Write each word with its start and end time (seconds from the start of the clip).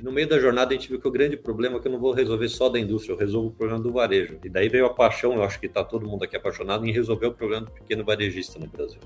No 0.00 0.12
meio 0.12 0.28
da 0.28 0.38
jornada 0.38 0.72
a 0.72 0.76
gente 0.76 0.88
viu 0.88 1.00
que 1.00 1.08
o 1.08 1.10
grande 1.10 1.36
problema 1.36 1.76
é 1.76 1.80
que 1.80 1.88
eu 1.88 1.92
não 1.92 1.98
vou 1.98 2.12
resolver 2.12 2.48
só 2.48 2.68
da 2.68 2.78
indústria, 2.78 3.12
eu 3.12 3.18
resolvo 3.18 3.48
o 3.48 3.50
problema 3.50 3.80
do 3.82 3.92
varejo. 3.92 4.38
E 4.44 4.48
daí 4.48 4.68
veio 4.68 4.86
a 4.86 4.94
paixão, 4.94 5.34
eu 5.34 5.42
acho 5.42 5.58
que 5.58 5.66
está 5.66 5.82
todo 5.82 6.06
mundo 6.06 6.24
aqui 6.24 6.36
apaixonado 6.36 6.86
em 6.86 6.92
resolver 6.92 7.26
o 7.26 7.32
problema 7.32 7.66
do 7.66 7.72
pequeno 7.72 8.04
varejista 8.04 8.58
no 8.58 8.66
Brasil. 8.68 9.00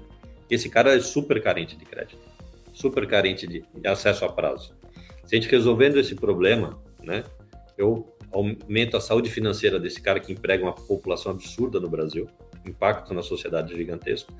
Esse 0.50 0.68
cara 0.68 0.94
é 0.94 1.00
super 1.00 1.42
carente 1.42 1.76
de 1.76 1.84
crédito, 1.84 2.18
super 2.72 3.06
carente 3.06 3.46
de, 3.46 3.64
acesso 3.86 4.24
a 4.24 4.28
prazo. 4.32 4.74
Se 5.24 5.34
a 5.34 5.40
gente 5.40 5.50
resolvendo 5.50 5.98
esse 5.98 6.14
problema, 6.14 6.78
né, 7.02 7.24
eu 7.78 8.14
aumento 8.30 8.96
a 8.96 9.00
saúde 9.00 9.30
financeira 9.30 9.78
desse 9.78 10.00
cara 10.00 10.20
que 10.20 10.32
emprega 10.32 10.62
uma 10.62 10.74
população 10.74 11.32
absurda 11.32 11.80
no 11.80 11.88
Brasil, 11.88 12.28
impacto 12.66 13.14
na 13.14 13.22
sociedade 13.22 13.74
gigantesco, 13.74 14.32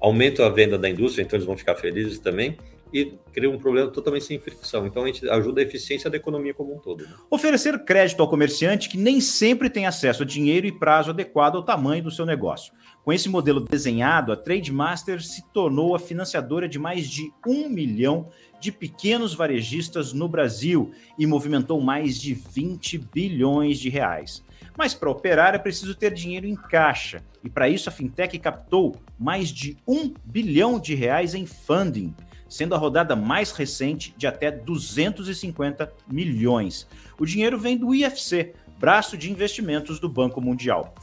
aumento 0.00 0.42
a 0.42 0.48
venda 0.48 0.78
da 0.78 0.88
indústria, 0.88 1.22
então 1.22 1.36
eles 1.36 1.46
vão 1.46 1.56
ficar 1.56 1.74
felizes 1.74 2.18
também, 2.18 2.56
e 2.92 3.14
cria 3.32 3.50
um 3.50 3.58
problema 3.58 3.90
totalmente 3.90 4.24
sem 4.24 4.38
fricção. 4.38 4.86
Então 4.86 5.04
a 5.04 5.06
gente 5.06 5.28
ajuda 5.28 5.60
a 5.60 5.64
eficiência 5.64 6.08
da 6.10 6.16
economia 6.16 6.54
como 6.54 6.74
um 6.74 6.78
todo. 6.78 7.04
Né? 7.04 7.10
Oferecer 7.30 7.84
crédito 7.84 8.20
ao 8.20 8.28
comerciante 8.28 8.88
que 8.88 8.96
nem 8.96 9.20
sempre 9.20 9.68
tem 9.68 9.86
acesso 9.86 10.22
a 10.22 10.26
dinheiro 10.26 10.66
e 10.66 10.72
prazo 10.72 11.10
adequado 11.10 11.56
ao 11.56 11.62
tamanho 11.62 12.02
do 12.02 12.10
seu 12.10 12.24
negócio. 12.24 12.72
Com 13.04 13.12
esse 13.12 13.28
modelo 13.28 13.60
desenhado, 13.60 14.32
a 14.32 14.36
Trademaster 14.36 15.22
se 15.22 15.42
tornou 15.52 15.94
a 15.94 15.98
financiadora 15.98 16.68
de 16.68 16.78
mais 16.78 17.08
de 17.08 17.32
um 17.46 17.68
milhão 17.68 18.28
de 18.60 18.72
pequenos 18.72 19.34
varejistas 19.34 20.12
no 20.12 20.28
Brasil 20.28 20.90
e 21.18 21.26
movimentou 21.26 21.80
mais 21.80 22.20
de 22.20 22.34
20 22.34 22.98
bilhões 22.98 23.78
de 23.78 23.88
reais. 23.88 24.44
Mas 24.76 24.94
para 24.94 25.10
operar 25.10 25.54
é 25.54 25.58
preciso 25.58 25.94
ter 25.94 26.12
dinheiro 26.12 26.46
em 26.46 26.54
caixa, 26.54 27.24
e 27.42 27.48
para 27.48 27.68
isso 27.68 27.88
a 27.88 27.92
fintech 27.92 28.38
captou 28.38 28.96
mais 29.18 29.48
de 29.48 29.76
um 29.86 30.12
bilhão 30.24 30.78
de 30.78 30.94
reais 30.94 31.34
em 31.34 31.46
funding, 31.46 32.14
sendo 32.48 32.74
a 32.74 32.78
rodada 32.78 33.14
mais 33.14 33.52
recente 33.52 34.14
de 34.16 34.26
até 34.26 34.50
250 34.50 35.92
milhões. 36.10 36.88
O 37.18 37.26
dinheiro 37.26 37.58
vem 37.58 37.76
do 37.76 37.94
IFC, 37.94 38.54
braço 38.78 39.16
de 39.16 39.30
investimentos 39.30 39.98
do 40.00 40.08
Banco 40.08 40.40
Mundial. 40.40 40.94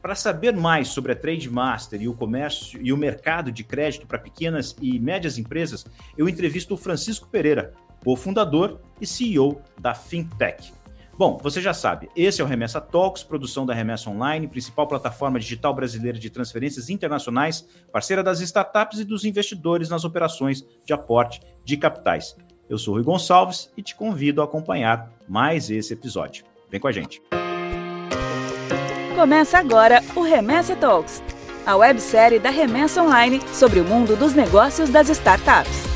Para 0.00 0.14
saber 0.14 0.54
mais 0.54 0.88
sobre 0.88 1.12
a 1.12 1.16
Trade 1.16 1.48
Master 1.48 2.02
e 2.02 2.08
o 2.08 2.14
comércio 2.14 2.80
e 2.82 2.92
o 2.92 2.96
mercado 2.96 3.52
de 3.52 3.62
crédito 3.62 4.06
para 4.06 4.18
pequenas 4.18 4.76
e 4.80 4.98
médias 4.98 5.38
empresas, 5.38 5.86
eu 6.18 6.28
entrevisto 6.28 6.74
o 6.74 6.76
Francisco 6.76 7.28
Pereira, 7.28 7.72
cofundador 8.02 8.80
e 9.00 9.06
CEO 9.06 9.62
da 9.80 9.94
Fintech. 9.94 10.81
Bom, 11.16 11.38
você 11.42 11.60
já 11.60 11.74
sabe, 11.74 12.08
esse 12.16 12.40
é 12.40 12.44
o 12.44 12.46
Remessa 12.46 12.80
Talks, 12.80 13.22
produção 13.22 13.66
da 13.66 13.74
Remessa 13.74 14.08
Online, 14.08 14.48
principal 14.48 14.86
plataforma 14.86 15.38
digital 15.38 15.74
brasileira 15.74 16.18
de 16.18 16.30
transferências 16.30 16.88
internacionais, 16.88 17.66
parceira 17.92 18.22
das 18.22 18.40
startups 18.40 18.98
e 18.98 19.04
dos 19.04 19.24
investidores 19.24 19.90
nas 19.90 20.04
operações 20.04 20.64
de 20.84 20.92
aporte 20.92 21.40
de 21.64 21.76
capitais. 21.76 22.34
Eu 22.68 22.78
sou 22.78 22.94
Rui 22.94 23.02
Gonçalves 23.02 23.70
e 23.76 23.82
te 23.82 23.94
convido 23.94 24.40
a 24.40 24.44
acompanhar 24.44 25.12
mais 25.28 25.70
esse 25.70 25.92
episódio. 25.92 26.44
Vem 26.70 26.80
com 26.80 26.88
a 26.88 26.92
gente. 26.92 27.20
Começa 29.14 29.58
agora 29.58 30.02
o 30.16 30.22
Remessa 30.22 30.74
Talks, 30.74 31.22
a 31.66 31.76
websérie 31.76 32.38
da 32.38 32.48
Remessa 32.48 33.02
Online 33.02 33.40
sobre 33.52 33.80
o 33.80 33.84
mundo 33.84 34.16
dos 34.16 34.32
negócios 34.32 34.88
das 34.88 35.10
startups. 35.10 35.91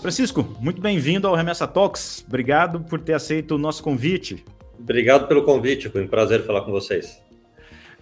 Francisco, 0.00 0.56
muito 0.60 0.80
bem-vindo 0.80 1.26
ao 1.26 1.34
Remessa 1.34 1.66
Talks. 1.66 2.24
Obrigado 2.26 2.80
por 2.80 3.00
ter 3.00 3.14
aceito 3.14 3.56
o 3.56 3.58
nosso 3.58 3.82
convite. 3.82 4.44
Obrigado 4.78 5.26
pelo 5.26 5.42
convite, 5.42 5.88
foi 5.88 6.04
um 6.04 6.08
prazer 6.08 6.44
falar 6.46 6.62
com 6.62 6.70
vocês. 6.70 7.20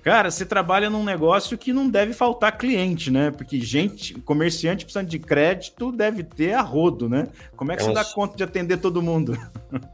Cara, 0.06 0.30
você 0.30 0.46
trabalha 0.46 0.88
num 0.88 1.02
negócio 1.02 1.58
que 1.58 1.72
não 1.72 1.90
deve 1.90 2.12
faltar 2.12 2.56
cliente, 2.56 3.10
né? 3.10 3.32
Porque 3.32 3.58
gente, 3.58 4.14
comerciante 4.20 4.84
precisando 4.84 5.08
de 5.08 5.18
crédito 5.18 5.90
deve 5.90 6.22
ter 6.22 6.52
a 6.52 6.60
rodo, 6.60 7.08
né? 7.08 7.26
Como 7.56 7.72
é 7.72 7.76
que 7.76 7.82
é 7.82 7.86
você 7.86 7.92
dá 7.92 8.04
conta 8.04 8.36
de 8.36 8.44
atender 8.44 8.76
todo 8.76 9.02
mundo? 9.02 9.36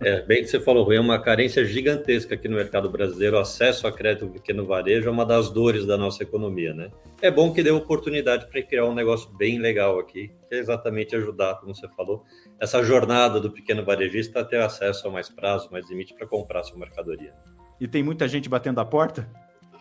É, 0.03 0.21
bem 0.21 0.43
que 0.43 0.49
você 0.49 0.61
falou, 0.61 0.85
Rui, 0.85 0.97
é 0.97 1.01
uma 1.01 1.19
carência 1.19 1.65
gigantesca 1.65 2.35
aqui 2.35 2.47
no 2.47 2.57
mercado 2.57 2.91
brasileiro. 2.91 3.37
O 3.37 3.41
acesso 3.41 3.87
a 3.87 3.93
crédito 3.93 4.29
pequeno 4.29 4.67
varejo 4.67 5.09
é 5.09 5.11
uma 5.11 5.25
das 5.25 5.49
dores 5.49 5.87
da 5.87 5.97
nossa 5.97 6.23
economia, 6.23 6.75
né? 6.75 6.91
É 7.23 7.31
bom 7.31 7.51
que 7.51 7.63
dê 7.63 7.71
oportunidade 7.71 8.47
para 8.49 8.63
criar 8.63 8.85
um 8.85 8.95
negócio 8.95 9.31
bem 9.31 9.59
legal 9.59 9.99
aqui, 9.99 10.31
que 10.47 10.55
é 10.55 10.59
exatamente 10.59 11.17
ajudar, 11.17 11.55
como 11.55 11.75
você 11.75 11.89
falou, 11.97 12.23
essa 12.61 12.83
jornada 12.85 13.41
do 13.41 13.51
pequeno 13.51 13.83
varejista 13.83 14.41
a 14.41 14.45
ter 14.45 14.61
acesso 14.61 15.09
a 15.09 15.11
mais 15.11 15.31
prazo, 15.31 15.71
mais 15.73 15.89
limite 15.89 16.13
para 16.13 16.27
comprar 16.27 16.63
sua 16.65 16.79
mercadoria. 16.79 17.33
E 17.81 17.89
tem 17.89 18.03
muita 18.03 18.29
gente 18.29 18.47
batendo 18.47 18.79
a 18.79 18.85
porta? 18.85 19.27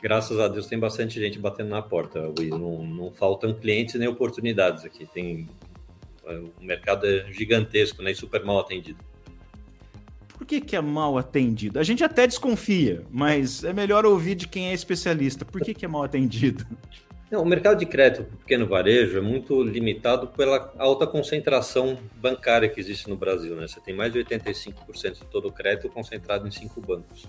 Graças 0.01 0.39
a 0.39 0.47
Deus 0.47 0.67
tem 0.67 0.79
bastante 0.79 1.19
gente 1.19 1.37
batendo 1.39 1.69
na 1.69 1.81
porta, 1.81 2.19
Luiz. 2.37 2.49
Não, 2.49 2.83
não 2.83 3.11
faltam 3.11 3.53
clientes 3.53 3.95
nem 3.95 4.07
oportunidades 4.07 4.83
aqui. 4.83 5.05
Tem 5.05 5.47
o 6.25 6.63
mercado 6.63 7.05
é 7.05 7.31
gigantesco, 7.31 8.01
né? 8.01 8.11
E 8.11 8.15
super 8.15 8.43
mal 8.43 8.59
atendido. 8.59 8.99
Por 10.37 10.45
que, 10.45 10.59
que 10.59 10.75
é 10.75 10.81
mal 10.81 11.17
atendido? 11.17 11.79
A 11.79 11.83
gente 11.83 12.03
até 12.03 12.25
desconfia, 12.25 13.03
mas 13.11 13.63
é 13.63 13.71
melhor 13.73 14.05
ouvir 14.05 14.35
de 14.35 14.47
quem 14.47 14.69
é 14.69 14.73
especialista. 14.73 15.45
Por 15.45 15.61
que, 15.61 15.73
que 15.73 15.85
é 15.85 15.87
mal 15.87 16.03
atendido? 16.03 16.65
Não, 17.29 17.43
o 17.43 17.45
mercado 17.45 17.79
de 17.79 17.85
crédito 17.85 18.25
pequeno 18.39 18.67
varejo 18.67 19.17
é 19.17 19.21
muito 19.21 19.63
limitado 19.63 20.27
pela 20.27 20.73
alta 20.77 21.07
concentração 21.07 21.97
bancária 22.15 22.67
que 22.67 22.79
existe 22.79 23.07
no 23.07 23.15
Brasil. 23.15 23.55
Né? 23.55 23.67
Você 23.67 23.79
tem 23.79 23.95
mais 23.95 24.11
de 24.11 24.19
85% 24.19 25.13
de 25.13 25.25
todo 25.25 25.47
o 25.47 25.51
crédito 25.51 25.87
concentrado 25.89 26.45
em 26.45 26.51
cinco 26.51 26.81
bancos. 26.81 27.27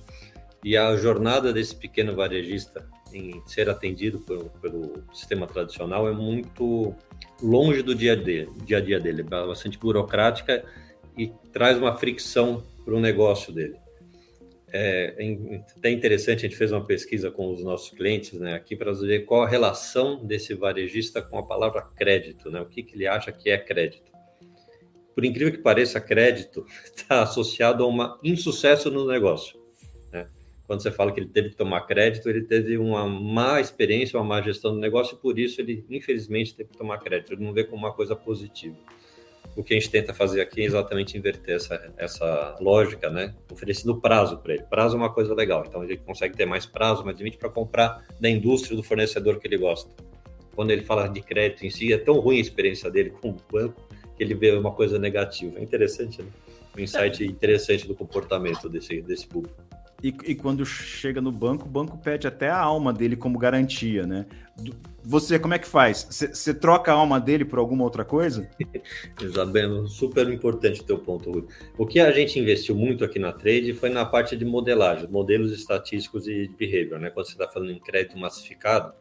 E 0.65 0.77
a 0.77 0.95
jornada 0.97 1.53
desse 1.53 1.75
pequeno 1.75 2.15
varejista 2.15 2.89
em 3.13 3.43
ser 3.47 3.69
atendido 3.69 4.21
pelo, 4.21 4.51
pelo 4.61 5.05
sistema 5.13 5.47
tradicional 5.47 6.09
é 6.09 6.13
muito 6.13 6.95
longe 7.43 7.83
do 7.83 7.95
dia, 7.95 8.17
dele, 8.17 8.51
dia 8.65 8.79
a 8.79 8.81
dia 8.81 9.01
dele, 9.01 9.23
é 9.23 9.25
bastante 9.25 9.79
burocrática 9.79 10.65
e 11.19 11.31
traz 11.53 11.77
uma 11.77 11.95
fricção 11.97 12.63
para 12.85 12.95
o 12.95 13.01
negócio 13.01 13.53
dele. 13.53 13.77
É, 14.75 15.15
é 15.19 15.63
até 15.77 15.91
interessante, 15.91 16.47
a 16.47 16.49
gente 16.49 16.57
fez 16.57 16.73
uma 16.73 16.85
pesquisa 16.85 17.31
com 17.31 17.53
os 17.53 17.63
nossos 17.63 17.91
clientes 17.91 18.39
né, 18.39 18.55
aqui 18.55 18.75
para 18.75 18.93
ver 18.93 19.27
qual 19.27 19.43
a 19.43 19.49
relação 19.49 20.25
desse 20.25 20.55
varejista 20.55 21.21
com 21.21 21.39
a 21.39 21.43
palavra 21.43 21.83
crédito, 21.83 22.51
né, 22.51 22.61
o 22.61 22.67
que, 22.67 22.83
que 22.83 22.95
ele 22.95 23.07
acha 23.07 23.31
que 23.31 23.51
é 23.51 23.59
crédito. 23.59 24.11
Por 25.15 25.25
incrível 25.27 25.53
que 25.53 25.59
pareça, 25.59 26.01
crédito 26.01 26.65
está 26.85 27.21
associado 27.23 27.85
a 27.85 27.89
um 27.89 28.17
insucesso 28.23 28.91
no 28.91 29.07
negócio 29.07 29.62
quando 30.67 30.83
você 30.83 30.91
fala 30.91 31.13
que 31.13 31.21
ele 31.21 31.29
teve 31.29 31.51
que 31.51 31.57
tomar 31.57 31.83
crédito, 31.83 32.29
ele 32.29 32.43
teve 32.43 32.79
uma 32.79 33.07
má 33.07 33.61
experiência, 33.61 34.19
uma 34.19 34.25
má 34.25 34.41
gestão 34.41 34.73
do 34.73 34.79
negócio, 34.79 35.17
e 35.17 35.19
por 35.19 35.39
isso 35.39 35.61
ele, 35.61 35.85
infelizmente, 35.91 36.55
teve 36.55 36.71
que 36.71 36.79
tomar 36.79 36.99
crédito. 36.99 37.33
Ele 37.33 37.45
não 37.45 37.53
vê 37.53 37.65
como 37.65 37.85
uma 37.85 37.93
coisa 37.93 38.15
positiva. 38.15 38.77
O 39.55 39.63
que 39.63 39.75
a 39.75 39.79
gente 39.79 39.91
tenta 39.91 40.15
fazer 40.15 40.41
aqui 40.41 40.63
é 40.63 40.65
exatamente 40.65 41.19
inverter 41.19 41.57
essa, 41.57 41.93
essa 41.99 42.57
lógica, 42.59 43.11
né? 43.11 43.35
Oferecendo 43.51 44.01
prazo 44.01 44.39
para 44.39 44.55
ele. 44.55 44.63
Prazo 44.63 44.97
é 44.97 44.99
uma 44.99 45.13
coisa 45.13 45.35
legal, 45.35 45.65
então 45.67 45.85
ele 45.85 45.99
consegue 45.99 46.35
ter 46.35 46.47
mais 46.47 46.65
prazo, 46.65 47.05
mais 47.05 47.19
limite 47.19 47.37
para 47.37 47.51
comprar 47.51 48.03
da 48.19 48.31
indústria, 48.31 48.75
do 48.75 48.83
fornecedor 48.83 49.39
que 49.39 49.47
ele 49.47 49.59
gosta. 49.59 49.91
Quando 50.55 50.71
ele 50.71 50.83
fala 50.83 51.07
de 51.09 51.21
crédito 51.21 51.67
em 51.67 51.71
si, 51.71 51.93
é 51.93 51.99
tão 51.99 52.19
ruim 52.19 52.39
a 52.39 52.41
experiência 52.41 52.91
dele 52.91 53.11
com 53.11 53.31
o 53.31 53.37
banco 53.51 53.87
que 54.17 54.23
ele 54.23 54.35
vê 54.35 54.53
uma 54.53 54.73
coisa 54.73 54.99
negativa. 54.99 55.59
É 55.59 55.63
interessante, 55.63 56.23
né? 56.23 56.29
Um 56.77 56.81
insight 56.81 57.23
interessante 57.25 57.87
do 57.87 57.95
comportamento 57.95 58.69
desse, 58.69 59.03
desse 59.03 59.27
público. 59.27 59.72
E, 60.03 60.09
e, 60.25 60.35
quando 60.35 60.67
chega 60.67 61.21
no 61.21 61.31
banco, 61.31 61.67
o 61.67 61.71
banco 61.71 61.97
pede 61.97 62.27
até 62.27 62.49
a 62.49 62.59
alma 62.59 62.93
dele 62.93 63.15
como 63.15 63.39
garantia, 63.39 64.05
né? 64.05 64.27
Você, 65.05 65.39
como 65.39 65.55
é 65.55 65.59
que 65.61 65.67
faz? 65.67 66.07
Você 66.11 66.53
troca 66.53 66.91
a 66.91 66.95
alma 66.95 67.21
dele 67.21 67.45
por 67.45 67.61
alguma 67.61 67.85
outra 67.85 68.05
coisa? 68.05 68.51
Exato, 69.23 69.89
super 69.89 70.29
importante 70.29 70.81
o 70.81 70.85
teu 70.85 70.99
ponto, 70.99 71.31
Rui. 71.31 71.47
O 71.79 71.87
que 71.87 72.01
a 72.01 72.11
gente 72.11 72.39
investiu 72.39 72.75
muito 72.75 73.05
aqui 73.05 73.21
na 73.21 73.33
trade 73.33 73.73
foi 73.75 73.91
na 73.91 74.05
parte 74.05 74.37
de 74.37 74.45
modelagem, 74.45 75.09
modelos 75.09 75.53
estatísticos 75.53 76.27
e 76.27 76.49
behavior, 76.59 76.99
né? 76.99 77.09
Quando 77.11 77.27
você 77.27 77.33
está 77.33 77.47
falando 77.47 77.71
em 77.71 77.79
crédito 77.79 78.19
massificado, 78.19 78.93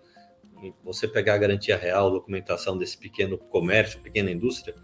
você 0.84 1.08
pegar 1.08 1.34
a 1.34 1.40
garantia 1.40 1.76
real, 1.76 2.12
documentação 2.12 2.78
desse 2.78 2.98
pequeno 2.98 3.40
comércio, 3.40 4.00
pequena 4.00 4.30
indústria, 4.30 4.76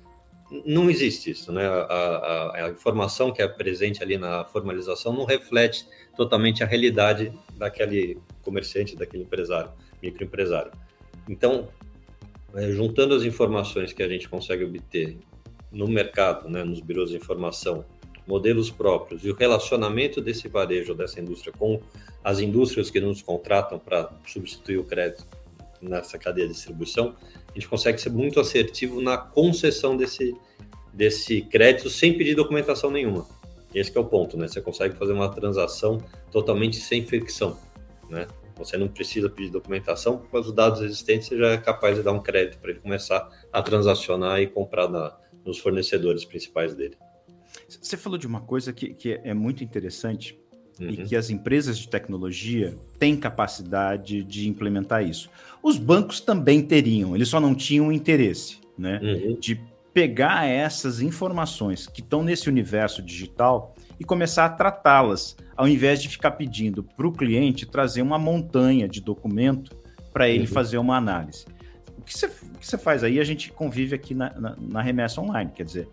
não 0.66 0.90
existe 0.90 1.32
isso, 1.32 1.52
né? 1.52 1.66
A, 1.68 1.82
a, 1.82 2.66
a, 2.66 2.70
informação 2.70 3.32
que 3.32 3.42
é 3.42 3.48
presente 3.48 4.02
ali 4.02 4.18
na 4.18 4.46
formalização 4.46 5.14
não 5.14 5.26
reflete 5.26 5.86
totalmente 6.16 6.64
a 6.64 6.66
realidade 6.66 7.34
daquele 7.56 8.18
comerciante, 8.44 8.96
daquele 8.96 9.24
empresário, 9.24 9.72
microempresário. 10.02 10.72
Então, 11.28 11.68
é, 12.56 12.72
juntando 12.72 13.14
as 13.14 13.24
informações 13.24 13.92
que 13.92 14.02
a 14.02 14.08
gente 14.08 14.30
consegue 14.30 14.64
obter 14.64 15.18
no 15.72 15.88
mercado, 15.88 16.50
né, 16.50 16.64
nos 16.64 16.80
birôs 16.80 17.10
de 17.10 17.18
informação, 17.18 17.84
modelos 18.26 18.70
próprios 18.70 19.24
e 19.26 19.30
o 19.30 19.36
relacionamento 19.36 20.22
desse 20.22 20.48
varejo, 20.48 20.94
dessa 20.94 21.20
indústria 21.20 21.54
com 21.58 21.82
as 22.24 22.40
indústrias 22.40 22.90
que 22.90 23.00
nos 23.00 23.22
contratam 23.22 23.80
para 23.80 24.10
substituir 24.26 24.78
o 24.78 24.84
crédito 24.84 25.26
nessa 25.82 26.18
cadeia 26.18 26.48
de 26.48 26.54
distribuição, 26.54 27.16
a 27.50 27.54
gente 27.54 27.68
consegue 27.68 28.00
ser 28.00 28.10
muito 28.10 28.40
assertivo 28.40 29.02
na 29.02 29.18
concessão 29.18 29.96
desse, 29.96 30.36
desse 30.94 31.42
crédito 31.42 31.90
sem 31.90 32.18
pedir 32.18 32.36
documentação 32.36 32.92
nenhuma. 32.92 33.28
Esse 33.74 33.96
é 33.96 34.00
o 34.00 34.06
ponto, 34.06 34.38
né? 34.38 34.48
Você 34.48 34.62
consegue 34.62 34.96
fazer 34.96 35.14
uma 35.14 35.30
transação 35.30 36.00
totalmente 36.32 36.78
sem 36.78 37.06
fricção, 37.06 37.58
né? 38.10 38.28
Você 38.58 38.76
não 38.78 38.88
precisa 38.88 39.30
pedir 39.30 39.52
documentação, 39.52 40.18
porque 40.18 40.36
os 40.38 40.52
dados 40.52 40.82
existentes 40.82 41.28
você 41.28 41.38
já 41.38 41.52
é 41.52 41.58
capaz 41.58 41.96
de 41.96 42.04
dar 42.04 42.12
um 42.12 42.22
crédito 42.22 42.60
para 42.60 42.72
ele 42.72 42.80
começar 42.80 43.30
a 43.54 43.62
transacionar 43.62 44.42
e 44.42 44.48
comprar 44.48 44.90
na, 44.90 45.16
nos 45.46 45.60
fornecedores 45.60 46.26
principais 46.26 46.74
dele. 46.74 46.98
Você 47.68 47.98
falou 47.98 48.18
de 48.18 48.26
uma 48.26 48.42
coisa 48.42 48.74
que, 48.74 48.94
que 48.94 49.20
é 49.24 49.34
muito 49.34 49.64
interessante 49.64 50.40
uhum. 50.80 50.90
e 50.90 50.98
que 51.06 51.16
as 51.16 51.30
empresas 51.30 51.78
de 51.78 51.88
tecnologia 51.88 52.76
têm 52.98 53.16
capacidade 53.16 54.24
de 54.24 54.48
implementar 54.48 55.08
isso. 55.08 55.30
Os 55.62 55.78
bancos 55.78 56.20
também 56.20 56.62
teriam, 56.62 57.16
eles 57.16 57.28
só 57.28 57.40
não 57.40 57.54
tinham 57.54 57.92
interesse 57.92 58.58
né, 58.78 59.00
uhum. 59.02 59.38
de 59.40 59.60
pegar 59.94 60.46
essas 60.46 61.02
informações 61.02 61.88
que 61.88 62.02
estão 62.02 62.24
nesse 62.24 62.48
universo 62.48 63.02
digital 63.02 63.76
e 64.00 64.04
começar 64.04 64.46
a 64.46 64.50
tratá-las, 64.50 65.36
ao 65.56 65.68
invés 65.68 66.02
de 66.02 66.08
ficar 66.08 66.32
pedindo 66.32 66.84
para 66.84 67.08
o 67.08 67.12
cliente 67.12 67.66
trazer 67.66 68.02
uma 68.02 68.20
montanha 68.20 68.88
de 68.88 69.02
documento 69.02 69.76
para 70.14 70.30
ele 70.30 70.42
uhum. 70.42 70.48
fazer 70.48 70.78
uma 70.78 70.96
análise. 70.96 71.46
O 71.98 72.02
que 72.04 72.14
você 72.14 72.78
faz 72.78 73.04
aí? 73.04 73.20
A 73.20 73.24
gente 73.24 73.52
convive 73.52 73.96
aqui 73.96 74.14
na, 74.14 74.30
na, 74.40 74.56
na 74.60 74.82
remessa 74.82 75.20
online, 75.20 75.52
quer 75.54 75.64
dizer, 75.64 75.90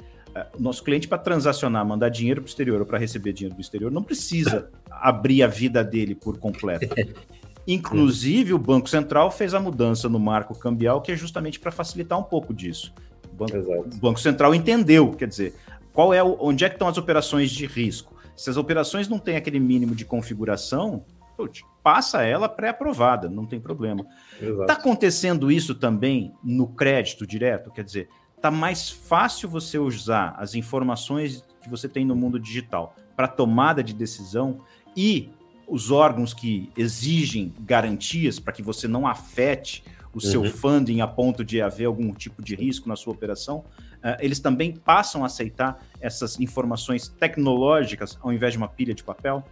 o 0.59 0.63
nosso 0.63 0.83
cliente 0.83 1.07
para 1.07 1.19
transacionar, 1.19 1.87
mandar 1.87 2.09
dinheiro 2.09 2.41
para 2.41 2.49
o 2.49 2.51
exterior 2.51 2.81
ou 2.81 2.87
para 2.87 2.99
receber 2.99 3.33
dinheiro 3.33 3.55
do 3.55 3.61
exterior, 3.61 3.91
não 3.91 4.03
precisa 4.03 4.71
abrir 4.91 5.43
a 5.43 5.47
vida 5.47 5.85
dele 5.85 6.15
por 6.15 6.39
completo. 6.39 6.89
Inclusive, 7.67 8.53
o 8.53 8.59
Banco 8.59 8.89
Central 8.89 9.31
fez 9.31 9.55
a 9.55 9.61
mudança 9.61 10.09
no 10.09 10.19
marco 10.19 10.59
cambial, 10.59 11.01
que 11.01 11.13
é 11.13 11.17
justamente 11.17 11.59
para 11.59 11.71
facilitar 11.71 12.19
um 12.19 12.23
pouco 12.23 12.53
disso. 12.53 12.93
O 13.33 13.37
Banco, 13.37 13.57
o 13.57 13.99
Banco, 13.99 14.21
Central 14.21 14.55
entendeu, 14.55 15.11
quer 15.13 15.27
dizer, 15.27 15.55
qual 15.93 16.13
é 16.13 16.23
o, 16.23 16.37
onde 16.41 16.65
é 16.65 16.69
que 16.69 16.75
estão 16.75 16.89
as 16.89 16.99
operações 16.99 17.51
de 17.51 17.67
risco. 17.67 18.15
Se 18.37 18.51
as 18.51 18.57
operações 18.57 19.09
não 19.09 19.19
têm 19.19 19.37
aquele 19.37 19.61
mínimo 19.61 19.95
de 19.95 20.05
configuração, 20.05 21.05
putz, 21.37 21.63
passa 21.83 22.23
ela 22.23 22.49
pré-aprovada, 22.49 23.29
não 23.29 23.47
tem 23.47 23.61
problema. 23.61 24.05
Está 24.41 24.75
acontecendo 24.75 25.51
isso 25.51 25.75
também 25.75 26.35
no 26.43 26.69
crédito 26.69 27.27
direto? 27.27 27.71
Quer 27.71 27.85
dizer, 27.85 28.09
está 28.37 28.51
mais 28.51 28.91
fácil 28.91 29.49
você 29.49 29.79
usar 29.79 30.35
as 30.39 30.55
informações 30.55 31.45
que 31.63 31.69
você 31.71 31.89
tem 31.89 32.05
no 32.05 32.15
mundo 32.15 32.39
digital 32.39 32.95
para 33.17 33.29
tomada 33.29 33.83
de 33.83 33.95
decisão 33.95 34.61
e 34.97 35.31
os 35.67 35.91
órgãos 35.91 36.35
que 36.35 36.71
exigem 36.77 37.53
garantias 37.61 38.39
para 38.39 38.53
que 38.53 38.63
você 38.63 38.87
não 38.87 39.07
afete 39.07 39.85
o 40.15 40.21
seu 40.21 40.43
uhum. 40.43 40.51
funding 40.51 41.01
a 41.01 41.07
ponto 41.07 41.45
de 41.45 41.61
haver 41.61 41.87
algum 41.87 42.13
tipo 42.13 42.41
de 42.41 42.55
risco 42.55 42.89
na 42.89 42.95
sua 42.95 43.13
operação, 43.13 43.59
uh, 43.59 44.17
eles 44.21 44.39
também 44.39 44.73
passam 44.73 45.25
a 45.25 45.27
aceitar 45.27 45.85
essas 46.01 46.39
informações 46.39 47.09
tecnológicas 47.09 48.17
ao 48.23 48.33
invés 48.33 48.53
de 48.53 48.59
uma 48.59 48.69
pilha 48.69 48.95
de 48.95 49.03
papel? 49.03 49.45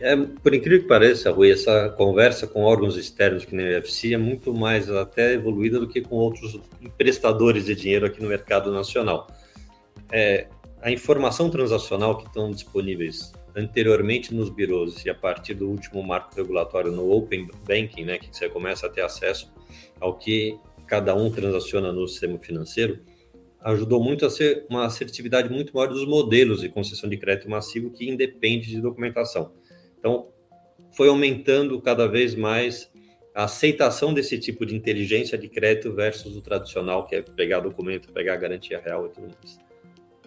É, 0.00 0.16
por 0.16 0.54
incrível 0.54 0.80
que 0.80 0.88
pareça, 0.88 1.30
Rui, 1.30 1.52
essa 1.52 1.90
conversa 1.90 2.46
com 2.46 2.62
órgãos 2.62 2.96
externos 2.96 3.44
que 3.44 3.54
nem 3.54 3.66
o 3.66 3.74
UFC 3.74 4.14
é 4.14 4.18
muito 4.18 4.52
mais 4.52 4.90
até 4.90 5.34
evoluída 5.34 5.78
do 5.78 5.86
que 5.86 6.00
com 6.00 6.16
outros 6.16 6.58
emprestadores 6.80 7.66
de 7.66 7.74
dinheiro 7.74 8.06
aqui 8.06 8.20
no 8.20 8.28
mercado 8.28 8.72
nacional. 8.72 9.28
É, 10.10 10.46
a 10.80 10.90
informação 10.90 11.50
transacional 11.50 12.16
que 12.16 12.26
estão 12.26 12.50
disponíveis 12.50 13.30
anteriormente 13.54 14.34
nos 14.34 14.50
birôs 14.50 15.04
e 15.04 15.10
a 15.10 15.14
partir 15.14 15.54
do 15.54 15.68
último 15.68 16.02
marco 16.02 16.34
regulatório 16.34 16.90
no 16.92 17.10
Open 17.10 17.48
Banking, 17.66 18.04
né, 18.04 18.18
que 18.18 18.34
você 18.34 18.48
começa 18.48 18.86
a 18.86 18.90
ter 18.90 19.02
acesso 19.02 19.52
ao 20.00 20.16
que 20.16 20.58
cada 20.86 21.14
um 21.14 21.30
transaciona 21.30 21.92
no 21.92 22.06
sistema 22.08 22.38
financeiro, 22.38 23.00
ajudou 23.60 24.02
muito 24.02 24.24
a 24.24 24.30
ser 24.30 24.66
uma 24.68 24.86
assertividade 24.86 25.50
muito 25.50 25.74
maior 25.74 25.88
dos 25.88 26.06
modelos 26.06 26.60
de 26.60 26.68
concessão 26.68 27.08
de 27.08 27.16
crédito 27.16 27.48
massivo 27.48 27.90
que 27.90 28.08
independe 28.08 28.70
de 28.70 28.80
documentação. 28.80 29.52
Então, 29.98 30.28
foi 30.92 31.08
aumentando 31.08 31.80
cada 31.80 32.06
vez 32.06 32.34
mais 32.34 32.90
a 33.34 33.44
aceitação 33.44 34.12
desse 34.12 34.38
tipo 34.38 34.66
de 34.66 34.74
inteligência 34.74 35.38
de 35.38 35.48
crédito 35.48 35.94
versus 35.94 36.36
o 36.36 36.42
tradicional, 36.42 37.06
que 37.06 37.14
é 37.14 37.22
pegar 37.22 37.60
documento, 37.60 38.12
pegar 38.12 38.36
garantia 38.36 38.80
real 38.80 39.06
e 39.06 39.10
tudo 39.10 39.28
mais. 39.28 39.58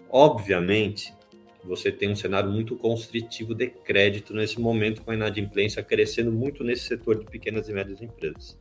Obviamente, 0.09 1.13
você 1.63 1.91
tem 1.91 2.09
um 2.09 2.15
cenário 2.15 2.49
muito 2.49 2.75
constritivo 2.75 3.53
de 3.55 3.67
crédito 3.67 4.33
nesse 4.33 4.59
momento, 4.59 5.01
com 5.01 5.11
a 5.11 5.15
inadimplência 5.15 5.81
crescendo 5.81 6.31
muito 6.31 6.63
nesse 6.63 6.83
setor 6.83 7.19
de 7.19 7.25
pequenas 7.25 7.69
e 7.69 7.73
médias 7.73 8.01
empresas. 8.01 8.57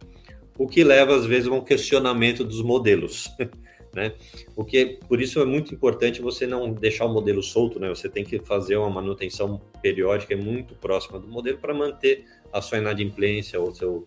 O 0.57 0.69
que 0.69 0.85
leva, 0.85 1.17
às 1.17 1.27
vezes, 1.27 1.49
a 1.49 1.53
um 1.53 1.61
questionamento 1.61 2.45
dos 2.45 2.63
modelos. 2.63 3.31
Né? 3.95 4.15
O 4.57 4.65
que, 4.65 4.99
por 5.07 5.21
isso 5.21 5.39
é 5.39 5.45
muito 5.45 5.75
importante 5.75 6.23
você 6.23 6.47
não 6.47 6.73
deixar 6.73 7.05
o 7.05 7.13
modelo 7.13 7.43
solto, 7.43 7.79
né? 7.79 7.91
Você 7.91 8.09
tem 8.09 8.25
que 8.25 8.39
fazer 8.39 8.75
uma 8.79 8.89
manutenção 8.89 9.61
periódica 9.83 10.35
muito 10.35 10.75
próxima 10.75 11.19
do 11.19 11.29
modelo 11.29 11.59
para 11.59 11.75
manter 11.75 12.25
a 12.51 12.63
sua 12.63 12.79
inadimplência 12.79 13.61
ou 13.61 13.75
seu 13.75 14.03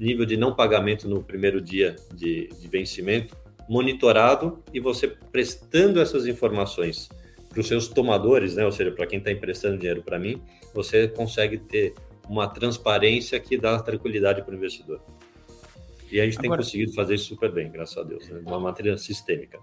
nível 0.00 0.24
de 0.24 0.38
não 0.38 0.54
pagamento 0.54 1.06
no 1.10 1.22
primeiro 1.22 1.60
dia 1.60 1.94
de, 2.14 2.48
de 2.58 2.68
vencimento 2.68 3.36
monitorado 3.68 4.62
e 4.72 4.80
você 4.80 5.08
prestando 5.08 6.00
essas 6.00 6.26
informações 6.26 7.10
para 7.52 7.60
os 7.60 7.68
seus 7.68 7.86
tomadores, 7.86 8.56
né? 8.56 8.64
Ou 8.64 8.72
seja, 8.72 8.90
para 8.90 9.06
quem 9.06 9.18
está 9.18 9.30
emprestando 9.30 9.76
dinheiro 9.76 10.02
para 10.02 10.18
mim, 10.18 10.40
você 10.74 11.06
consegue 11.06 11.58
ter 11.58 11.94
uma 12.28 12.48
transparência 12.48 13.38
que 13.38 13.58
dá 13.58 13.78
tranquilidade 13.78 14.42
para 14.42 14.52
o 14.52 14.56
investidor. 14.56 15.00
E 16.10 16.20
a 16.20 16.24
gente 16.24 16.38
Agora, 16.38 16.56
tem 16.56 16.64
conseguido 16.64 16.92
fazer 16.92 17.14
isso 17.14 17.26
super 17.26 17.52
bem, 17.52 17.70
graças 17.70 17.96
a 17.96 18.02
Deus, 18.02 18.28
né? 18.28 18.40
uma 18.46 18.58
matéria 18.58 18.96
sistêmica. 18.96 19.58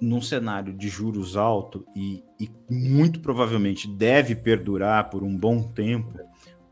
Num 0.00 0.20
cenário 0.20 0.72
de 0.72 0.88
juros 0.88 1.36
alto 1.36 1.84
e, 1.94 2.24
e 2.40 2.50
muito 2.68 3.20
provavelmente 3.20 3.88
deve 3.88 4.34
perdurar 4.34 5.10
por 5.10 5.22
um 5.22 5.36
bom 5.36 5.62
tempo, 5.62 6.18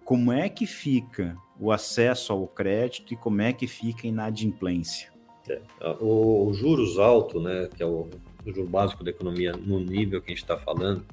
como 0.05 0.33
é 0.33 0.49
que 0.49 0.67
fica 0.67 1.37
o 1.59 1.71
acesso 1.71 2.33
ao 2.33 2.47
crédito 2.49 3.15
e 3.15 3.17
como 3.17 3.41
é 3.41 3.53
que 3.53 3.69
fica 3.69 4.07
a 4.07 4.09
inadimplência? 4.09 5.13
É, 5.49 5.61
o, 6.01 6.49
o, 6.49 6.53
juros 6.53 6.99
alto, 6.99 7.41
né, 7.41 7.69
que 7.75 7.83
é 7.83 7.87
o, 7.87 8.09
o 8.45 8.53
juro 8.53 8.67
básico 8.67 9.05
da 9.05 9.11
economia 9.11 9.53
no 9.53 9.81
nível 9.81 10.21
que 10.21 10.29
a 10.29 10.35
gente 10.35 10.43
está 10.43 10.57
falando, 10.57 11.05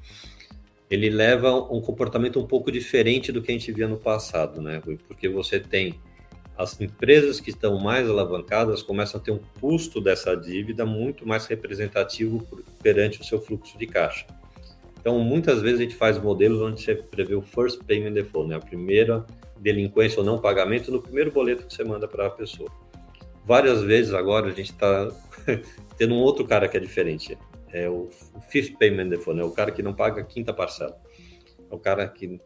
ele 0.90 1.10
leva 1.10 1.54
um 1.54 1.82
comportamento 1.82 2.40
um 2.40 2.48
pouco 2.48 2.72
diferente 2.72 3.32
do 3.32 3.42
que 3.42 3.52
a 3.52 3.54
gente 3.54 3.72
via 3.72 3.88
no 3.88 3.98
passado, 3.98 4.62
né, 4.62 4.82
Rui? 4.84 4.98
Porque 5.08 5.28
você 5.28 5.60
tem 5.60 6.00
as 6.58 6.80
empresas 6.82 7.40
que 7.40 7.52
estão 7.52 7.78
mais 7.78 8.10
alavancadas 8.10 8.82
começam 8.82 9.22
a 9.22 9.24
ter 9.24 9.32
um 9.32 9.40
custo 9.62 10.02
dessa 10.02 10.36
dívida 10.36 10.86
muito 10.86 11.28
mais 11.28 11.46
representativo 11.46 12.46
perante 12.82 13.22
o 13.22 13.24
seu 13.24 13.40
fluxo 13.40 13.78
de 13.78 13.86
caixa. 13.86 14.26
Então, 15.00 15.20
muitas 15.20 15.62
vezes 15.62 15.80
a 15.80 15.84
gente 15.84 15.96
faz 15.96 16.18
modelos 16.18 16.60
onde 16.60 16.82
você 16.82 16.96
prevê 16.96 17.36
o 17.36 17.42
first 17.42 17.84
payment 17.84 18.14
default, 18.14 18.50
né? 18.50 18.56
a 18.56 18.60
primeira 18.60 19.24
delinquência 19.60 20.20
ou 20.20 20.26
não 20.26 20.40
pagamento 20.40 20.92
no 20.92 21.02
primeiro 21.02 21.32
boleto 21.32 21.66
que 21.66 21.74
você 21.74 21.84
manda 21.84 22.08
para 22.08 22.26
a 22.26 22.30
pessoa. 22.30 22.70
Várias 23.46 23.82
vezes 23.84 24.14
agora 24.14 24.48
a 24.48 24.52
gente 24.52 24.72
está 24.72 25.10
tendo 25.98 26.16
um 26.16 26.20
outro 26.20 26.46
cara 26.46 26.68
que 26.68 26.78
é 26.78 26.80
diferente, 26.80 27.38
é 27.72 27.90
o 27.90 28.10
fifth 28.50 28.78
payment 28.78 29.10
default, 29.10 29.40
né? 29.40 29.46
o 29.46 29.52
cara 29.52 29.72
que 29.72 29.84
não 29.84 29.94
paga 29.94 30.22
a 30.22 30.26
quinta 30.26 30.54
parcela. 30.54 31.00
É 31.70 31.76
o 31.76 31.80
cara 31.80 32.08
que 32.08 32.40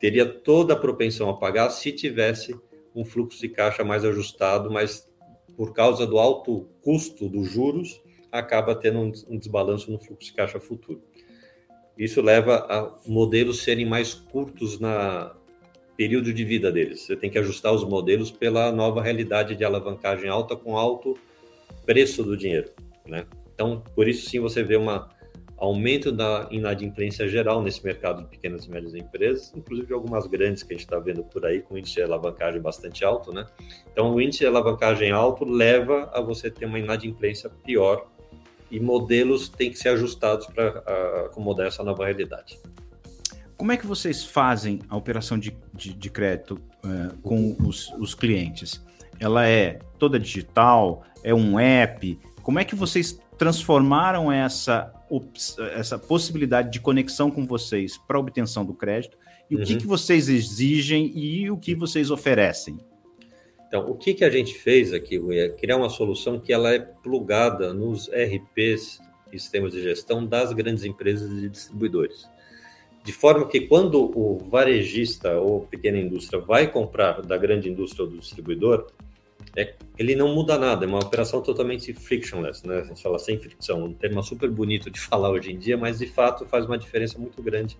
teria 0.00 0.26
toda 0.26 0.74
a 0.74 0.76
propensão 0.76 1.28
a 1.28 1.36
pagar 1.36 1.70
se 1.70 1.92
tivesse 1.92 2.54
um 2.94 3.04
fluxo 3.04 3.40
de 3.40 3.48
caixa 3.48 3.84
mais 3.84 4.04
ajustado, 4.04 4.70
mas 4.70 5.08
por 5.56 5.72
causa 5.72 6.06
do 6.06 6.18
alto 6.18 6.68
custo 6.82 7.28
dos 7.28 7.50
juros, 7.50 8.00
acaba 8.30 8.74
tendo 8.74 9.00
um 9.00 9.38
desbalanço 9.38 9.90
no 9.90 9.98
fluxo 9.98 10.30
de 10.30 10.32
caixa 10.32 10.60
futuro. 10.60 11.02
Isso 11.96 12.22
leva 12.22 12.66
a 12.70 12.96
modelos 13.06 13.64
serem 13.64 13.84
mais 13.84 14.14
curtos 14.14 14.78
na 14.78 15.34
período 15.96 16.32
de 16.32 16.44
vida 16.44 16.70
deles. 16.70 17.00
Você 17.00 17.16
tem 17.16 17.28
que 17.28 17.38
ajustar 17.38 17.72
os 17.72 17.82
modelos 17.82 18.30
pela 18.30 18.70
nova 18.70 19.02
realidade 19.02 19.56
de 19.56 19.64
alavancagem 19.64 20.30
alta 20.30 20.54
com 20.54 20.78
alto 20.78 21.18
preço 21.84 22.22
do 22.22 22.36
dinheiro, 22.36 22.70
né? 23.06 23.24
Então, 23.54 23.82
por 23.94 24.06
isso 24.06 24.28
sim 24.28 24.40
você 24.40 24.62
vê 24.62 24.76
uma 24.76 25.08
aumento 25.56 26.12
da 26.12 26.46
inadimplência 26.52 27.28
geral 27.28 27.60
nesse 27.60 27.84
mercado 27.84 28.22
de 28.22 28.28
pequenas 28.28 28.64
e 28.64 28.70
médias 28.70 28.94
empresas, 28.94 29.52
inclusive 29.56 29.92
algumas 29.92 30.26
grandes 30.26 30.62
que 30.62 30.72
a 30.72 30.76
gente 30.76 30.86
está 30.86 30.98
vendo 31.00 31.24
por 31.24 31.44
aí 31.44 31.60
com 31.60 31.76
índice 31.76 31.96
de 31.96 32.02
alavancagem 32.02 32.60
bastante 32.60 33.04
alto, 33.04 33.32
né? 33.32 33.44
Então, 33.92 34.14
o 34.14 34.20
índice 34.20 34.40
de 34.40 34.46
alavancagem 34.46 35.10
alto 35.10 35.44
leva 35.44 36.08
a 36.14 36.20
você 36.20 36.48
ter 36.48 36.66
uma 36.66 36.78
inadimplência 36.78 37.50
pior 37.64 38.06
e 38.70 38.78
modelos 38.78 39.48
têm 39.48 39.70
que 39.70 39.78
ser 39.78 39.88
ajustados 39.88 40.46
para 40.46 40.78
acomodar 41.26 41.66
essa 41.66 41.82
nova 41.82 42.04
realidade. 42.04 42.58
Como 43.56 43.72
é 43.72 43.76
que 43.76 43.86
vocês 43.86 44.24
fazem 44.24 44.78
a 44.88 44.96
operação 44.96 45.36
de, 45.36 45.56
de, 45.74 45.92
de 45.92 46.10
crédito 46.10 46.60
uh, 46.84 47.18
com 47.22 47.56
os, 47.66 47.92
os 47.98 48.14
clientes? 48.14 48.80
Ela 49.18 49.46
é 49.46 49.78
toda 49.98 50.18
digital? 50.18 51.04
É 51.22 51.34
um 51.34 51.58
app? 51.58 52.18
Como 52.42 52.58
é 52.58 52.64
que 52.64 52.74
vocês 52.74 53.20
transformaram 53.36 54.30
essa, 54.32 54.92
essa 55.74 55.98
possibilidade 55.98 56.70
de 56.70 56.80
conexão 56.80 57.30
com 57.30 57.46
vocês 57.46 57.96
para 57.96 58.18
obtenção 58.18 58.64
do 58.64 58.74
crédito 58.74 59.16
e 59.50 59.56
uhum. 59.56 59.62
o 59.62 59.64
que, 59.64 59.72
uhum. 59.74 59.78
que 59.78 59.86
vocês 59.86 60.28
exigem 60.28 61.12
e 61.16 61.50
o 61.50 61.56
que 61.56 61.74
vocês 61.74 62.10
oferecem? 62.10 62.78
Então, 63.66 63.88
o 63.88 63.94
que, 63.94 64.14
que 64.14 64.24
a 64.24 64.30
gente 64.30 64.54
fez 64.54 64.94
aqui, 64.94 65.18
Rui, 65.18 65.38
é 65.38 65.48
criar 65.50 65.76
uma 65.76 65.90
solução 65.90 66.40
que 66.40 66.52
ela 66.52 66.72
é 66.72 66.78
plugada 66.78 67.74
nos 67.74 68.08
RPs 68.08 68.98
sistemas 69.30 69.72
de 69.72 69.82
gestão 69.82 70.24
das 70.24 70.52
grandes 70.52 70.84
empresas 70.84 71.42
e 71.42 71.48
distribuidores. 71.48 72.28
De 73.04 73.12
forma 73.12 73.46
que 73.46 73.60
quando 73.60 74.10
o 74.18 74.38
varejista 74.50 75.38
ou 75.38 75.60
pequena 75.60 75.98
indústria 75.98 76.40
vai 76.40 76.70
comprar 76.70 77.22
da 77.22 77.36
grande 77.36 77.68
indústria 77.68 78.04
ou 78.04 78.10
do 78.10 78.18
distribuidor, 78.18 78.86
é, 79.58 79.74
ele 79.98 80.14
não 80.14 80.32
muda 80.32 80.56
nada, 80.56 80.84
é 80.84 80.88
uma 80.88 81.00
operação 81.00 81.42
totalmente 81.42 81.92
frictionless, 81.92 82.64
né? 82.64 82.78
A 82.78 82.84
gente 82.84 83.02
fala 83.02 83.18
sem 83.18 83.36
fricção, 83.36 83.82
um 83.82 83.92
termo 83.92 84.22
super 84.22 84.48
bonito 84.48 84.88
de 84.88 85.00
falar 85.02 85.30
hoje 85.30 85.50
em 85.50 85.58
dia, 85.58 85.76
mas 85.76 85.98
de 85.98 86.06
fato 86.06 86.46
faz 86.46 86.64
uma 86.64 86.78
diferença 86.78 87.18
muito 87.18 87.42
grande 87.42 87.76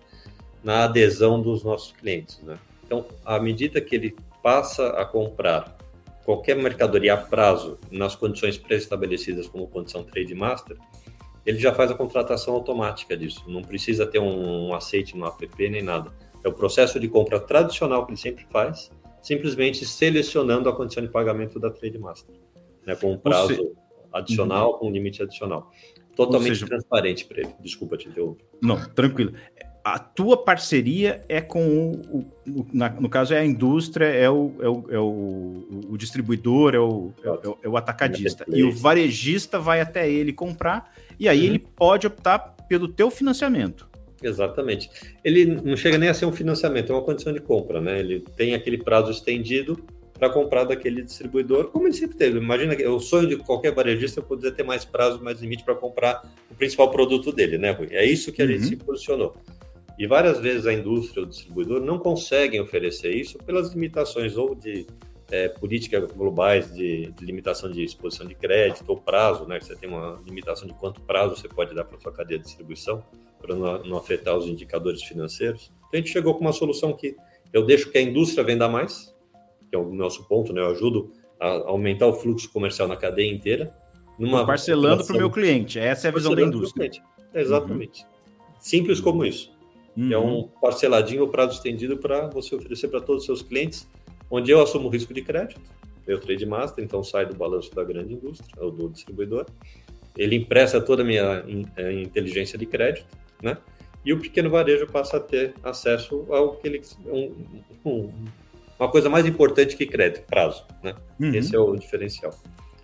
na 0.61 0.83
adesão 0.83 1.41
dos 1.41 1.63
nossos 1.63 1.93
clientes, 1.93 2.41
né? 2.43 2.59
Então, 2.85 3.05
à 3.23 3.39
medida 3.39 3.79
que 3.79 3.95
ele 3.95 4.15
passa 4.43 4.89
a 4.89 5.05
comprar 5.05 5.77
qualquer 6.25 6.57
mercadoria 6.57 7.13
a 7.13 7.17
prazo 7.17 7.79
nas 7.89 8.13
condições 8.13 8.57
pré-estabelecidas 8.57 9.47
como 9.47 9.65
condição 9.65 10.03
Trade 10.03 10.35
Master, 10.35 10.75
ele 11.45 11.59
já 11.59 11.73
faz 11.73 11.89
a 11.91 11.95
contratação 11.95 12.55
automática 12.55 13.15
disso, 13.15 13.45
não 13.47 13.61
precisa 13.61 14.05
ter 14.05 14.19
um, 14.19 14.67
um 14.67 14.73
aceite 14.73 15.15
no 15.15 15.25
app 15.25 15.69
nem 15.69 15.81
nada. 15.81 16.11
É 16.43 16.49
o 16.49 16.53
processo 16.53 16.99
de 16.99 17.07
compra 17.07 17.39
tradicional 17.39 18.05
que 18.05 18.11
ele 18.11 18.19
sempre 18.19 18.45
faz, 18.49 18.91
simplesmente 19.21 19.85
selecionando 19.85 20.69
a 20.69 20.75
condição 20.75 21.03
de 21.03 21.09
pagamento 21.09 21.59
da 21.59 21.69
Trade 21.69 21.97
Master, 21.97 22.35
né, 22.85 22.95
com 22.95 23.13
um 23.13 23.17
prazo 23.17 23.75
adicional, 24.11 24.77
com 24.77 24.87
um 24.87 24.91
limite 24.91 25.21
adicional. 25.21 25.71
Totalmente 26.15 26.55
seja... 26.55 26.67
transparente 26.67 27.25
para 27.25 27.41
ele. 27.41 27.55
Desculpa 27.61 27.97
te 27.97 28.09
interromper. 28.09 28.43
Não, 28.61 28.77
tranquilo. 28.89 29.33
A 29.83 29.97
tua 29.97 30.35
parceria 30.43 31.23
é 31.29 31.39
com 31.39 31.91
o, 31.91 32.19
o 32.45 32.67
na, 32.73 32.89
no 32.89 33.07
caso 33.09 33.33
é 33.33 33.39
a 33.39 33.45
indústria, 33.45 34.05
é 34.05 34.29
o, 34.29 34.53
é 34.59 34.67
o, 34.67 34.85
é 34.89 34.99
o, 34.99 35.85
o 35.91 35.97
distribuidor, 35.97 36.75
é 36.75 36.79
o, 36.79 37.13
é 37.23 37.65
é 37.65 37.69
o 37.69 37.77
atacadista. 37.77 38.45
E 38.49 38.63
o 38.63 38.71
varejista 38.71 39.57
vai 39.57 39.79
até 39.79 40.09
ele 40.09 40.33
comprar, 40.33 40.93
e 41.17 41.29
aí 41.29 41.39
uhum. 41.39 41.45
ele 41.45 41.59
pode 41.59 42.05
optar 42.05 42.39
pelo 42.67 42.87
teu 42.87 43.09
financiamento. 43.09 43.89
Exatamente. 44.21 44.89
Ele 45.23 45.45
não 45.45 45.75
chega 45.75 45.97
nem 45.97 46.09
a 46.09 46.13
ser 46.13 46.25
um 46.25 46.31
financiamento, 46.31 46.91
é 46.91 46.95
uma 46.95 47.03
condição 47.03 47.31
de 47.31 47.39
compra, 47.39 47.79
né? 47.79 47.99
Ele 47.99 48.23
tem 48.35 48.53
aquele 48.53 48.77
prazo 48.77 49.11
estendido 49.11 49.81
para 50.19 50.29
comprar 50.29 50.65
daquele 50.65 51.01
distribuidor, 51.01 51.69
como 51.69 51.87
ele 51.87 51.93
sempre 51.93 52.17
teve. 52.17 52.37
Imagina 52.37 52.75
que 52.75 52.85
o 52.85 52.99
sonho 52.99 53.29
de 53.29 53.37
qualquer 53.37 53.73
varejista 53.73 54.19
é 54.19 54.23
poder 54.23 54.51
ter 54.51 54.63
mais 54.63 54.83
prazo, 54.83 55.23
mais 55.23 55.39
limite 55.39 55.63
para 55.63 55.73
comprar 55.75 56.29
o 56.51 56.55
principal 56.55 56.91
produto 56.91 57.31
dele, 57.31 57.57
né, 57.57 57.71
Rui? 57.71 57.87
É 57.91 58.05
isso 58.05 58.31
que 58.31 58.41
a 58.41 58.45
uhum. 58.45 58.51
gente 58.51 58.65
se 58.65 58.75
posicionou. 58.75 59.35
E 59.97 60.05
várias 60.05 60.39
vezes 60.39 60.65
a 60.65 60.73
indústria 60.73 61.21
ou 61.21 61.27
o 61.27 61.29
distribuidor 61.29 61.81
não 61.81 61.97
conseguem 61.97 62.59
oferecer 62.59 63.15
isso 63.15 63.37
pelas 63.39 63.71
limitações 63.71 64.35
ou 64.35 64.53
de 64.53 64.85
é, 65.31 65.47
políticas 65.47 66.11
globais 66.11 66.73
de, 66.73 67.11
de, 67.11 67.25
limitação 67.25 67.69
de 67.69 67.83
exposição 67.83 68.25
de 68.25 68.35
crédito 68.35 68.85
ou 68.87 68.97
prazo, 68.97 69.45
né? 69.45 69.59
Você 69.59 69.75
tem 69.75 69.89
uma 69.89 70.19
limitação 70.25 70.67
de 70.67 70.73
quanto 70.73 71.01
prazo 71.01 71.35
você 71.35 71.47
pode 71.47 71.73
dar 71.73 71.83
para 71.83 71.99
sua 71.99 72.11
cadeia 72.11 72.39
de 72.39 72.45
distribuição 72.45 73.03
para 73.41 73.55
não, 73.55 73.97
afetar 73.97 74.35
os 74.37 74.45
indicadores 74.47 75.03
financeiros. 75.03 75.71
Então 75.87 75.91
a 75.93 75.97
gente 75.97 76.09
chegou 76.09 76.35
com 76.35 76.41
uma 76.41 76.53
solução 76.53 76.93
que 76.93 77.15
eu 77.51 77.65
deixo 77.65 77.89
que 77.91 77.97
a 77.97 78.01
indústria 78.01 78.43
venda 78.43 78.67
mais, 78.67 79.15
que 79.69 79.75
é 79.75 79.79
o 79.79 79.91
nosso 79.93 80.27
ponto, 80.27 80.53
né? 80.53 80.61
Eu 80.61 80.67
ajudo 80.67 81.11
a 81.39 81.69
aumentar 81.69 82.07
o 82.07 82.13
fluxo 82.13 82.51
comercial 82.51 82.87
na 82.87 82.97
cadeia 82.97 83.31
inteira. 83.31 83.73
Numa 84.17 84.45
parcelando 84.45 85.05
para 85.05 85.15
o 85.15 85.19
meu 85.19 85.31
cliente. 85.31 85.79
Essa 85.79 86.07
é 86.07 86.09
a 86.09 86.13
visão 86.13 86.35
da 86.35 86.41
indústria. 86.41 86.91
Exatamente. 87.33 88.03
Uhum. 88.03 88.09
Simples 88.59 88.99
como 88.99 89.25
isso. 89.25 89.51
Uhum. 89.95 90.13
É 90.13 90.17
um 90.17 90.43
parceladinho 90.61 91.21
ou 91.21 91.29
prazo 91.29 91.53
estendido 91.53 91.97
para 91.97 92.27
você 92.27 92.53
oferecer 92.53 92.89
para 92.89 92.99
todos 92.99 93.21
os 93.21 93.25
seus 93.25 93.41
clientes, 93.41 93.87
onde 94.29 94.51
eu 94.51 94.61
assumo 94.61 94.87
o 94.87 94.91
risco 94.91 95.13
de 95.13 95.21
crédito. 95.21 95.61
Eu 96.05 96.19
trade 96.19 96.45
master, 96.45 96.83
então 96.83 97.03
sai 97.03 97.25
do 97.25 97.35
balanço 97.35 97.73
da 97.73 97.83
grande 97.83 98.13
indústria 98.13 98.49
ou 98.57 98.71
do 98.71 98.89
distribuidor. 98.89 99.45
Ele 100.17 100.35
empresta 100.35 100.81
toda 100.81 101.03
a 101.03 101.05
minha 101.05 101.45
é, 101.77 101.93
inteligência 101.93 102.57
de 102.57 102.65
crédito 102.65 103.05
né? 103.41 103.57
E 104.05 104.13
o 104.13 104.19
pequeno 104.19 104.49
varejo 104.49 104.87
passa 104.87 105.17
a 105.17 105.19
ter 105.19 105.53
acesso 105.63 106.25
ao 106.29 106.55
que 106.55 106.67
ele 106.67 106.81
um, 107.05 107.33
um, 107.85 108.13
uma 108.79 108.89
coisa 108.89 109.09
mais 109.09 109.25
importante 109.25 109.75
que 109.75 109.85
crédito, 109.85 110.25
prazo, 110.25 110.65
né? 110.81 110.95
Uhum. 111.19 111.33
Esse 111.33 111.55
é 111.55 111.59
o 111.59 111.75
diferencial. 111.75 112.33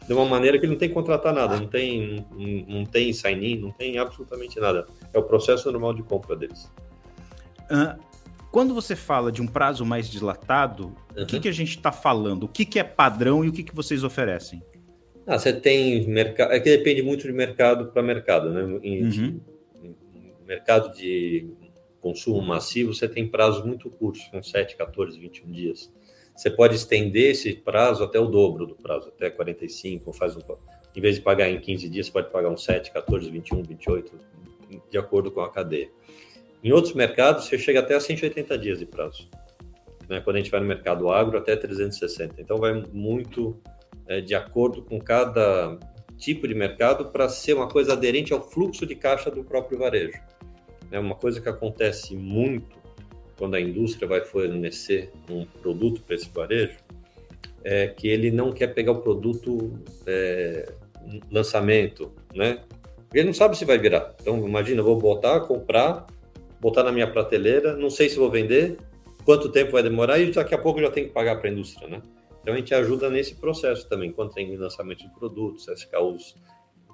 De 0.05 0.13
uma 0.13 0.25
maneira 0.25 0.59
que 0.59 0.65
ele 0.65 0.73
não 0.73 0.77
tem 0.79 0.89
que 0.89 0.93
contratar 0.93 1.33
nada, 1.33 1.57
não 1.57 1.67
tem, 1.67 2.25
não, 2.31 2.77
não 2.79 2.85
tem 2.85 3.11
sign-in, 3.13 3.57
não 3.57 3.71
tem 3.71 3.97
absolutamente 3.97 4.59
nada. 4.59 4.85
É 5.13 5.17
o 5.17 5.23
processo 5.23 5.71
normal 5.71 5.93
de 5.93 6.03
compra 6.03 6.35
deles. 6.35 6.69
Uh, 7.71 7.99
quando 8.51 8.73
você 8.73 8.95
fala 8.95 9.31
de 9.31 9.41
um 9.41 9.47
prazo 9.47 9.85
mais 9.85 10.09
dilatado, 10.09 10.93
uhum. 11.15 11.23
o 11.23 11.25
que, 11.25 11.39
que 11.39 11.47
a 11.47 11.51
gente 11.51 11.77
está 11.77 11.91
falando? 11.91 12.43
O 12.43 12.47
que, 12.47 12.65
que 12.65 12.77
é 12.77 12.83
padrão 12.83 13.43
e 13.43 13.49
o 13.49 13.51
que, 13.53 13.63
que 13.63 13.73
vocês 13.73 14.03
oferecem? 14.03 14.61
Ah, 15.25 15.39
você 15.39 15.51
tem 15.53 16.05
mercado. 16.07 16.51
É 16.51 16.59
que 16.59 16.69
depende 16.69 17.01
muito 17.01 17.25
de 17.25 17.33
mercado 17.33 17.87
para 17.87 18.03
mercado, 18.03 18.51
né? 18.51 18.79
Em, 18.83 19.05
uhum 19.05 19.54
mercado 20.45 20.95
de 20.95 21.49
consumo 21.99 22.41
massivo, 22.41 22.93
você 22.93 23.07
tem 23.07 23.27
prazos 23.27 23.65
muito 23.65 23.89
curtos, 23.89 24.23
com 24.25 24.41
7, 24.41 24.75
14, 24.75 25.19
21 25.19 25.51
dias. 25.51 25.91
Você 26.35 26.51
pode 26.51 26.75
estender 26.75 27.31
esse 27.31 27.53
prazo 27.53 28.03
até 28.03 28.19
o 28.19 28.27
dobro 28.27 28.65
do 28.65 28.75
prazo, 28.75 29.07
até 29.07 29.29
45, 29.29 30.11
faz 30.13 30.35
um, 30.35 30.41
em 30.95 31.01
vez 31.01 31.15
de 31.15 31.21
pagar 31.21 31.49
em 31.49 31.59
15 31.59 31.89
dias, 31.89 32.09
pode 32.09 32.29
pagar 32.29 32.49
uns 32.49 32.63
7, 32.63 32.91
14, 32.91 33.29
21, 33.29 33.63
28, 33.63 34.19
de 34.89 34.97
acordo 34.97 35.31
com 35.31 35.41
a 35.41 35.51
cadeia. 35.51 35.89
Em 36.63 36.71
outros 36.71 36.93
mercados, 36.93 37.45
você 37.45 37.57
chega 37.57 37.79
até 37.79 37.95
a 37.95 37.99
180 37.99 38.57
dias 38.57 38.79
de 38.79 38.85
prazo. 38.85 39.29
Né? 40.09 40.19
Quando 40.21 40.37
a 40.37 40.39
gente 40.39 40.51
vai 40.51 40.59
no 40.59 40.65
mercado 40.65 41.09
agro, 41.09 41.37
até 41.37 41.55
360. 41.55 42.41
Então, 42.41 42.57
vai 42.57 42.73
muito 42.91 43.59
é, 44.07 44.21
de 44.21 44.35
acordo 44.35 44.81
com 44.83 44.99
cada 44.99 45.77
tipo 46.17 46.47
de 46.47 46.53
mercado 46.55 47.05
para 47.05 47.29
ser 47.29 47.53
uma 47.53 47.67
coisa 47.67 47.93
aderente 47.93 48.33
ao 48.33 48.41
fluxo 48.41 48.85
de 48.85 48.95
caixa 48.95 49.29
do 49.29 49.43
próprio 49.43 49.79
varejo. 49.79 50.19
É 50.91 50.99
uma 50.99 51.15
coisa 51.15 51.41
que 51.41 51.49
acontece 51.49 52.15
muito 52.15 52.75
quando 53.37 53.55
a 53.55 53.61
indústria 53.61 54.07
vai 54.07 54.21
fornecer 54.21 55.11
um 55.29 55.45
produto 55.45 56.01
para 56.01 56.15
esse 56.15 56.29
varejo, 56.29 56.77
é 57.63 57.87
que 57.87 58.07
ele 58.07 58.31
não 58.31 58.51
quer 58.51 58.67
pegar 58.67 58.93
o 58.93 59.01
produto 59.01 59.73
é, 60.05 60.71
lançamento, 61.31 62.11
né? 62.33 62.59
Ele 63.13 63.25
não 63.25 63.33
sabe 63.33 63.57
se 63.57 63.65
vai 63.65 63.77
virar. 63.77 64.13
Então, 64.21 64.45
imagina, 64.47 64.81
eu 64.81 64.85
vou 64.85 64.97
botar, 64.97 65.39
comprar, 65.41 66.05
botar 66.59 66.83
na 66.83 66.91
minha 66.91 67.07
prateleira, 67.07 67.75
não 67.75 67.89
sei 67.89 68.09
se 68.09 68.17
vou 68.17 68.29
vender, 68.29 68.77
quanto 69.23 69.49
tempo 69.49 69.71
vai 69.71 69.83
demorar 69.83 70.19
e 70.19 70.31
daqui 70.31 70.53
a 70.53 70.57
pouco 70.57 70.79
já 70.79 70.91
tem 70.91 71.05
que 71.05 71.11
pagar 71.11 71.37
para 71.37 71.49
a 71.49 71.51
indústria, 71.51 71.87
né? 71.87 72.01
Então, 72.45 72.53
a 72.53 72.57
gente 72.57 72.75
ajuda 72.75 73.09
nesse 73.09 73.33
processo 73.33 73.89
também, 73.89 74.11
quando 74.11 74.31
tem 74.31 74.55
lançamento 74.55 74.99
de 74.99 75.09
produtos, 75.15 75.67
SKUs, 75.67 76.35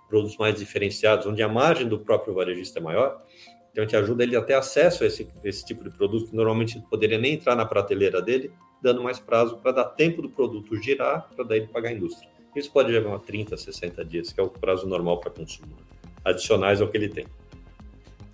produtos 0.07 0.37
mais 0.37 0.57
diferenciados, 0.57 1.25
onde 1.25 1.43
a 1.43 1.49
margem 1.49 1.89
do 1.89 1.99
próprio 1.99 2.33
varejista 2.33 2.79
é 2.79 2.81
maior, 2.81 3.21
então, 3.69 3.83
a 3.83 3.85
gente 3.85 3.97
ajuda 3.97 4.23
ele 4.23 4.37
a 4.37 4.41
ter 4.41 4.53
acesso 4.53 5.03
a 5.03 5.07
esse, 5.07 5.27
esse 5.43 5.65
tipo 5.65 5.83
de 5.83 5.89
produto 5.89 6.29
que 6.29 6.35
normalmente 6.37 6.81
poderia 6.89 7.17
nem 7.17 7.33
entrar 7.33 7.53
na 7.53 7.65
prateleira 7.65 8.21
dele, 8.21 8.49
dando 8.81 9.03
mais 9.03 9.19
prazo 9.19 9.57
para 9.57 9.73
dar 9.73 9.83
tempo 9.83 10.21
do 10.21 10.29
produto 10.29 10.73
girar, 10.81 11.27
para 11.35 11.43
daí 11.43 11.59
ele 11.59 11.67
pagar 11.67 11.89
a 11.89 11.93
indústria. 11.93 12.29
Isso 12.55 12.71
pode 12.71 12.89
levar 12.89 13.19
30, 13.19 13.57
60 13.57 14.05
dias, 14.05 14.31
que 14.31 14.39
é 14.39 14.43
o 14.43 14.47
prazo 14.47 14.87
normal 14.87 15.19
para 15.19 15.31
consumo, 15.31 15.75
adicionais 16.23 16.79
ao 16.79 16.87
que 16.87 16.95
ele 16.95 17.09
tem. 17.09 17.25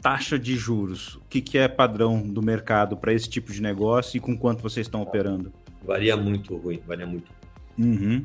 Taxa 0.03 0.38
de 0.38 0.55
juros, 0.55 1.15
o 1.15 1.21
que, 1.27 1.41
que 1.41 1.57
é 1.57 1.67
padrão 1.67 2.21
do 2.21 2.43
mercado 2.43 2.95
para 2.95 3.12
esse 3.12 3.27
tipo 3.27 3.51
de 3.51 3.59
negócio 3.59 4.17
e 4.17 4.19
com 4.19 4.38
quanto 4.38 4.62
vocês 4.62 4.86
estão 4.86 5.01
operando? 5.01 5.51
Varia 5.88 6.17
muito, 6.17 6.56
ruim, 6.58 6.82
varia 6.86 7.08
muito. 7.08 7.32
Uhum. 7.79 8.22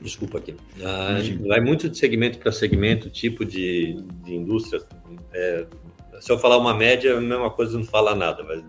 Desculpa 0.00 0.38
aqui. 0.38 0.54
Ah, 0.82 1.18
vai 1.46 1.60
muito 1.60 1.88
de 1.88 1.98
segmento 1.98 2.38
para 2.38 2.52
segmento, 2.52 3.10
tipo 3.10 3.44
de, 3.44 3.94
de 4.24 4.34
indústria. 4.34 4.80
É, 5.32 5.66
se 6.20 6.30
eu 6.30 6.38
falar 6.38 6.58
uma 6.58 6.72
média, 6.72 7.10
é 7.10 7.16
a 7.16 7.20
mesma 7.20 7.50
coisa 7.50 7.76
não 7.76 7.84
fala 7.84 8.14
nada, 8.14 8.44
mas 8.44 8.62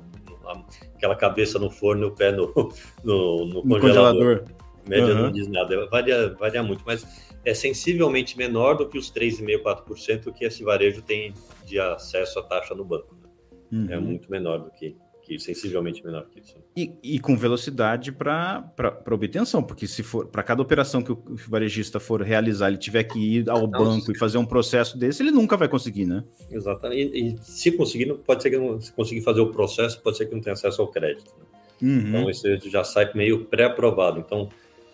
aquela 0.96 1.16
cabeça 1.16 1.60
no 1.60 1.70
forno 1.70 2.06
e 2.06 2.08
o 2.08 2.12
pé 2.12 2.32
no, 2.32 2.52
no, 3.04 3.46
no, 3.46 3.64
no 3.64 3.80
congelador. 3.80 4.46
Média 4.88 5.14
uhum. 5.14 5.24
não 5.24 5.32
diz 5.32 5.48
nada, 5.50 5.86
varia, 5.88 6.34
varia 6.40 6.64
muito, 6.64 6.82
mas 6.86 7.06
é 7.44 7.54
sensivelmente 7.54 8.38
menor 8.38 8.78
do 8.78 8.88
que 8.88 8.98
os 8.98 9.12
3,5%, 9.12 9.62
4% 9.62 10.34
que 10.34 10.46
esse 10.46 10.64
varejo 10.64 11.02
tem 11.02 11.34
de 11.66 11.78
acesso 11.78 12.40
à 12.40 12.44
taxa 12.44 12.74
no 12.74 12.86
banco. 12.86 13.16
Né? 13.16 13.28
É 13.72 13.76
uhum. 13.76 13.88
É 13.92 14.00
muito 14.00 14.32
menor 14.32 14.60
do 14.60 14.72
que 14.72 14.96
que 15.28 15.38
sensivelmente 15.38 16.04
menor 16.06 16.26
que 16.30 16.40
isso. 16.40 16.56
E, 16.76 16.94
e 17.04 17.20
com 17.20 17.36
velocidade 17.36 18.14
para 18.14 18.72
obtenção, 19.12 19.62
porque 19.62 19.86
se 19.86 20.02
for 20.02 20.28
para 20.28 20.42
cada 20.42 20.62
operação 20.62 21.02
que 21.02 21.12
o 21.12 21.22
varejista 21.50 22.00
for 22.00 22.22
realizar, 22.22 22.70
ele 22.70 22.78
tiver 22.78 23.04
que 23.04 23.20
ir 23.20 23.50
ao 23.50 23.64
não, 23.64 23.70
banco 23.70 24.10
e 24.10 24.18
fazer 24.18 24.38
um 24.38 24.46
processo 24.46 24.98
desse, 24.98 25.22
ele 25.22 25.32
nunca 25.32 25.58
vai 25.58 25.68
conseguir, 25.68 26.06
né? 26.06 26.24
Exatamente. 26.50 27.18
E, 27.18 27.34
e 27.34 27.38
se 27.42 27.74
conseguir, 27.74 28.14
pode 28.26 28.42
ser 28.42 28.50
que 28.50 28.58
não 28.58 28.80
se 28.80 28.94
conseguir 28.94 29.22
fazer 29.22 29.42
o 29.42 29.52
processo, 29.52 30.02
pode 30.02 30.16
ser 30.16 30.28
que 30.28 30.34
não 30.34 30.42
tenha 30.42 30.54
acesso 30.54 30.82
ao 30.82 30.88
crédito. 30.88 31.30
Né? 31.38 31.46
Uhum. 31.82 32.08
Então, 32.08 32.30
isso 32.30 32.70
já 32.70 32.86
sai 32.86 33.12
meio 33.14 33.46
pré-aprovado. 33.46 34.20
Então, 34.20 34.48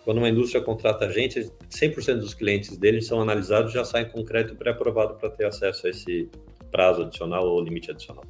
quando 0.04 0.18
uma 0.18 0.28
indústria 0.28 0.60
contrata 0.60 1.06
a 1.06 1.12
gente, 1.12 1.48
100% 1.70 2.16
dos 2.16 2.34
clientes 2.34 2.76
deles 2.76 3.06
são 3.06 3.20
analisados 3.20 3.72
já 3.72 3.84
saem 3.84 4.08
com 4.08 4.24
crédito 4.24 4.56
pré-aprovado 4.56 5.14
para 5.14 5.30
ter 5.30 5.46
acesso 5.46 5.86
a 5.86 5.90
esse 5.90 6.28
prazo 6.72 7.02
adicional 7.02 7.46
ou 7.46 7.62
limite 7.62 7.90
adicional. 7.90 8.24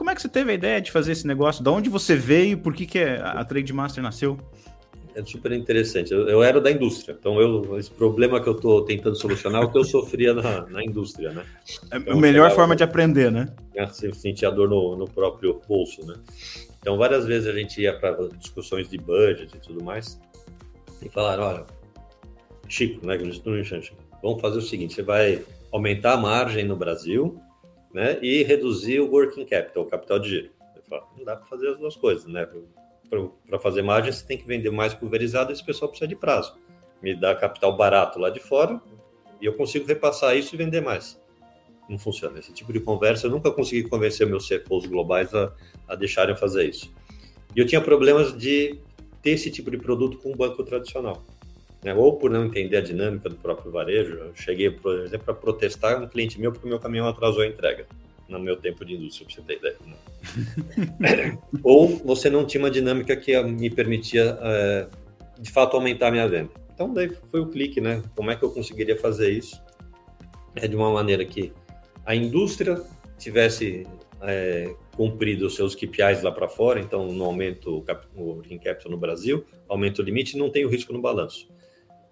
Como 0.00 0.08
é 0.08 0.14
que 0.14 0.22
você 0.22 0.30
teve 0.30 0.52
a 0.52 0.54
ideia 0.54 0.80
de 0.80 0.90
fazer 0.90 1.12
esse 1.12 1.26
negócio? 1.26 1.62
Da 1.62 1.70
onde 1.70 1.90
você 1.90 2.16
veio? 2.16 2.56
Por 2.56 2.72
que, 2.72 2.86
que 2.86 2.98
a 2.98 3.44
Trade 3.44 3.70
Master 3.70 4.02
nasceu? 4.02 4.38
É 5.14 5.22
super 5.22 5.52
interessante. 5.52 6.10
Eu, 6.10 6.26
eu, 6.26 6.42
era 6.42 6.58
da 6.58 6.70
indústria, 6.70 7.14
então 7.20 7.38
eu, 7.38 7.78
esse 7.78 7.90
problema 7.90 8.40
que 8.40 8.48
eu 8.48 8.54
estou 8.54 8.82
tentando 8.82 9.14
solucionar 9.14 9.60
é 9.60 9.66
o 9.66 9.70
que 9.70 9.76
eu 9.76 9.84
sofria 9.84 10.32
na, 10.32 10.66
na 10.68 10.82
indústria, 10.82 11.32
né? 11.32 11.44
É 11.90 11.98
então, 11.98 12.14
a 12.14 12.16
melhor 12.16 12.50
forma 12.52 12.74
de 12.74 12.82
aprender, 12.82 13.30
né? 13.30 13.54
É, 13.74 13.86
sentir 13.88 14.46
a 14.46 14.50
dor 14.50 14.70
no, 14.70 14.96
no 14.96 15.04
próprio 15.04 15.60
bolso, 15.68 16.02
né? 16.06 16.14
Então, 16.80 16.96
várias 16.96 17.26
vezes 17.26 17.46
a 17.46 17.52
gente 17.52 17.82
ia 17.82 17.92
para 17.92 18.26
discussões 18.38 18.88
de 18.88 18.96
budget 18.96 19.54
e 19.54 19.60
tudo 19.60 19.84
mais. 19.84 20.18
e 21.02 21.10
falaram, 21.10 21.42
olha, 21.42 21.66
Chico, 22.66 23.06
né, 23.06 23.18
vamos 24.22 24.40
fazer 24.40 24.56
o 24.56 24.62
seguinte, 24.62 24.94
você 24.94 25.02
vai 25.02 25.42
aumentar 25.70 26.14
a 26.14 26.16
margem 26.16 26.64
no 26.64 26.74
Brasil, 26.74 27.38
né, 27.92 28.18
e 28.22 28.42
reduzir 28.42 29.00
o 29.00 29.10
working 29.10 29.44
capital, 29.44 29.82
o 29.82 29.86
capital 29.86 30.18
de 30.18 30.28
giro. 30.28 30.50
Falo, 30.88 31.06
não 31.16 31.24
dá 31.24 31.36
para 31.36 31.46
fazer 31.46 31.68
as 31.68 31.78
duas 31.78 31.94
coisas, 31.94 32.26
né? 32.26 32.48
Para 33.48 33.58
fazer 33.60 33.82
margem, 33.82 34.12
você 34.12 34.26
tem 34.26 34.36
que 34.36 34.46
vender 34.46 34.70
mais 34.70 34.92
pulverizado 34.92 35.50
e 35.50 35.52
esse 35.52 35.64
pessoal 35.64 35.88
precisa 35.88 36.08
de 36.08 36.16
prazo. 36.16 36.56
Me 37.00 37.14
dá 37.14 37.34
capital 37.34 37.76
barato 37.76 38.18
lá 38.18 38.28
de 38.28 38.40
fora 38.40 38.80
e 39.40 39.46
eu 39.46 39.54
consigo 39.54 39.86
repassar 39.86 40.36
isso 40.36 40.54
e 40.54 40.58
vender 40.58 40.80
mais. 40.80 41.20
Não 41.88 41.98
funciona. 41.98 42.38
Esse 42.38 42.52
tipo 42.52 42.72
de 42.72 42.80
conversa, 42.80 43.26
eu 43.26 43.30
nunca 43.30 43.50
consegui 43.50 43.88
convencer 43.88 44.26
meus 44.26 44.48
CFOs 44.48 44.86
globais 44.86 45.32
a, 45.34 45.52
a 45.88 45.94
deixarem 45.94 46.36
fazer 46.36 46.68
isso. 46.68 46.92
E 47.54 47.60
eu 47.60 47.66
tinha 47.66 47.80
problemas 47.80 48.36
de 48.36 48.78
ter 49.22 49.30
esse 49.30 49.50
tipo 49.50 49.70
de 49.70 49.78
produto 49.78 50.18
com 50.18 50.32
um 50.32 50.36
banco 50.36 50.62
tradicional. 50.64 51.24
Né? 51.82 51.94
Ou 51.94 52.16
por 52.16 52.30
não 52.30 52.44
entender 52.44 52.76
a 52.76 52.80
dinâmica 52.80 53.28
do 53.28 53.36
próprio 53.36 53.70
varejo. 53.70 54.14
Eu 54.14 54.34
cheguei, 54.34 54.70
por 54.70 55.00
exemplo, 55.00 55.30
a 55.30 55.34
protestar 55.34 56.02
um 56.02 56.06
cliente 56.06 56.40
meu 56.40 56.52
porque 56.52 56.66
o 56.66 56.68
meu 56.68 56.78
caminhão 56.78 57.08
atrasou 57.08 57.42
a 57.42 57.46
entrega 57.46 57.86
no 58.28 58.38
meu 58.38 58.56
tempo 58.56 58.84
de 58.84 58.94
indústria, 58.94 59.26
para 59.26 59.34
você 59.34 59.42
ter 59.42 59.56
ideia. 59.58 59.76
Né? 60.98 61.38
Ou 61.64 61.88
você 61.88 62.30
não 62.30 62.46
tinha 62.46 62.62
uma 62.62 62.70
dinâmica 62.70 63.16
que 63.16 63.40
me 63.42 63.68
permitia, 63.68 64.38
é, 64.40 64.86
de 65.40 65.50
fato, 65.50 65.76
aumentar 65.76 66.08
a 66.08 66.10
minha 66.12 66.28
venda. 66.28 66.50
Então, 66.72 66.94
daí 66.94 67.10
foi 67.30 67.40
o 67.40 67.46
clique, 67.46 67.80
né? 67.80 68.02
Como 68.14 68.30
é 68.30 68.36
que 68.36 68.42
eu 68.42 68.50
conseguiria 68.50 68.96
fazer 68.96 69.30
isso? 69.30 69.60
É 70.54 70.68
de 70.68 70.76
uma 70.76 70.92
maneira 70.92 71.24
que 71.24 71.52
a 72.06 72.14
indústria 72.14 72.80
tivesse 73.18 73.86
é, 74.22 74.74
cumprido 74.96 75.46
os 75.46 75.54
seus 75.54 75.74
KPIs 75.74 76.22
lá 76.22 76.32
para 76.32 76.48
fora, 76.48 76.80
então 76.80 77.06
no 77.12 77.24
aumento 77.24 77.78
o 77.78 77.82
capital 77.82 78.90
no 78.90 78.96
Brasil, 78.96 79.44
aumenta 79.68 80.00
o 80.00 80.04
limite, 80.04 80.38
não 80.38 80.50
tem 80.50 80.64
o 80.64 80.68
risco 80.68 80.92
no 80.92 81.00
balanço. 81.00 81.48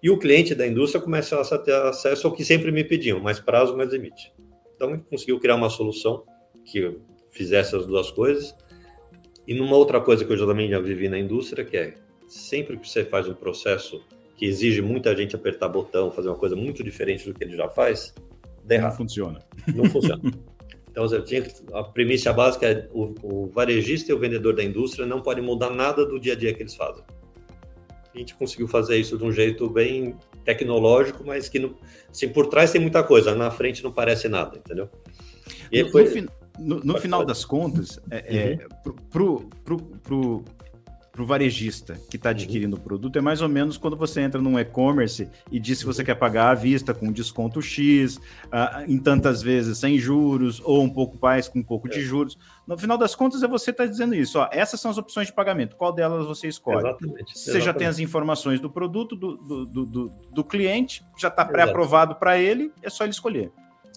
E 0.01 0.09
o 0.09 0.17
cliente 0.17 0.55
da 0.55 0.65
indústria 0.65 1.01
começa 1.01 1.39
a 1.39 1.57
ter 1.57 1.73
acesso 1.73 2.27
ao 2.27 2.33
que 2.33 2.45
sempre 2.45 2.71
me 2.71 2.83
pediam, 2.83 3.19
mais 3.19 3.39
prazo, 3.39 3.75
mais 3.75 3.91
limite. 3.91 4.31
Então, 4.75 4.91
ele 4.91 5.03
conseguiu 5.09 5.39
criar 5.39 5.55
uma 5.55 5.69
solução 5.69 6.23
que 6.63 6.97
fizesse 7.31 7.75
as 7.75 7.85
duas 7.85 8.09
coisas. 8.09 8.55
E 9.45 9.53
numa 9.53 9.75
outra 9.75 9.99
coisa 9.99 10.23
que 10.23 10.31
eu 10.31 10.37
já 10.37 10.45
também 10.45 10.69
já 10.69 10.79
vivi 10.79 11.09
na 11.09 11.19
indústria, 11.19 11.65
que 11.65 11.75
é 11.75 11.95
sempre 12.27 12.77
que 12.77 12.87
você 12.87 13.03
faz 13.03 13.27
um 13.27 13.33
processo 13.33 14.01
que 14.37 14.45
exige 14.45 14.81
muita 14.81 15.13
gente 15.15 15.35
apertar 15.35 15.67
botão, 15.67 16.11
fazer 16.11 16.29
uma 16.29 16.37
coisa 16.37 16.55
muito 16.55 16.81
diferente 16.81 17.25
do 17.25 17.33
que 17.33 17.43
ele 17.43 17.57
já 17.57 17.67
faz, 17.67 18.13
dá 18.63 18.75
errado. 18.75 18.91
Não 18.91 18.97
funciona. 18.97 19.39
Não 19.75 19.85
funciona. 19.85 20.21
Então, 20.91 21.05
eu 21.05 21.23
tinha, 21.23 21.43
a 21.73 21.83
premissa 21.83 22.31
básica 22.31 22.67
é 22.67 22.89
o, 22.91 23.13
o 23.21 23.47
varejista 23.47 24.11
e 24.11 24.15
o 24.15 24.19
vendedor 24.19 24.55
da 24.55 24.63
indústria 24.63 25.05
não 25.05 25.21
podem 25.21 25.43
mudar 25.43 25.69
nada 25.69 26.05
do 26.05 26.19
dia 26.19 26.33
a 26.33 26.35
dia 26.35 26.53
que 26.53 26.63
eles 26.63 26.75
fazem. 26.75 27.03
A 28.19 28.21
gente 28.21 28.35
conseguiu 28.35 28.67
fazer 28.67 28.97
isso 28.97 29.17
de 29.17 29.23
um 29.23 29.31
jeito 29.31 29.69
bem 29.69 30.13
tecnológico, 30.43 31.23
mas 31.25 31.47
que 31.47 31.57
no, 31.57 31.73
assim, 32.11 32.27
por 32.27 32.47
trás 32.47 32.69
tem 32.69 32.81
muita 32.81 33.01
coisa, 33.01 33.33
na 33.33 33.49
frente 33.49 33.81
não 33.81 33.93
parece 33.93 34.27
nada, 34.27 34.57
entendeu? 34.57 34.89
E 35.71 35.81
no, 35.81 35.89
foi... 35.89 36.27
no, 36.59 36.81
no 36.81 36.99
final 36.99 37.23
das 37.23 37.45
contas, 37.45 37.97
é, 38.11 38.17
uhum. 38.17 38.37
é, 38.37 38.67
pro, 39.09 39.49
pro, 39.63 39.77
pro, 39.77 40.45
para 41.19 41.23
o 41.23 41.25
varejista 41.25 41.99
que 42.09 42.15
está 42.15 42.29
adquirindo 42.29 42.77
o 42.77 42.79
produto 42.79 43.17
é 43.17 43.21
mais 43.21 43.41
ou 43.41 43.49
menos 43.49 43.77
quando 43.77 43.97
você 43.97 44.21
entra 44.21 44.41
num 44.41 44.57
e-commerce 44.57 45.29
e 45.51 45.59
diz 45.59 45.79
se 45.79 45.85
você 45.85 46.01
quer 46.01 46.15
pagar 46.15 46.51
à 46.51 46.53
vista 46.53 46.93
com 46.93 47.11
desconto 47.11 47.61
X, 47.61 48.15
uh, 48.15 48.21
em 48.87 48.97
tantas 48.97 49.41
vezes 49.41 49.79
sem 49.79 49.97
juros, 49.97 50.61
ou 50.63 50.81
um 50.81 50.89
pouco 50.89 51.17
mais 51.21 51.49
com 51.49 51.59
um 51.59 51.63
pouco 51.63 51.89
é. 51.89 51.91
de 51.91 52.01
juros. 52.01 52.37
No 52.65 52.77
final 52.77 52.97
das 52.97 53.15
contas, 53.15 53.43
é 53.43 53.47
você 53.49 53.71
estar 53.71 53.83
tá 53.83 53.89
dizendo 53.89 54.15
isso. 54.15 54.39
Ó, 54.39 54.47
essas 54.49 54.79
são 54.79 54.89
as 54.89 54.97
opções 54.97 55.27
de 55.27 55.33
pagamento. 55.33 55.75
Qual 55.75 55.91
delas 55.91 56.25
você 56.25 56.47
escolhe? 56.47 56.87
Exatamente. 56.87 57.37
Você 57.37 57.49
exatamente. 57.49 57.65
já 57.65 57.73
tem 57.73 57.87
as 57.87 57.99
informações 57.99 58.61
do 58.61 58.69
produto, 58.69 59.13
do, 59.13 59.35
do, 59.35 59.85
do, 59.85 60.11
do 60.31 60.43
cliente, 60.45 61.03
já 61.17 61.27
está 61.27 61.43
pré-aprovado 61.43 62.15
para 62.15 62.37
ele, 62.37 62.71
é 62.81 62.89
só 62.89 63.03
ele 63.03 63.11
escolher. 63.11 63.51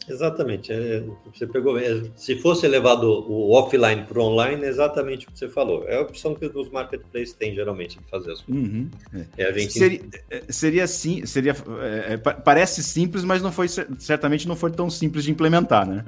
Exatamente. 0.09 0.73
É, 0.73 1.03
você 1.33 1.47
pegou. 1.47 1.79
É, 1.79 2.03
se 2.17 2.37
fosse 2.37 2.67
levado 2.67 3.05
o 3.05 3.53
offline 3.53 4.03
para 4.03 4.19
o 4.19 4.25
online, 4.25 4.65
é 4.65 4.69
exatamente 4.69 5.27
o 5.27 5.31
que 5.31 5.39
você 5.39 5.49
falou. 5.49 5.87
É 5.89 5.97
a 5.97 6.01
opção 6.03 6.35
que 6.35 6.47
os 6.47 6.69
marketplaces 6.71 7.33
têm 7.35 7.55
geralmente 7.55 7.99
de 7.99 8.05
fazer 8.07 8.33
as 8.33 8.41
coisas. 8.41 8.63
Uhum, 8.63 8.91
é. 9.15 9.43
é 9.43 9.53
gente... 9.53 9.73
seria, 9.73 10.01
é, 10.31 10.43
seria 10.49 10.87
sim, 10.87 11.25
seria. 11.27 11.55
É, 11.83 12.17
parece 12.17 12.83
simples, 12.83 13.25
mas 13.25 13.43
não 13.43 13.53
foi 13.53 13.69
certamente 13.69 14.49
não 14.49 14.57
foi 14.57 14.71
tão 14.71 14.91
simples 14.91 15.25
de 15.25 15.31
implementar, 15.31 15.87
né? 15.87 16.05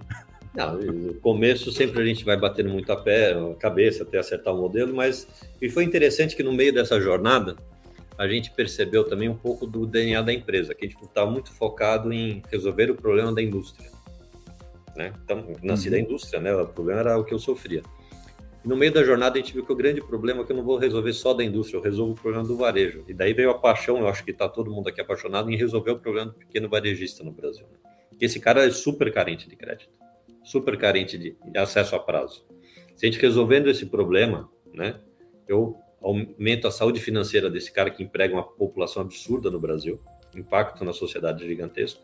Não, 0.54 0.78
no 0.78 1.14
começo 1.14 1.72
sempre 1.72 2.00
a 2.00 2.06
gente 2.06 2.24
vai 2.24 2.36
batendo 2.36 2.70
muito 2.70 2.90
a 2.92 2.96
pé, 2.96 3.32
a 3.32 3.54
cabeça 3.56 4.04
até 4.04 4.18
acertar 4.18 4.54
o 4.54 4.60
modelo, 4.60 4.94
mas 4.94 5.26
e 5.60 5.68
foi 5.68 5.82
interessante 5.82 6.36
que 6.36 6.44
no 6.44 6.52
meio 6.52 6.72
dessa 6.72 7.00
jornada 7.00 7.56
a 8.16 8.28
gente 8.28 8.50
percebeu 8.50 9.04
também 9.04 9.28
um 9.28 9.36
pouco 9.36 9.66
do 9.66 9.86
DNA 9.86 10.22
da 10.22 10.32
empresa, 10.32 10.74
que 10.74 10.84
a 10.84 10.88
gente 10.88 11.02
estava 11.02 11.30
muito 11.30 11.52
focado 11.52 12.12
em 12.12 12.42
resolver 12.50 12.90
o 12.90 12.94
problema 12.94 13.32
da 13.32 13.42
indústria. 13.42 13.90
Né? 14.94 15.12
Então, 15.24 15.44
nasci 15.62 15.88
uhum. 15.88 15.92
da 15.92 15.98
indústria, 15.98 16.40
né? 16.40 16.54
O 16.54 16.66
problema 16.68 17.00
era 17.00 17.18
o 17.18 17.24
que 17.24 17.34
eu 17.34 17.38
sofria. 17.38 17.82
E 18.64 18.68
no 18.68 18.76
meio 18.76 18.92
da 18.92 19.02
jornada 19.02 19.36
a 19.36 19.40
gente 19.40 19.52
viu 19.52 19.64
que 19.64 19.72
o 19.72 19.76
grande 19.76 20.00
problema 20.00 20.42
é 20.42 20.44
que 20.44 20.52
eu 20.52 20.56
não 20.56 20.62
vou 20.62 20.78
resolver 20.78 21.12
só 21.12 21.34
da 21.34 21.42
indústria, 21.44 21.78
eu 21.78 21.82
resolvo 21.82 22.12
o 22.12 22.14
problema 22.14 22.46
do 22.46 22.56
varejo. 22.56 23.04
E 23.08 23.12
daí 23.12 23.32
veio 23.32 23.50
a 23.50 23.58
paixão, 23.58 23.98
eu 23.98 24.08
acho 24.08 24.24
que 24.24 24.30
está 24.30 24.48
todo 24.48 24.70
mundo 24.70 24.88
aqui 24.88 25.00
apaixonado 25.00 25.50
em 25.50 25.56
resolver 25.56 25.90
o 25.90 25.98
problema 25.98 26.30
do 26.30 26.38
pequeno 26.38 26.68
varejista 26.68 27.24
no 27.24 27.32
Brasil. 27.32 27.66
Né? 27.66 27.78
Porque 28.08 28.24
esse 28.24 28.38
cara 28.38 28.64
é 28.64 28.70
super 28.70 29.12
carente 29.12 29.48
de 29.48 29.56
crédito, 29.56 29.90
super 30.44 30.78
carente 30.78 31.18
de 31.18 31.36
acesso 31.56 31.96
a 31.96 31.98
prazo. 31.98 32.46
Se 32.94 33.04
a 33.04 33.10
gente 33.10 33.20
resolvendo 33.20 33.68
esse 33.68 33.86
problema, 33.86 34.48
né, 34.72 35.00
eu 35.48 35.76
aumento 36.04 36.68
a 36.68 36.70
saúde 36.70 37.00
financeira 37.00 37.50
desse 37.50 37.72
cara 37.72 37.90
que 37.90 38.02
emprega 38.02 38.34
uma 38.34 38.42
população 38.42 39.02
absurda 39.02 39.50
no 39.50 39.58
Brasil, 39.58 39.98
impacto 40.36 40.84
na 40.84 40.92
sociedade 40.92 41.46
gigantesco, 41.46 42.02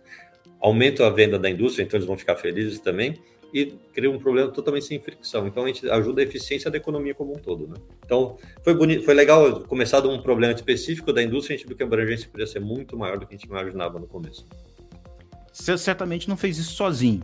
aumento 0.59 1.05
a 1.05 1.11
venda 1.11 1.39
da 1.39 1.51
indústria, 1.51 1.85
então 1.85 1.99
eles 1.99 2.07
vão 2.07 2.17
ficar 2.17 2.37
felizes 2.37 2.81
também, 2.81 3.21
e 3.53 3.67
cria 3.93 4.11
um 4.11 4.19
problema 4.19 4.49
totalmente 4.51 4.87
sem 4.87 5.01
fricção. 5.01 5.47
Então 5.47 5.65
a 5.65 5.67
gente 5.67 5.89
ajuda 5.91 6.23
a 6.23 6.25
eficiência 6.25 6.71
da 6.71 6.77
economia 6.77 7.15
como 7.15 7.33
um 7.33 7.39
todo, 7.39 7.67
né? 7.67 7.75
Então 8.05 8.37
foi 8.63 8.75
bonito, 8.75 9.05
foi 9.05 9.13
legal 9.13 9.61
começar 9.63 10.01
de 10.01 10.09
um 10.09 10.23
problema 10.23 10.53
específico 10.53 11.13
da 11.13 11.23
indústria, 11.23 11.55
a 11.55 11.59
gente 11.59 11.67
viu 11.67 11.77
que 11.77 11.83
a 11.83 11.87
abrangência 11.87 12.29
podia 12.31 12.47
ser 12.47 12.61
muito 12.61 12.97
maior 12.97 13.19
do 13.19 13.27
que 13.27 13.35
a 13.35 13.37
gente 13.37 13.49
imaginava 13.49 13.99
no 13.99 14.07
começo. 14.07 14.47
Você 15.53 15.77
certamente 15.77 16.29
não 16.29 16.37
fez 16.37 16.59
isso 16.59 16.75
sozinho. 16.75 17.23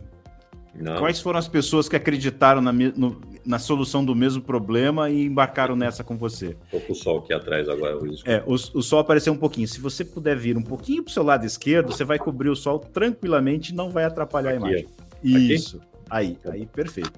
Não. 0.75 0.97
Quais 0.97 1.19
foram 1.19 1.39
as 1.39 1.47
pessoas 1.47 1.89
que 1.89 1.95
acreditaram 1.95 2.61
na, 2.61 2.71
no, 2.71 3.19
na 3.47 3.57
solução 3.57 4.03
do 4.03 4.13
mesmo 4.13 4.41
problema 4.41 5.09
e 5.09 5.25
embarcaram 5.25 5.75
nessa 5.75 6.03
com 6.03 6.17
você? 6.17 6.57
Estou 6.65 6.81
com 6.81 6.91
o 6.91 6.95
sol 6.95 7.19
aqui 7.19 7.33
atrás 7.33 7.69
agora. 7.69 7.97
É, 8.25 8.43
o, 8.45 8.53
o, 8.53 8.83
sol 8.83 8.99
apareceu 8.99 9.31
um 9.31 9.37
pouquinho. 9.37 9.67
Se 9.67 9.79
você 9.79 10.03
puder 10.03 10.35
vir 10.35 10.57
um 10.57 10.61
pouquinho 10.61 11.01
para 11.01 11.09
o 11.09 11.13
seu 11.13 11.23
lado 11.23 11.45
esquerdo, 11.45 11.93
você 11.93 12.03
vai 12.03 12.19
cobrir 12.19 12.49
o 12.49 12.55
sol 12.55 12.77
tranquilamente 12.77 13.71
e 13.71 13.75
não 13.75 13.89
vai 13.89 14.03
atrapalhar 14.03 14.49
aqui, 14.49 14.57
a 14.57 14.67
imagem. 14.67 14.87
Aqui? 15.19 15.53
Isso. 15.53 15.81
Aí, 16.09 16.37
aí, 16.45 16.65
perfeito. 16.65 17.13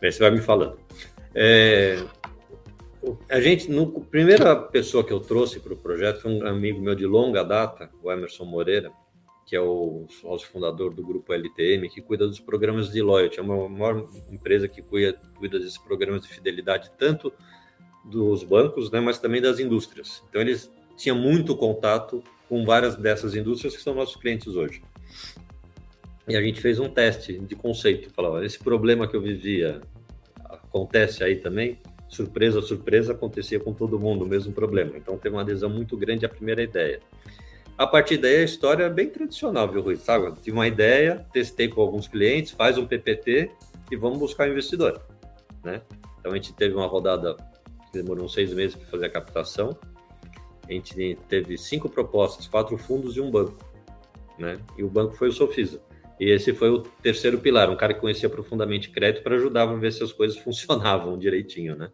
Aí 0.00 0.12
você 0.12 0.20
vai 0.20 0.30
me 0.30 0.40
falando. 0.40 0.78
É, 1.34 1.98
a 3.28 3.40
gente, 3.40 3.70
no, 3.70 3.98
a 3.98 4.10
primeira 4.10 4.54
pessoa 4.54 5.04
que 5.04 5.12
eu 5.12 5.20
trouxe 5.20 5.58
para 5.58 5.72
o 5.72 5.76
projeto 5.76 6.22
foi 6.22 6.32
um 6.32 6.46
amigo 6.46 6.80
meu 6.80 6.94
de 6.94 7.04
longa 7.04 7.42
data, 7.42 7.90
o 8.02 8.10
Emerson 8.10 8.44
Moreira 8.44 8.92
que 9.54 9.58
é 9.58 9.60
o 9.60 10.04
sócio 10.08 10.48
fundador 10.48 10.92
do 10.92 11.00
grupo 11.00 11.32
LTM, 11.32 11.88
que 11.88 12.02
cuida 12.02 12.26
dos 12.26 12.40
programas 12.40 12.90
de 12.90 13.00
loyalty. 13.00 13.38
É 13.38 13.42
uma 13.42 13.68
maior 13.68 14.08
empresa 14.28 14.66
que 14.66 14.82
cuida, 14.82 15.16
cuida 15.36 15.60
desses 15.60 15.78
programas 15.78 16.22
de 16.22 16.28
fidelidade, 16.28 16.90
tanto 16.98 17.32
dos 18.04 18.42
bancos, 18.42 18.90
né, 18.90 18.98
mas 18.98 19.20
também 19.20 19.40
das 19.40 19.60
indústrias. 19.60 20.24
Então, 20.28 20.40
eles 20.40 20.68
tinham 20.96 21.16
muito 21.16 21.56
contato 21.56 22.20
com 22.48 22.64
várias 22.64 22.96
dessas 22.96 23.36
indústrias 23.36 23.76
que 23.76 23.80
são 23.80 23.94
nossos 23.94 24.16
clientes 24.16 24.56
hoje. 24.56 24.82
E 26.26 26.36
a 26.36 26.42
gente 26.42 26.60
fez 26.60 26.80
um 26.80 26.88
teste 26.88 27.38
de 27.38 27.54
conceito. 27.54 28.10
Falava, 28.10 28.44
esse 28.44 28.58
problema 28.58 29.06
que 29.06 29.14
eu 29.14 29.20
vivia 29.20 29.80
acontece 30.50 31.22
aí 31.22 31.36
também? 31.36 31.78
Surpresa, 32.08 32.60
surpresa, 32.60 33.12
acontecia 33.12 33.60
com 33.60 33.72
todo 33.72 34.00
mundo 34.00 34.24
o 34.24 34.28
mesmo 34.28 34.52
problema. 34.52 34.96
Então, 34.96 35.16
teve 35.16 35.36
uma 35.36 35.42
adesão 35.42 35.70
muito 35.70 35.96
grande 35.96 36.26
à 36.26 36.28
primeira 36.28 36.60
ideia. 36.60 37.00
A 37.76 37.86
partir 37.86 38.18
daí, 38.18 38.36
a 38.36 38.44
história 38.44 38.84
é 38.84 38.90
bem 38.90 39.10
tradicional, 39.10 39.68
viu, 39.68 39.82
Rui? 39.82 39.96
Sabe? 39.96 40.32
Tive 40.40 40.56
uma 40.56 40.66
ideia, 40.66 41.26
testei 41.32 41.68
com 41.68 41.80
alguns 41.80 42.06
clientes, 42.06 42.52
faz 42.52 42.78
um 42.78 42.86
PPT 42.86 43.50
e 43.90 43.96
vamos 43.96 44.18
buscar 44.18 44.48
investidor, 44.48 45.02
né? 45.64 45.82
Então, 46.20 46.30
a 46.30 46.36
gente 46.36 46.52
teve 46.52 46.74
uma 46.74 46.86
rodada 46.86 47.34
que 47.34 48.00
demorou 48.00 48.26
uns 48.26 48.32
seis 48.32 48.52
meses 48.52 48.76
para 48.76 48.86
fazer 48.86 49.06
a 49.06 49.10
captação. 49.10 49.76
A 50.68 50.72
gente 50.72 51.18
teve 51.28 51.58
cinco 51.58 51.88
propostas, 51.88 52.46
quatro 52.46 52.78
fundos 52.78 53.16
e 53.16 53.20
um 53.20 53.30
banco, 53.30 53.58
né? 54.38 54.56
E 54.78 54.84
o 54.84 54.88
banco 54.88 55.14
foi 55.14 55.28
o 55.28 55.32
Sofisa. 55.32 55.82
E 56.18 56.30
esse 56.30 56.54
foi 56.54 56.70
o 56.70 56.78
terceiro 56.80 57.38
pilar, 57.38 57.68
um 57.68 57.76
cara 57.76 57.92
que 57.92 58.00
conhecia 58.00 58.30
profundamente 58.30 58.88
crédito 58.90 59.24
para 59.24 59.34
ajudar 59.34 59.62
a 59.62 59.74
ver 59.74 59.92
se 59.92 60.02
as 60.02 60.12
coisas 60.12 60.38
funcionavam 60.42 61.18
direitinho, 61.18 61.74
né? 61.74 61.90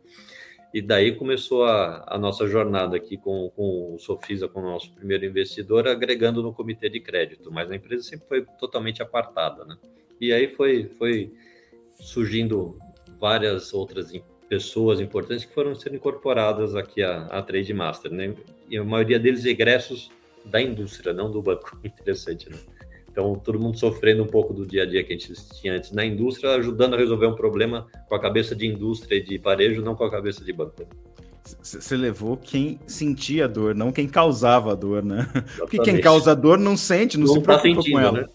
E 0.72 0.80
daí 0.80 1.16
começou 1.16 1.64
a, 1.64 2.04
a 2.06 2.16
nossa 2.16 2.46
jornada 2.46 2.96
aqui 2.96 3.16
com, 3.16 3.50
com 3.56 3.94
o 3.94 3.98
Sofisa, 3.98 4.48
com 4.48 4.60
o 4.60 4.64
nosso 4.64 4.92
primeiro 4.92 5.24
investidor, 5.24 5.88
agregando 5.88 6.42
no 6.42 6.52
comitê 6.52 6.88
de 6.88 7.00
crédito, 7.00 7.50
mas 7.50 7.70
a 7.70 7.76
empresa 7.76 8.04
sempre 8.04 8.28
foi 8.28 8.46
totalmente 8.58 9.02
apartada, 9.02 9.64
né? 9.64 9.76
E 10.20 10.32
aí 10.32 10.48
foi, 10.48 10.84
foi 10.96 11.32
surgindo 11.98 12.78
várias 13.18 13.74
outras 13.74 14.12
pessoas 14.48 15.00
importantes 15.00 15.44
que 15.44 15.52
foram 15.52 15.74
sendo 15.74 15.96
incorporadas 15.96 16.76
aqui 16.76 17.02
à, 17.02 17.26
à 17.26 17.42
Trade 17.42 17.74
Master, 17.74 18.12
né? 18.12 18.34
E 18.68 18.76
a 18.76 18.84
maioria 18.84 19.18
deles 19.18 19.44
egressos 19.44 20.10
da 20.44 20.62
indústria, 20.62 21.12
não 21.12 21.30
do 21.30 21.42
banco. 21.42 21.78
Interessante, 21.82 22.48
né? 22.48 22.58
Então, 23.10 23.34
todo 23.34 23.58
mundo 23.58 23.78
sofrendo 23.78 24.22
um 24.22 24.26
pouco 24.26 24.54
do 24.54 24.66
dia 24.66 24.84
a 24.84 24.86
dia 24.86 25.02
que 25.02 25.12
a 25.12 25.16
gente 25.16 25.34
tinha 25.60 25.74
antes 25.74 25.90
na 25.92 26.04
indústria, 26.04 26.54
ajudando 26.54 26.94
a 26.94 26.96
resolver 26.96 27.26
um 27.26 27.34
problema 27.34 27.86
com 28.08 28.14
a 28.14 28.20
cabeça 28.20 28.54
de 28.54 28.66
indústria 28.66 29.16
e 29.16 29.22
de 29.22 29.36
varejo, 29.38 29.82
não 29.82 29.96
com 29.96 30.04
a 30.04 30.10
cabeça 30.10 30.44
de 30.44 30.52
banco. 30.52 30.86
Você 31.62 31.96
levou 31.96 32.36
quem 32.36 32.78
sentia 32.86 33.46
a 33.46 33.48
dor, 33.48 33.74
não 33.74 33.90
quem 33.90 34.06
causava 34.06 34.72
a 34.72 34.74
dor, 34.74 35.02
né? 35.02 35.20
Exatamente. 35.20 35.58
Porque 35.58 35.78
quem 35.78 36.00
causa 36.00 36.32
a 36.32 36.34
dor 36.34 36.58
não 36.58 36.76
sente, 36.76 37.18
não, 37.18 37.26
não 37.26 37.34
se 37.34 37.40
tá 37.40 37.58
preocupa 37.58 37.74
tá 37.76 37.82
sentindo, 37.82 37.94
com 37.94 38.00
ela. 38.00 38.20
Né? 38.20 38.26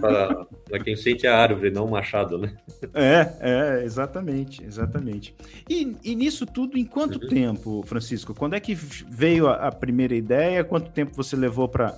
Para 0.00 0.82
quem 0.82 0.96
sente 0.96 1.26
a 1.26 1.36
árvore, 1.36 1.70
não 1.70 1.84
o 1.84 1.90
machado, 1.90 2.38
né? 2.38 2.56
É, 2.92 3.28
é, 3.40 3.84
exatamente, 3.84 4.64
exatamente. 4.64 5.34
E, 5.68 5.96
e 6.02 6.14
nisso 6.14 6.46
tudo, 6.46 6.76
em 6.76 6.84
quanto 6.84 7.22
uhum. 7.22 7.28
tempo, 7.28 7.84
Francisco? 7.86 8.34
Quando 8.34 8.54
é 8.54 8.60
que 8.60 8.74
veio 8.74 9.46
a, 9.46 9.68
a 9.68 9.72
primeira 9.72 10.14
ideia? 10.14 10.64
Quanto 10.64 10.90
tempo 10.90 11.14
você 11.14 11.36
levou 11.36 11.68
para 11.68 11.96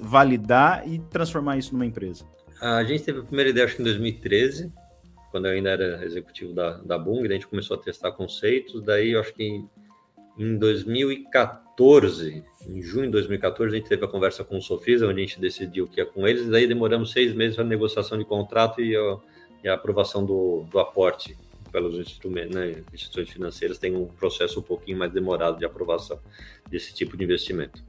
validar 0.00 0.86
e 0.86 0.98
transformar 0.98 1.56
isso 1.56 1.72
numa 1.72 1.86
empresa? 1.86 2.24
A 2.60 2.84
gente 2.84 3.02
teve 3.02 3.20
a 3.20 3.24
primeira 3.24 3.50
ideia, 3.50 3.66
acho 3.66 3.76
que 3.76 3.82
em 3.82 3.86
2013, 3.86 4.72
quando 5.32 5.46
eu 5.46 5.52
ainda 5.52 5.70
era 5.70 6.04
executivo 6.04 6.52
da, 6.52 6.76
da 6.78 6.96
Bung, 6.96 7.26
a 7.26 7.32
gente 7.32 7.48
começou 7.48 7.76
a 7.76 7.80
testar 7.80 8.12
conceitos, 8.12 8.82
daí 8.82 9.12
eu 9.12 9.20
acho 9.20 9.34
que 9.34 9.64
em 10.38 10.56
2014, 10.56 12.44
em 12.66 12.82
junho 12.82 13.06
de 13.06 13.12
2014, 13.12 13.74
a 13.74 13.78
gente 13.78 13.88
teve 13.88 14.04
a 14.04 14.08
conversa 14.08 14.44
com 14.44 14.56
o 14.56 14.62
Sofisa, 14.62 15.06
onde 15.06 15.20
a 15.20 15.24
gente 15.24 15.40
decidiu 15.40 15.86
que 15.86 16.00
ia 16.00 16.06
com 16.06 16.26
eles, 16.26 16.46
e 16.46 16.50
daí 16.50 16.66
demoramos 16.66 17.12
seis 17.12 17.34
meses 17.34 17.56
para 17.56 17.64
negociação 17.64 18.18
de 18.18 18.24
contrato 18.24 18.80
e 18.80 18.96
a, 18.96 19.18
e 19.64 19.68
a 19.68 19.74
aprovação 19.74 20.24
do, 20.24 20.64
do, 20.70 20.78
aporte 20.78 21.36
instrumentos, 21.98 22.54
né, 22.54 22.82
instituições 22.92 23.30
financeiras 23.30 23.78
tem 23.78 23.96
um 23.96 24.06
processo 24.06 24.60
um 24.60 24.62
pouquinho 24.62 24.98
mais 24.98 25.10
demorado 25.10 25.58
de 25.58 25.64
aprovação 25.64 26.18
desse 26.68 26.92
tipo 26.92 27.16
de 27.16 27.24
investimento. 27.24 27.82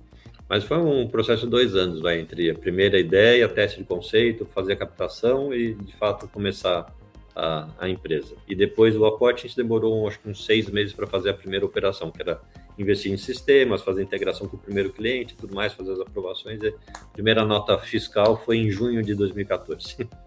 Mas 0.48 0.64
foi 0.64 0.78
um 0.78 1.08
processo 1.08 1.44
de 1.44 1.50
dois 1.50 1.76
anos, 1.76 2.00
vai, 2.00 2.20
entre 2.20 2.50
a 2.50 2.56
primeira 2.56 3.00
ideia, 3.00 3.48
teste 3.50 3.80
de 3.80 3.84
conceito, 3.86 4.46
fazer 4.46 4.74
a 4.74 4.76
captação 4.78 5.54
e, 5.54 5.74
de 5.74 5.94
fato, 5.96 6.28
começar 6.28 6.94
a, 7.36 7.68
a, 7.80 7.90
empresa. 7.90 8.36
E 8.48 8.56
depois 8.56 8.96
o 8.96 9.06
aporte 9.06 9.46
a 9.46 9.48
gente 9.48 9.58
demorou 9.58 10.08
acho 10.08 10.20
que 10.20 10.30
uns 10.30 10.46
seis 10.46 10.70
meses 10.70 10.94
para 10.94 11.08
fazer 11.08 11.32
a 11.32 11.34
primeira 11.34 11.66
operação, 11.66 12.12
que 12.12 12.22
era 12.22 12.42
investir 12.78 13.12
em 13.12 13.18
sistemas, 13.18 13.82
fazer 13.82 14.04
integração 14.04 14.48
com 14.48 14.56
o 14.56 14.60
primeiro 14.60 14.92
cliente, 14.92 15.36
tudo 15.36 15.56
mais, 15.56 15.74
fazer 15.74 15.94
as 15.94 16.00
aprovações. 16.00 16.62
E 16.62 16.68
a 16.68 17.08
primeira 17.12 17.46
nota 17.46 17.78
fiscal 17.78 18.42
foi 18.44 18.58
em 18.58 18.70
junho 18.70 19.02
de 19.04 19.16
2014. 19.16 20.08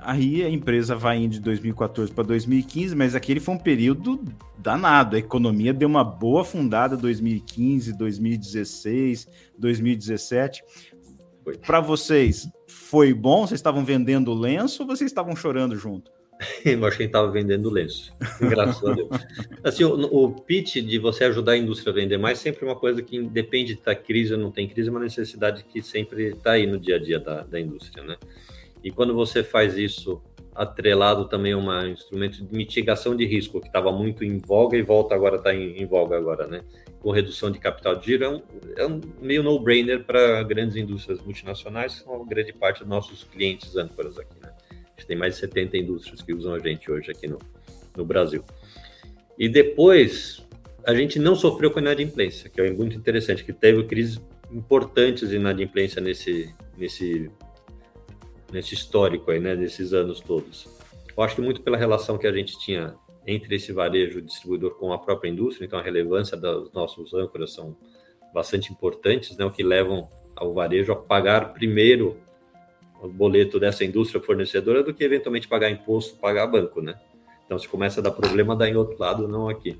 Aí 0.00 0.44
a 0.44 0.48
empresa 0.48 0.94
vai 0.94 1.16
indo 1.16 1.32
de 1.32 1.40
2014 1.40 2.12
para 2.12 2.22
2015, 2.22 2.94
mas 2.94 3.16
aquele 3.16 3.40
foi 3.40 3.56
um 3.56 3.58
período 3.58 4.24
danado. 4.56 5.16
A 5.16 5.18
economia 5.18 5.74
deu 5.74 5.88
uma 5.88 6.04
boa 6.04 6.44
fundada 6.44 6.96
2015, 6.96 7.98
2016, 7.98 9.26
2017. 9.58 10.62
Para 11.66 11.80
vocês, 11.80 12.48
foi 12.68 13.12
bom? 13.12 13.46
Vocês 13.46 13.58
estavam 13.58 13.84
vendendo 13.84 14.32
lenço 14.32 14.82
ou 14.82 14.86
vocês 14.86 15.10
estavam 15.10 15.34
chorando 15.34 15.74
junto? 15.74 16.12
Eu 16.64 16.84
acho 16.86 16.96
que 16.96 17.02
ele 17.02 17.08
estava 17.08 17.30
vendendo 17.30 17.70
lenço. 17.70 18.14
Graças 18.40 18.84
a 18.84 18.94
Deus. 18.94 19.08
Assim, 19.62 19.84
o, 19.84 19.94
o, 19.94 20.32
pitch 20.32 20.76
de 20.76 20.98
você 20.98 21.24
ajudar 21.24 21.52
a 21.52 21.56
indústria 21.56 21.90
a 21.90 21.94
vender 21.94 22.18
mais 22.18 22.38
sempre 22.38 22.64
é 22.64 22.68
uma 22.68 22.76
coisa 22.76 23.02
que 23.02 23.20
depende 23.22 23.74
de 23.74 23.80
tá 23.80 23.94
crise 23.94 24.34
ou 24.34 24.38
não 24.38 24.50
tem 24.50 24.68
crise, 24.68 24.88
é 24.88 24.92
uma 24.92 25.00
necessidade 25.00 25.64
que 25.64 25.82
sempre 25.82 26.28
está 26.28 26.52
aí 26.52 26.66
no 26.66 26.78
dia 26.78 26.96
a 26.96 26.98
dia 26.98 27.18
da, 27.18 27.42
da 27.42 27.60
indústria, 27.60 28.04
né? 28.04 28.16
E 28.82 28.90
quando 28.90 29.14
você 29.14 29.42
faz 29.42 29.76
isso 29.76 30.22
atrelado 30.54 31.28
também 31.28 31.52
a 31.52 31.58
um 31.58 31.86
instrumento 31.86 32.44
de 32.44 32.56
mitigação 32.56 33.14
de 33.14 33.24
risco, 33.24 33.60
que 33.60 33.68
estava 33.68 33.92
muito 33.92 34.24
em 34.24 34.38
voga 34.38 34.76
e 34.76 34.82
volta 34.82 35.14
agora, 35.14 35.36
está 35.36 35.54
em, 35.54 35.80
em, 35.80 35.86
voga 35.86 36.16
agora, 36.16 36.48
né? 36.48 36.62
Com 37.00 37.12
redução 37.12 37.48
de 37.50 37.60
capital 37.60 37.94
de 37.94 38.06
giro, 38.06 38.24
é 38.24 38.28
um, 38.28 38.42
é 38.76 38.86
um 38.86 39.00
meio 39.20 39.42
no-brainer 39.42 40.04
para 40.04 40.42
grandes 40.42 40.76
indústrias 40.76 41.20
multinacionais, 41.20 41.94
que 41.94 42.04
são 42.04 42.26
grande 42.26 42.52
parte 42.52 42.80
dos 42.80 42.88
nossos 42.88 43.22
clientes 43.22 43.76
âncoras 43.76 44.18
aqui, 44.18 44.34
né? 44.42 44.52
Gente 44.98 45.06
tem 45.06 45.16
mais 45.16 45.34
de 45.34 45.40
70 45.40 45.78
indústrias 45.78 46.20
que 46.20 46.34
usam 46.34 46.54
a 46.54 46.58
gente 46.58 46.90
hoje 46.90 47.10
aqui 47.10 47.28
no, 47.28 47.38
no 47.96 48.04
Brasil. 48.04 48.44
E 49.38 49.48
depois, 49.48 50.42
a 50.84 50.92
gente 50.92 51.18
não 51.18 51.36
sofreu 51.36 51.70
com 51.70 51.78
inadimplência, 51.78 52.50
que 52.50 52.60
é 52.60 52.70
muito 52.72 52.96
interessante, 52.96 53.44
que 53.44 53.52
teve 53.52 53.84
crises 53.84 54.20
importantes 54.50 55.28
de 55.28 55.36
inadimplência 55.36 56.02
nesse, 56.02 56.52
nesse, 56.76 57.30
nesse 58.52 58.74
histórico 58.74 59.30
aí, 59.30 59.38
né, 59.38 59.54
desses 59.54 59.92
anos 59.92 60.20
todos. 60.20 60.66
Eu 61.16 61.22
acho 61.22 61.36
que 61.36 61.40
muito 61.40 61.62
pela 61.62 61.76
relação 61.76 62.18
que 62.18 62.26
a 62.26 62.32
gente 62.32 62.58
tinha 62.58 62.94
entre 63.26 63.54
esse 63.56 63.72
varejo 63.72 64.22
distribuidor 64.22 64.76
com 64.76 64.92
a 64.92 64.98
própria 64.98 65.28
indústria, 65.28 65.66
então 65.66 65.78
a 65.78 65.82
relevância 65.82 66.36
dos 66.36 66.72
nossos 66.72 67.12
âncoras 67.12 67.52
são 67.52 67.76
bastante 68.32 68.72
importantes, 68.72 69.36
né, 69.36 69.44
o 69.44 69.50
que 69.50 69.62
levam 69.62 70.08
ao 70.34 70.54
varejo 70.54 70.92
a 70.92 70.96
pagar 70.96 71.52
primeiro 71.52 72.16
o 73.00 73.08
boleto 73.08 73.60
dessa 73.60 73.84
indústria 73.84 74.20
fornecedora 74.20 74.82
do 74.82 74.92
que 74.92 75.04
eventualmente 75.04 75.48
pagar 75.48 75.70
imposto, 75.70 76.16
pagar 76.16 76.46
banco, 76.46 76.80
né? 76.80 76.98
Então, 77.44 77.58
se 77.58 77.68
começa 77.68 78.00
a 78.00 78.02
dar 78.02 78.10
problema, 78.10 78.54
dá 78.54 78.68
em 78.68 78.76
outro 78.76 78.98
lado, 78.98 79.26
não 79.26 79.48
aqui. 79.48 79.78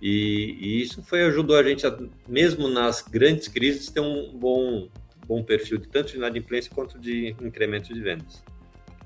E, 0.00 0.56
e 0.60 0.82
isso 0.82 1.02
foi 1.02 1.22
ajudou 1.22 1.56
a 1.56 1.62
gente, 1.62 1.86
a, 1.86 1.96
mesmo 2.28 2.68
nas 2.68 3.02
grandes 3.02 3.48
crises, 3.48 3.88
ter 3.88 4.00
um 4.00 4.32
bom, 4.34 4.88
bom 5.26 5.42
perfil 5.42 5.78
de 5.78 5.88
tanto 5.88 6.10
de 6.10 6.16
inadimplência 6.18 6.70
quanto 6.74 6.98
de 6.98 7.36
incremento 7.40 7.94
de 7.94 8.00
vendas. 8.00 8.42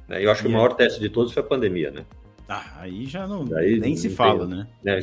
Né? 0.08 0.24
Eu 0.24 0.30
acho 0.30 0.42
que 0.42 0.48
o 0.48 0.50
maior 0.50 0.74
teste 0.74 0.98
de 0.98 1.08
todos 1.08 1.32
foi 1.32 1.42
a 1.42 1.46
pandemia, 1.46 1.90
né? 1.90 2.04
Ah, 2.48 2.80
aí 2.82 3.06
já 3.06 3.26
não, 3.26 3.44
Daí, 3.44 3.80
nem 3.80 3.96
se 3.96 4.08
fala, 4.08 4.46
né? 4.46 4.68
né? 4.82 5.00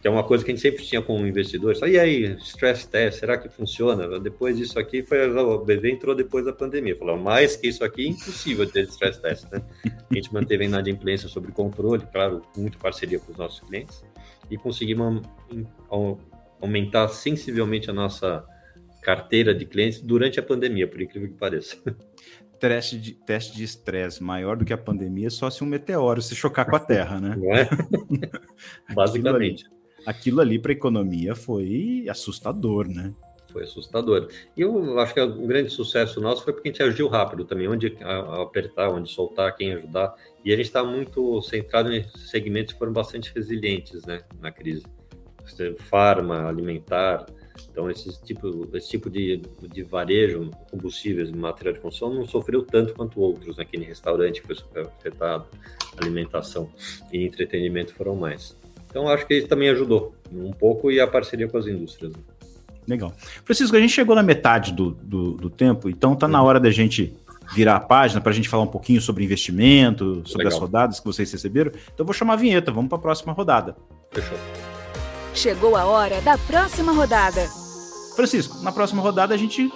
Que 0.00 0.06
é 0.06 0.10
uma 0.10 0.22
coisa 0.22 0.44
que 0.44 0.52
a 0.52 0.54
gente 0.54 0.62
sempre 0.62 0.84
tinha 0.84 1.02
com 1.02 1.26
investidores. 1.26 1.80
E 1.82 1.98
aí, 1.98 2.36
stress 2.36 2.88
test, 2.88 3.18
será 3.18 3.36
que 3.36 3.48
funciona? 3.48 4.20
Depois 4.20 4.56
disso 4.56 4.78
aqui, 4.78 5.02
foi, 5.02 5.28
o 5.28 5.58
BV 5.58 5.90
entrou 5.90 6.14
depois 6.14 6.44
da 6.44 6.52
pandemia. 6.52 6.94
Falou, 6.94 7.18
mais 7.18 7.56
que 7.56 7.66
isso 7.66 7.82
aqui, 7.82 8.06
impossível 8.06 8.70
ter 8.70 8.84
stress 8.84 9.20
test, 9.20 9.50
né? 9.50 9.60
A 9.84 10.14
gente 10.14 10.32
manteve 10.32 10.64
a 10.64 10.66
inadimplência 10.68 11.28
sob 11.28 11.50
controle, 11.50 12.06
claro, 12.12 12.42
muito 12.56 12.78
parceria 12.78 13.18
com 13.18 13.32
os 13.32 13.38
nossos 13.38 13.60
clientes, 13.60 14.04
e 14.48 14.56
conseguimos 14.56 15.22
aumentar 16.60 17.08
sensivelmente 17.08 17.90
a 17.90 17.92
nossa 17.92 18.44
carteira 19.02 19.52
de 19.52 19.66
clientes 19.66 20.00
durante 20.00 20.38
a 20.38 20.42
pandemia, 20.42 20.86
por 20.86 21.02
incrível 21.02 21.28
que 21.28 21.34
pareça. 21.36 21.76
teste 22.68 22.98
de 22.98 23.12
teste 23.12 23.56
de 23.56 23.64
estresse 23.64 24.22
maior 24.22 24.56
do 24.56 24.64
que 24.64 24.72
a 24.72 24.78
pandemia 24.78 25.28
só 25.28 25.50
se 25.50 25.62
um 25.62 25.66
meteoro 25.66 26.22
se 26.22 26.34
chocar 26.34 26.68
com 26.68 26.76
a 26.76 26.80
Terra, 26.80 27.20
né? 27.20 27.36
É? 27.50 27.68
Basicamente. 28.94 29.64
Aquilo 30.06 30.40
ali, 30.40 30.52
ali 30.52 30.58
para 30.58 30.72
a 30.72 30.74
economia 30.74 31.34
foi 31.34 32.06
assustador, 32.08 32.88
né? 32.88 33.12
Foi 33.52 33.62
assustador. 33.62 34.28
E 34.56 34.62
eu 34.62 34.98
acho 34.98 35.14
que 35.14 35.22
um 35.22 35.46
grande 35.46 35.70
sucesso 35.70 36.20
nosso 36.20 36.42
foi 36.42 36.52
porque 36.52 36.68
a 36.68 36.72
gente 36.72 36.82
agiu 36.82 37.06
rápido 37.06 37.44
também, 37.44 37.68
onde 37.68 37.96
apertar, 38.02 38.90
onde 38.90 39.10
soltar, 39.10 39.54
quem 39.54 39.72
ajudar. 39.74 40.14
E 40.44 40.52
a 40.52 40.56
gente 40.56 40.66
está 40.66 40.82
muito 40.82 41.40
centrado 41.42 41.92
em 41.92 42.04
segmentos 42.16 42.72
que 42.72 42.78
foram 42.78 42.92
bastante 42.92 43.32
resilientes 43.34 44.04
né, 44.04 44.22
na 44.40 44.50
crise. 44.50 44.84
Farma, 45.88 46.48
alimentar, 46.48 47.26
então, 47.70 47.90
esse 47.90 48.22
tipo, 48.22 48.68
esse 48.74 48.88
tipo 48.88 49.10
de, 49.10 49.42
de 49.62 49.82
varejo, 49.82 50.50
combustíveis, 50.70 51.30
material 51.30 51.74
de 51.74 51.80
construção, 51.80 52.14
não 52.14 52.26
sofreu 52.26 52.62
tanto 52.62 52.94
quanto 52.94 53.20
outros, 53.20 53.56
naquele 53.56 53.82
né? 53.82 53.88
restaurante 53.88 54.40
que 54.40 54.46
foi 54.46 54.82
afetado, 54.82 55.46
alimentação 55.96 56.70
e 57.12 57.24
entretenimento 57.24 57.94
foram 57.94 58.14
mais. 58.14 58.56
Então, 58.88 59.08
acho 59.08 59.26
que 59.26 59.34
isso 59.34 59.48
também 59.48 59.68
ajudou 59.70 60.14
um 60.32 60.52
pouco 60.52 60.90
e 60.90 61.00
a 61.00 61.06
parceria 61.06 61.48
com 61.48 61.58
as 61.58 61.66
indústrias. 61.66 62.12
Né? 62.12 62.22
Legal. 62.86 63.12
Francisco, 63.44 63.76
a 63.76 63.80
gente 63.80 63.92
chegou 63.92 64.14
na 64.14 64.22
metade 64.22 64.72
do, 64.72 64.92
do, 64.92 65.32
do 65.32 65.50
tempo, 65.50 65.88
então 65.88 66.14
tá 66.14 66.28
na 66.28 66.42
hora 66.42 66.60
da 66.60 66.70
gente 66.70 67.16
virar 67.52 67.76
a 67.76 67.80
página 67.80 68.20
para 68.20 68.30
a 68.30 68.34
gente 68.34 68.48
falar 68.48 68.62
um 68.62 68.68
pouquinho 68.68 69.00
sobre 69.00 69.24
investimento, 69.24 70.22
sobre 70.24 70.44
Legal. 70.44 70.52
as 70.52 70.58
rodadas 70.58 71.00
que 71.00 71.06
vocês 71.06 71.30
receberam. 71.30 71.72
Então, 71.74 71.96
eu 72.00 72.04
vou 72.04 72.14
chamar 72.14 72.34
a 72.34 72.36
vinheta, 72.36 72.70
vamos 72.70 72.88
para 72.88 72.98
a 72.98 73.02
próxima 73.02 73.32
rodada. 73.32 73.76
Fechou. 74.12 74.38
Chegou 75.34 75.74
a 75.74 75.84
hora 75.84 76.20
da 76.20 76.38
próxima 76.38 76.92
rodada. 76.92 77.48
Francisco, 78.14 78.62
na 78.62 78.70
próxima 78.70 79.02
rodada 79.02 79.34
a 79.34 79.36
gente 79.36 79.68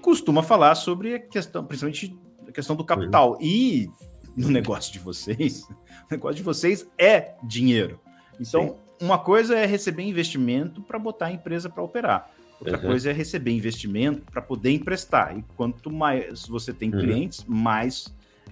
costuma 0.00 0.42
falar 0.42 0.74
sobre 0.74 1.14
a 1.14 1.18
questão, 1.18 1.62
principalmente 1.62 2.18
a 2.48 2.50
questão 2.50 2.74
do 2.74 2.82
capital. 2.82 3.32
Uhum. 3.32 3.38
E 3.42 3.90
no 4.34 4.48
negócio 4.48 4.90
de 4.90 4.98
vocês, 4.98 5.68
o 6.08 6.10
negócio 6.10 6.36
de 6.36 6.42
vocês 6.42 6.86
é 6.98 7.34
dinheiro. 7.42 8.00
Então, 8.40 8.68
Sim. 8.68 9.04
uma 9.04 9.18
coisa 9.18 9.54
é 9.54 9.66
receber 9.66 10.04
investimento 10.04 10.80
para 10.80 10.98
botar 10.98 11.26
a 11.26 11.32
empresa 11.32 11.68
para 11.68 11.82
operar. 11.82 12.30
Outra 12.58 12.78
uhum. 12.78 12.84
coisa 12.86 13.10
é 13.10 13.12
receber 13.12 13.52
investimento 13.52 14.22
para 14.32 14.40
poder 14.40 14.70
emprestar. 14.70 15.36
E 15.36 15.44
quanto 15.54 15.90
mais 15.90 16.46
você 16.46 16.72
tem 16.72 16.90
uhum. 16.90 17.00
clientes, 17.00 17.44
mais 17.46 18.06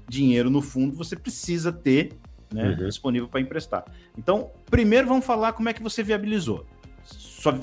dinheiro 0.07 0.51
no 0.51 0.61
fundo 0.61 0.95
você 0.97 1.17
precisa 1.17 1.73
ter 1.73 2.12
né, 2.53 2.77
uhum. 2.79 2.87
disponível 2.87 3.29
para 3.29 3.41
emprestar. 3.41 3.85
Então, 4.17 4.51
primeiro 4.71 5.09
vamos 5.09 5.25
falar 5.25 5.53
como 5.53 5.69
é 5.69 5.73
que 5.73 5.83
você 5.83 6.03
viabilizou 6.03 6.67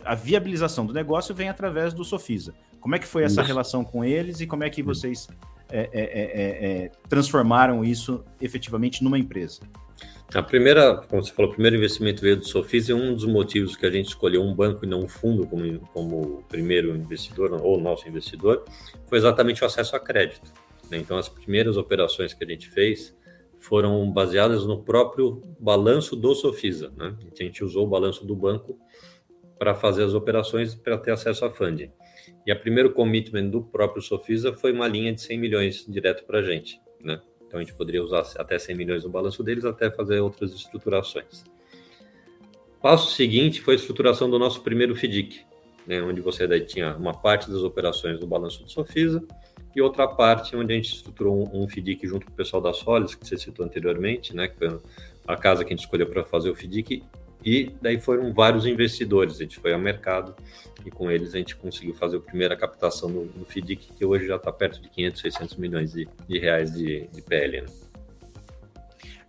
a 0.03 0.15
viabilização 0.15 0.85
do 0.85 0.93
negócio 0.93 1.33
vem 1.33 1.49
através 1.49 1.93
do 1.93 2.03
Sofisa. 2.03 2.53
Como 2.79 2.95
é 2.95 2.99
que 2.99 3.07
foi 3.07 3.23
essa 3.23 3.41
Isso. 3.41 3.47
relação 3.47 3.83
com 3.83 4.03
eles 4.03 4.41
e 4.41 4.47
como 4.47 4.63
é 4.63 4.69
que 4.69 4.81
vocês 4.81 5.27
é, 5.69 5.89
é, 5.93 6.01
é, 6.01 6.83
é 6.83 6.91
transformaram 7.07 7.83
isso 7.83 8.23
efetivamente 8.41 9.03
numa 9.03 9.17
empresa? 9.17 9.61
A 10.33 10.43
primeira, 10.43 10.97
como 10.97 11.23
você 11.23 11.33
falou, 11.33 11.49
o 11.49 11.53
primeiro 11.53 11.75
investimento 11.75 12.21
veio 12.21 12.37
do 12.37 12.45
Sofis 12.45 12.87
e 12.87 12.93
um 12.93 13.15
dos 13.15 13.25
motivos 13.25 13.75
que 13.75 13.85
a 13.85 13.89
gente 13.89 14.09
escolheu 14.09 14.43
um 14.43 14.53
banco 14.53 14.85
e 14.85 14.87
não 14.87 15.01
um 15.01 15.07
fundo 15.07 15.47
como, 15.47 15.79
como 15.91 16.43
primeiro 16.47 16.95
investidor 16.95 17.59
ou 17.63 17.81
nosso 17.81 18.07
investidor 18.07 18.63
foi 19.07 19.17
exatamente 19.17 19.63
o 19.63 19.65
acesso 19.65 19.95
a 19.95 19.99
crédito. 19.99 20.53
Né? 20.89 20.97
Então, 20.97 21.17
as 21.17 21.27
primeiras 21.27 21.77
operações 21.77 22.33
que 22.33 22.43
a 22.43 22.47
gente 22.47 22.69
fez 22.69 23.15
foram 23.59 24.09
baseadas 24.09 24.65
no 24.65 24.81
próprio 24.81 25.41
balanço 25.59 26.15
do 26.15 26.33
Sofisa. 26.33 26.91
Né? 26.95 27.15
A 27.21 27.43
gente 27.43 27.63
usou 27.63 27.85
o 27.85 27.89
balanço 27.89 28.25
do 28.25 28.35
banco 28.35 28.79
para 29.57 29.75
fazer 29.75 30.03
as 30.03 30.13
operações 30.13 30.73
para 30.73 30.97
ter 30.97 31.11
acesso 31.11 31.45
a 31.45 31.49
funding. 31.49 31.91
E 32.45 32.51
a 32.51 32.55
primeiro 32.55 32.91
commitment 32.91 33.49
do 33.49 33.61
próprio 33.61 34.01
Sofisa 34.01 34.53
foi 34.53 34.71
uma 34.71 34.87
linha 34.87 35.13
de 35.13 35.21
100 35.21 35.37
milhões 35.37 35.85
direto 35.87 36.25
para 36.25 36.39
a 36.39 36.41
gente. 36.41 36.81
Né? 37.03 37.21
Então 37.45 37.59
a 37.59 37.63
gente 37.63 37.75
poderia 37.75 38.01
usar 38.01 38.23
até 38.37 38.57
100 38.57 38.75
milhões 38.75 39.03
no 39.03 39.09
balanço 39.09 39.43
deles 39.43 39.65
até 39.65 39.91
fazer 39.91 40.19
outras 40.21 40.53
estruturações. 40.53 41.43
Passo 42.81 43.11
seguinte 43.13 43.59
foi 43.59 43.73
a 43.73 43.77
estruturação 43.77 44.29
do 44.29 44.39
nosso 44.39 44.61
primeiro 44.61 44.95
FDIC, 44.95 45.41
né, 45.85 46.01
onde 46.01 46.21
você 46.21 46.47
daí 46.47 46.61
tinha 46.61 46.95
uma 46.95 47.13
parte 47.13 47.51
das 47.51 47.61
operações 47.61 48.17
do 48.19 48.25
balanço 48.25 48.63
do 48.63 48.71
Sofisa 48.71 49.21
e 49.75 49.81
outra 49.81 50.07
parte 50.07 50.55
onde 50.55 50.73
a 50.73 50.75
gente 50.75 50.93
estruturou 50.93 51.47
um, 51.53 51.63
um 51.63 51.67
FDIC 51.67 52.07
junto 52.07 52.25
com 52.25 52.31
o 52.31 52.35
pessoal 52.35 52.61
da 52.61 52.73
Solis, 52.73 53.15
que 53.15 53.27
você 53.27 53.37
citou 53.37 53.65
anteriormente, 53.65 54.35
né, 54.35 54.47
que 54.47 54.57
foi 54.57 54.79
a 55.27 55.35
casa 55.35 55.63
que 55.63 55.73
a 55.73 55.75
gente 55.75 55.85
escolheu 55.85 56.07
para 56.07 56.23
fazer 56.23 56.49
o 56.49 56.55
FDIC, 56.55 57.03
e 57.45 57.71
daí 57.81 57.99
foram 57.99 58.33
vários 58.33 58.65
investidores, 58.65 59.35
a 59.35 59.43
gente 59.43 59.59
foi 59.59 59.73
ao 59.73 59.79
mercado 59.79 60.35
e 60.85 60.91
com 60.91 61.09
eles 61.09 61.33
a 61.33 61.37
gente 61.37 61.55
conseguiu 61.55 61.93
fazer 61.93 62.17
a 62.17 62.19
primeira 62.19 62.55
captação 62.55 63.09
no, 63.09 63.45
FDIC, 63.45 63.93
que 63.93 64.05
hoje 64.05 64.27
já 64.27 64.35
está 64.35 64.51
perto 64.51 64.81
de 64.81 64.89
500, 64.89 65.21
600 65.21 65.55
milhões 65.55 65.93
de, 65.93 66.07
de 66.27 66.39
reais 66.39 66.73
de, 66.73 67.07
de. 67.07 67.23
Né? 67.29 67.65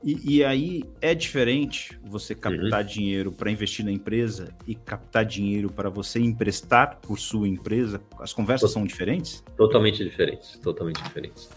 E, 0.03 0.37
e, 0.37 0.45
aí 0.45 0.83
é 1.03 1.15
diferente 1.15 1.99
você 2.03 2.35
captar 2.35 2.81
uhum. 2.81 2.87
dinheiro 2.87 3.33
para 3.33 3.51
investir 3.51 3.85
na 3.85 3.93
empresa 3.93 4.49
e 4.67 4.75
captar 4.75 5.27
dinheiro 5.27 5.71
para 5.71 5.91
você 5.91 6.19
emprestar 6.19 6.99
por 7.03 7.19
sua 7.19 7.47
empresa? 7.47 8.01
As 8.19 8.33
conversas 8.33 8.71
são 8.71 8.87
diferentes? 8.87 9.45
Totalmente 9.59 10.03
diferentes, 10.03 10.59
totalmente 10.59 11.03
diferentes. 11.03 11.51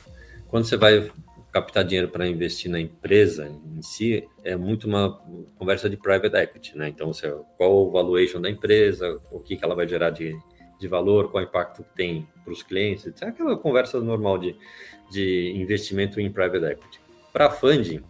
Quando 0.50 0.66
você 0.66 0.76
vai 0.76 1.10
captar 1.54 1.86
dinheiro 1.86 2.10
para 2.10 2.28
investir 2.28 2.70
na 2.70 2.80
empresa 2.80 3.48
em 3.48 3.82
si 3.82 4.28
é 4.44 4.58
muito 4.58 4.88
uma 4.88 5.22
conversa 5.56 5.90
de 5.90 5.96
private 5.96 6.36
equity, 6.36 6.78
né? 6.78 6.90
Então, 6.90 7.14
você, 7.14 7.34
qual 7.56 7.72
o 7.72 7.92
valuation 7.92 8.42
da 8.42 8.50
empresa, 8.50 9.22
o 9.32 9.40
que, 9.40 9.56
que 9.56 9.64
ela 9.64 9.76
vai 9.76 9.88
gerar 9.88 10.10
de, 10.10 10.36
de 10.80 10.88
valor, 10.88 11.32
qual 11.32 11.44
o 11.44 11.48
impacto 11.48 11.84
que 11.84 11.96
tem 11.96 12.28
para 12.44 12.52
os 12.52 12.62
clientes, 12.62 13.06
é 13.22 13.28
aquela 13.28 13.56
conversa 13.56 14.02
normal 14.02 14.38
de, 14.38 14.56
de 15.12 15.54
investimento 15.56 16.20
em 16.20 16.30
private 16.30 16.66
equity. 16.66 17.00
Para 17.32 17.50
funding, 17.50 18.04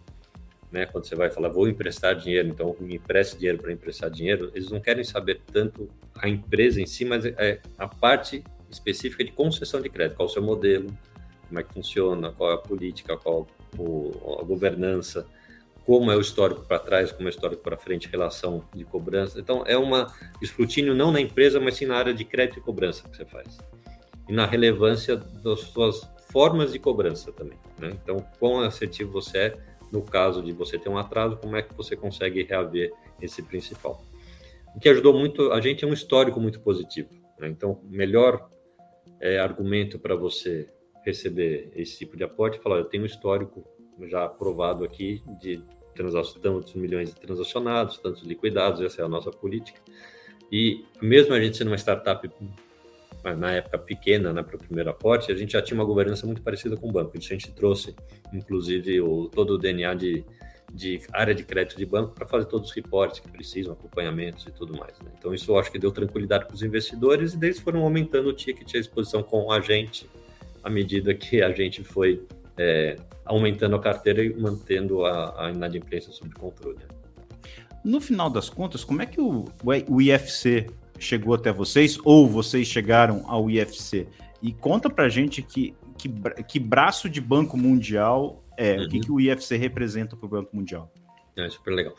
né, 0.74 0.86
quando 0.86 1.04
você 1.04 1.14
vai 1.14 1.30
falar, 1.30 1.50
vou 1.50 1.68
emprestar 1.68 2.16
dinheiro, 2.16 2.48
então 2.48 2.74
me 2.80 2.96
empreste 2.96 3.36
dinheiro 3.36 3.58
para 3.58 3.72
emprestar 3.72 4.10
dinheiro, 4.10 4.50
eles 4.56 4.72
não 4.72 4.80
querem 4.80 5.04
saber 5.04 5.40
tanto 5.52 5.88
a 6.16 6.28
empresa 6.28 6.80
em 6.80 6.86
si, 6.86 7.04
mas 7.04 7.24
é 7.24 7.60
a 7.78 7.86
parte 7.86 8.42
específica 8.68 9.22
de 9.22 9.30
concessão 9.30 9.80
de 9.80 9.88
crédito, 9.88 10.16
qual 10.16 10.26
o 10.26 10.28
seu 10.28 10.42
modelo, 10.42 10.88
como 11.46 11.60
é 11.60 11.62
que 11.62 11.72
funciona, 11.72 12.32
qual 12.32 12.50
é 12.50 12.54
a 12.54 12.58
política, 12.58 13.16
qual 13.16 13.46
a 14.40 14.42
governança, 14.42 15.24
como 15.86 16.10
é 16.10 16.16
o 16.16 16.20
histórico 16.20 16.62
para 16.66 16.80
trás, 16.80 17.12
como 17.12 17.28
é 17.28 17.30
o 17.30 17.30
histórico 17.30 17.62
para 17.62 17.76
frente, 17.76 18.08
relação 18.08 18.64
de 18.74 18.84
cobrança. 18.84 19.38
Então, 19.38 19.62
é 19.64 19.78
um 19.78 19.90
escrutínio 20.42 20.92
não 20.92 21.12
na 21.12 21.20
empresa, 21.20 21.60
mas 21.60 21.76
sim 21.76 21.86
na 21.86 21.96
área 21.96 22.12
de 22.12 22.24
crédito 22.24 22.58
e 22.58 22.62
cobrança 22.62 23.08
que 23.08 23.16
você 23.16 23.24
faz. 23.24 23.58
E 24.28 24.32
na 24.32 24.44
relevância 24.44 25.16
das 25.16 25.60
suas 25.60 26.10
formas 26.32 26.72
de 26.72 26.80
cobrança 26.80 27.30
também. 27.30 27.58
Né? 27.78 27.96
Então, 28.02 28.26
quão 28.40 28.58
assertivo 28.58 29.12
você 29.12 29.38
é 29.38 29.73
no 29.94 30.02
caso 30.02 30.42
de 30.42 30.52
você 30.52 30.76
ter 30.76 30.88
um 30.88 30.98
atraso, 30.98 31.36
como 31.36 31.56
é 31.56 31.62
que 31.62 31.72
você 31.72 31.94
consegue 31.94 32.42
reaver 32.42 32.92
esse 33.22 33.42
principal. 33.42 34.04
O 34.74 34.80
que 34.80 34.88
ajudou 34.88 35.14
muito 35.14 35.52
a 35.52 35.60
gente 35.60 35.84
é 35.84 35.88
um 35.88 35.92
histórico 35.92 36.40
muito 36.40 36.60
positivo. 36.60 37.08
Né? 37.38 37.48
Então, 37.48 37.80
melhor 37.84 38.50
é, 39.20 39.38
argumento 39.38 39.98
para 39.98 40.16
você 40.16 40.68
receber 41.04 41.70
esse 41.76 41.98
tipo 41.98 42.16
de 42.16 42.24
aporte, 42.24 42.58
falar, 42.58 42.78
eu 42.78 42.84
tenho 42.84 43.04
um 43.04 43.06
histórico 43.06 43.64
já 44.08 44.24
aprovado 44.24 44.84
aqui 44.84 45.22
de 45.40 45.62
tantos 46.42 46.74
milhões 46.74 47.14
de 47.14 47.20
transacionados, 47.20 47.98
tantos 47.98 48.24
liquidados, 48.24 48.80
essa 48.80 49.02
é 49.02 49.04
a 49.04 49.08
nossa 49.08 49.30
política. 49.30 49.80
E 50.50 50.84
mesmo 51.00 51.32
a 51.34 51.40
gente 51.40 51.56
sendo 51.56 51.68
uma 51.68 51.78
startup 51.78 52.28
na 53.32 53.52
época 53.52 53.78
pequena, 53.78 54.32
né, 54.32 54.42
para 54.42 54.56
o 54.56 54.58
primeiro 54.58 54.90
aporte, 54.90 55.32
a 55.32 55.34
gente 55.34 55.52
já 55.52 55.62
tinha 55.62 55.78
uma 55.78 55.84
governança 55.84 56.26
muito 56.26 56.42
parecida 56.42 56.76
com 56.76 56.88
o 56.88 56.92
banco. 56.92 57.16
Isso 57.16 57.32
a 57.32 57.36
gente 57.36 57.50
trouxe, 57.52 57.94
inclusive, 58.32 59.00
o, 59.00 59.28
todo 59.28 59.54
o 59.54 59.58
DNA 59.58 59.94
de, 59.94 60.24
de 60.72 61.00
área 61.12 61.34
de 61.34 61.44
crédito 61.44 61.78
de 61.78 61.86
banco 61.86 62.14
para 62.14 62.26
fazer 62.26 62.46
todos 62.46 62.68
os 62.68 62.74
reportes 62.74 63.20
que 63.20 63.28
precisam, 63.28 63.72
acompanhamentos 63.72 64.46
e 64.46 64.50
tudo 64.50 64.76
mais. 64.76 64.98
Né? 65.00 65.10
Então, 65.18 65.32
isso 65.32 65.50
eu 65.50 65.58
acho 65.58 65.70
que 65.72 65.78
deu 65.78 65.90
tranquilidade 65.90 66.46
para 66.46 66.54
os 66.54 66.62
investidores 66.62 67.34
e 67.34 67.36
eles 67.36 67.60
foram 67.60 67.82
aumentando 67.82 68.28
o 68.28 68.32
ticket 68.32 68.72
e 68.74 68.76
a 68.76 68.80
exposição 68.80 69.22
com 69.22 69.50
a 69.50 69.60
gente 69.60 70.06
à 70.62 70.70
medida 70.70 71.14
que 71.14 71.42
a 71.42 71.52
gente 71.52 71.84
foi 71.84 72.26
é, 72.56 72.96
aumentando 73.24 73.76
a 73.76 73.80
carteira 73.80 74.24
e 74.24 74.34
mantendo 74.34 75.04
a, 75.04 75.46
a 75.46 75.50
inadimplência 75.50 76.10
sob 76.10 76.32
controle. 76.34 76.78
No 77.84 78.00
final 78.00 78.30
das 78.30 78.48
contas, 78.48 78.82
como 78.82 79.02
é 79.02 79.06
que 79.06 79.20
o, 79.20 79.44
o 79.88 80.00
IFC 80.00 80.66
chegou 80.98 81.34
até 81.34 81.52
vocês 81.52 81.98
ou 82.04 82.28
vocês 82.28 82.66
chegaram 82.66 83.24
ao 83.26 83.50
IFC? 83.50 84.06
E 84.42 84.52
conta 84.52 84.90
pra 84.90 85.08
gente 85.08 85.42
que, 85.42 85.74
que, 85.96 86.08
que 86.48 86.58
braço 86.58 87.08
de 87.08 87.20
Banco 87.20 87.56
Mundial 87.56 88.42
é, 88.56 88.76
uhum. 88.76 88.84
o 88.84 88.88
que, 88.88 89.00
que 89.00 89.12
o 89.12 89.20
IFC 89.20 89.56
representa 89.56 90.16
para 90.16 90.26
o 90.26 90.28
Banco 90.28 90.54
Mundial. 90.54 90.92
É 91.36 91.48
super 91.48 91.72
legal. 91.72 91.94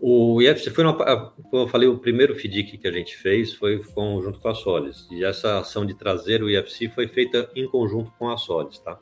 O 0.00 0.42
IFC 0.42 0.70
foi, 0.70 0.84
uma, 0.84 0.94
como 0.94 1.62
eu 1.62 1.68
falei, 1.68 1.88
o 1.88 1.98
primeiro 1.98 2.34
FDIC 2.34 2.76
que 2.76 2.86
a 2.86 2.92
gente 2.92 3.16
fez 3.16 3.54
foi 3.54 3.82
com, 3.82 4.20
junto 4.22 4.38
com 4.38 4.48
a 4.48 4.54
Solis. 4.54 5.08
E 5.10 5.24
essa 5.24 5.58
ação 5.58 5.86
de 5.86 5.94
trazer 5.94 6.42
o 6.42 6.50
IFC 6.50 6.88
foi 6.90 7.08
feita 7.08 7.50
em 7.56 7.66
conjunto 7.66 8.12
com 8.18 8.28
a 8.28 8.36
Solis, 8.36 8.78
tá? 8.78 8.98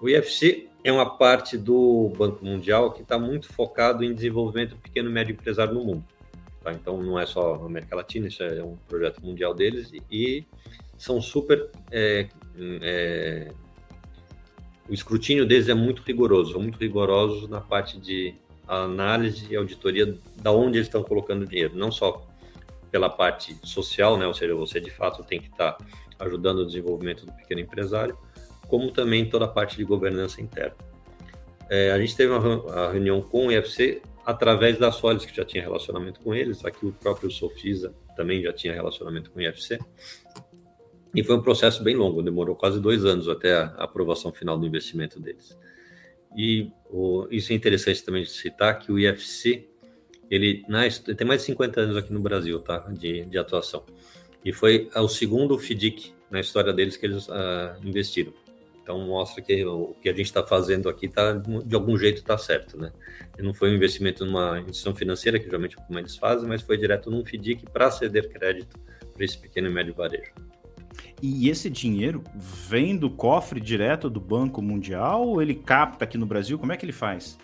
O 0.00 0.08
IFC 0.08 0.68
é 0.84 0.92
uma 0.92 1.16
parte 1.16 1.56
do 1.56 2.12
Banco 2.16 2.44
Mundial 2.44 2.92
que 2.92 3.02
está 3.02 3.18
muito 3.18 3.50
focado 3.52 4.04
em 4.04 4.12
desenvolvimento 4.12 4.70
do 4.70 4.76
pequeno 4.76 5.08
e 5.08 5.12
médio 5.12 5.32
empresário 5.32 5.72
no 5.72 5.84
mundo. 5.84 6.04
Tá? 6.62 6.72
Então, 6.72 7.02
não 7.02 7.18
é 7.18 7.26
só 7.26 7.54
América 7.54 7.96
Latina, 7.96 8.28
isso 8.28 8.42
é 8.42 8.62
um 8.62 8.76
projeto 8.88 9.20
mundial 9.24 9.54
deles 9.54 9.92
e 10.10 10.46
são 10.96 11.20
super. 11.20 11.70
É, 11.90 12.28
é, 12.80 13.52
o 14.88 14.94
escrutínio 14.94 15.46
deles 15.46 15.68
é 15.68 15.74
muito 15.74 16.02
rigoroso, 16.02 16.58
muito 16.58 16.78
rigorosos 16.78 17.48
na 17.48 17.60
parte 17.60 17.98
de 17.98 18.34
análise 18.66 19.46
e 19.50 19.56
auditoria 19.56 20.16
da 20.40 20.52
onde 20.52 20.78
eles 20.78 20.86
estão 20.86 21.02
colocando 21.02 21.46
dinheiro, 21.46 21.76
não 21.76 21.90
só 21.90 22.26
pela 22.90 23.08
parte 23.08 23.56
social, 23.62 24.18
né, 24.18 24.26
ou 24.26 24.34
seja, 24.34 24.54
você 24.54 24.80
de 24.80 24.90
fato 24.90 25.24
tem 25.24 25.40
que 25.40 25.48
estar 25.48 25.72
tá 25.72 25.84
ajudando 26.20 26.58
o 26.58 26.66
desenvolvimento 26.66 27.24
do 27.24 27.32
pequeno 27.32 27.60
empresário, 27.60 28.16
como 28.68 28.90
também 28.90 29.28
toda 29.28 29.46
a 29.46 29.48
parte 29.48 29.76
de 29.76 29.84
governança 29.84 30.40
interna. 30.40 30.76
É, 31.68 31.90
a 31.90 31.98
gente 31.98 32.14
teve 32.14 32.32
uma, 32.32 32.92
reunião 32.92 33.22
com 33.22 33.46
o 33.46 33.52
IFC 33.52 34.02
através 34.24 34.78
da 34.78 34.92
Solis, 34.92 35.24
que 35.24 35.34
já 35.34 35.44
tinha 35.44 35.62
relacionamento 35.62 36.20
com 36.20 36.34
eles, 36.34 36.64
aqui 36.64 36.86
o 36.86 36.92
próprio 36.92 37.30
Sofisa 37.30 37.94
também 38.16 38.42
já 38.42 38.52
tinha 38.52 38.72
relacionamento 38.72 39.30
com 39.30 39.38
o 39.38 39.42
IFC, 39.42 39.78
e 41.14 41.22
foi 41.22 41.36
um 41.36 41.42
processo 41.42 41.82
bem 41.82 41.94
longo, 41.94 42.22
demorou 42.22 42.56
quase 42.56 42.80
dois 42.80 43.04
anos 43.04 43.28
até 43.28 43.54
a 43.54 43.66
aprovação 43.78 44.32
final 44.32 44.58
do 44.58 44.66
investimento 44.66 45.20
deles. 45.20 45.56
E 46.36 46.70
o, 46.90 47.26
isso 47.30 47.52
é 47.52 47.56
interessante 47.56 48.02
também 48.02 48.22
de 48.22 48.30
citar 48.30 48.78
que 48.78 48.90
o 48.90 48.98
IFC 48.98 49.68
ele, 50.30 50.64
na, 50.66 50.80
tem 50.88 51.26
mais 51.26 51.40
de 51.42 51.46
50 51.48 51.80
anos 51.80 51.96
aqui 51.98 52.10
no 52.10 52.20
Brasil, 52.20 52.58
tá? 52.60 52.78
De, 52.90 53.26
de 53.26 53.36
atuação. 53.36 53.84
E 54.42 54.50
foi 54.50 54.88
o 54.94 55.06
segundo 55.06 55.58
FDIC 55.58 56.14
na 56.30 56.40
história 56.40 56.72
deles 56.72 56.96
que 56.96 57.04
eles 57.04 57.28
uh, 57.28 57.76
investiram. 57.84 58.32
Então 58.82 58.98
mostra 59.06 59.40
que 59.40 59.64
o 59.64 59.94
que 60.00 60.08
a 60.08 60.12
gente 60.12 60.26
está 60.26 60.42
fazendo 60.42 60.88
aqui 60.88 61.08
tá 61.08 61.32
de 61.32 61.74
algum 61.74 61.96
jeito 61.96 62.18
está 62.18 62.36
certo, 62.36 62.76
né? 62.76 62.92
Não 63.38 63.54
foi 63.54 63.70
um 63.70 63.74
investimento 63.74 64.26
numa 64.26 64.58
instituição 64.58 64.94
financeira 64.94 65.38
que 65.38 65.44
geralmente 65.44 65.78
é 65.78 65.82
como 65.82 65.98
eles 65.98 66.16
fazem, 66.16 66.48
mas 66.48 66.62
foi 66.62 66.76
direto 66.76 67.10
num 67.10 67.24
FDIC 67.24 67.70
para 67.72 67.90
ceder 67.90 68.28
crédito 68.28 68.78
para 69.14 69.24
esse 69.24 69.38
pequeno 69.38 69.68
e 69.68 69.72
médio 69.72 69.94
varejo. 69.94 70.32
E 71.22 71.48
esse 71.48 71.70
dinheiro 71.70 72.24
vem 72.34 72.96
do 72.96 73.08
cofre 73.08 73.60
direto 73.60 74.10
do 74.10 74.20
Banco 74.20 74.60
Mundial 74.60 75.28
ou 75.28 75.40
ele 75.40 75.54
capta 75.54 76.04
aqui 76.04 76.18
no 76.18 76.26
Brasil? 76.26 76.58
Como 76.58 76.72
é 76.72 76.76
que 76.76 76.84
ele 76.84 76.92
faz? 76.92 77.38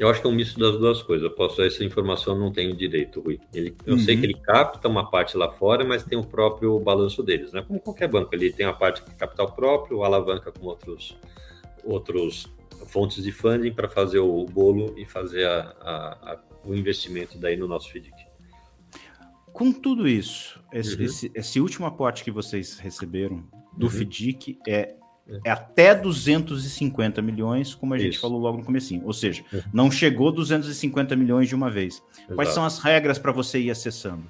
Eu 0.00 0.08
acho 0.08 0.22
que 0.22 0.26
é 0.26 0.30
um 0.30 0.34
misto 0.34 0.58
das 0.58 0.78
duas 0.78 1.02
coisas. 1.02 1.22
Eu 1.22 1.36
posso 1.36 1.60
essa 1.60 1.84
informação 1.84 2.34
não 2.34 2.50
tenho 2.50 2.74
direito, 2.74 3.20
Rui. 3.20 3.38
Ele, 3.52 3.76
eu 3.84 3.92
uhum. 3.92 4.00
sei 4.00 4.16
que 4.16 4.24
ele 4.24 4.32
capta 4.32 4.88
uma 4.88 5.10
parte 5.10 5.36
lá 5.36 5.50
fora, 5.50 5.84
mas 5.84 6.02
tem 6.02 6.16
o 6.16 6.24
próprio 6.24 6.80
balanço 6.80 7.22
deles, 7.22 7.52
né? 7.52 7.60
Como 7.60 7.78
qualquer 7.78 8.08
banco, 8.08 8.34
ele 8.34 8.50
tem 8.50 8.64
a 8.64 8.72
parte 8.72 9.04
de 9.04 9.14
capital 9.14 9.52
próprio, 9.52 10.02
alavanca 10.02 10.50
com 10.50 10.68
outros 10.68 11.14
outros 11.84 12.46
fontes 12.86 13.22
de 13.22 13.30
funding 13.30 13.74
para 13.74 13.88
fazer 13.90 14.20
o 14.20 14.46
bolo 14.46 14.94
e 14.96 15.04
fazer 15.04 15.46
a, 15.46 15.76
a, 15.82 16.32
a, 16.32 16.38
o 16.64 16.74
investimento 16.74 17.36
daí 17.36 17.58
no 17.58 17.68
nosso 17.68 17.90
FDIC. 17.90 18.14
Com 19.52 19.70
tudo 19.70 20.08
isso, 20.08 20.58
esse, 20.72 20.96
uhum. 20.96 21.04
esse, 21.04 21.30
esse, 21.34 21.60
último 21.60 21.84
aporte 21.84 22.24
que 22.24 22.30
vocês 22.30 22.78
receberam 22.78 23.44
do 23.76 23.84
uhum. 23.84 23.92
FDIC 23.92 24.58
é 24.66 24.94
é 25.44 25.50
até 25.50 25.94
250 25.94 27.22
milhões, 27.22 27.74
como 27.74 27.94
a 27.94 27.98
gente 27.98 28.14
Isso. 28.14 28.20
falou 28.20 28.38
logo 28.40 28.58
no 28.58 28.64
comecinho. 28.64 29.02
Ou 29.04 29.12
seja, 29.12 29.42
uhum. 29.52 29.60
não 29.72 29.90
chegou 29.90 30.32
250 30.32 31.14
milhões 31.16 31.48
de 31.48 31.54
uma 31.54 31.70
vez. 31.70 32.02
Exato. 32.16 32.34
Quais 32.34 32.48
são 32.50 32.64
as 32.64 32.78
regras 32.78 33.18
para 33.18 33.32
você 33.32 33.60
ir 33.60 33.70
acessando? 33.70 34.22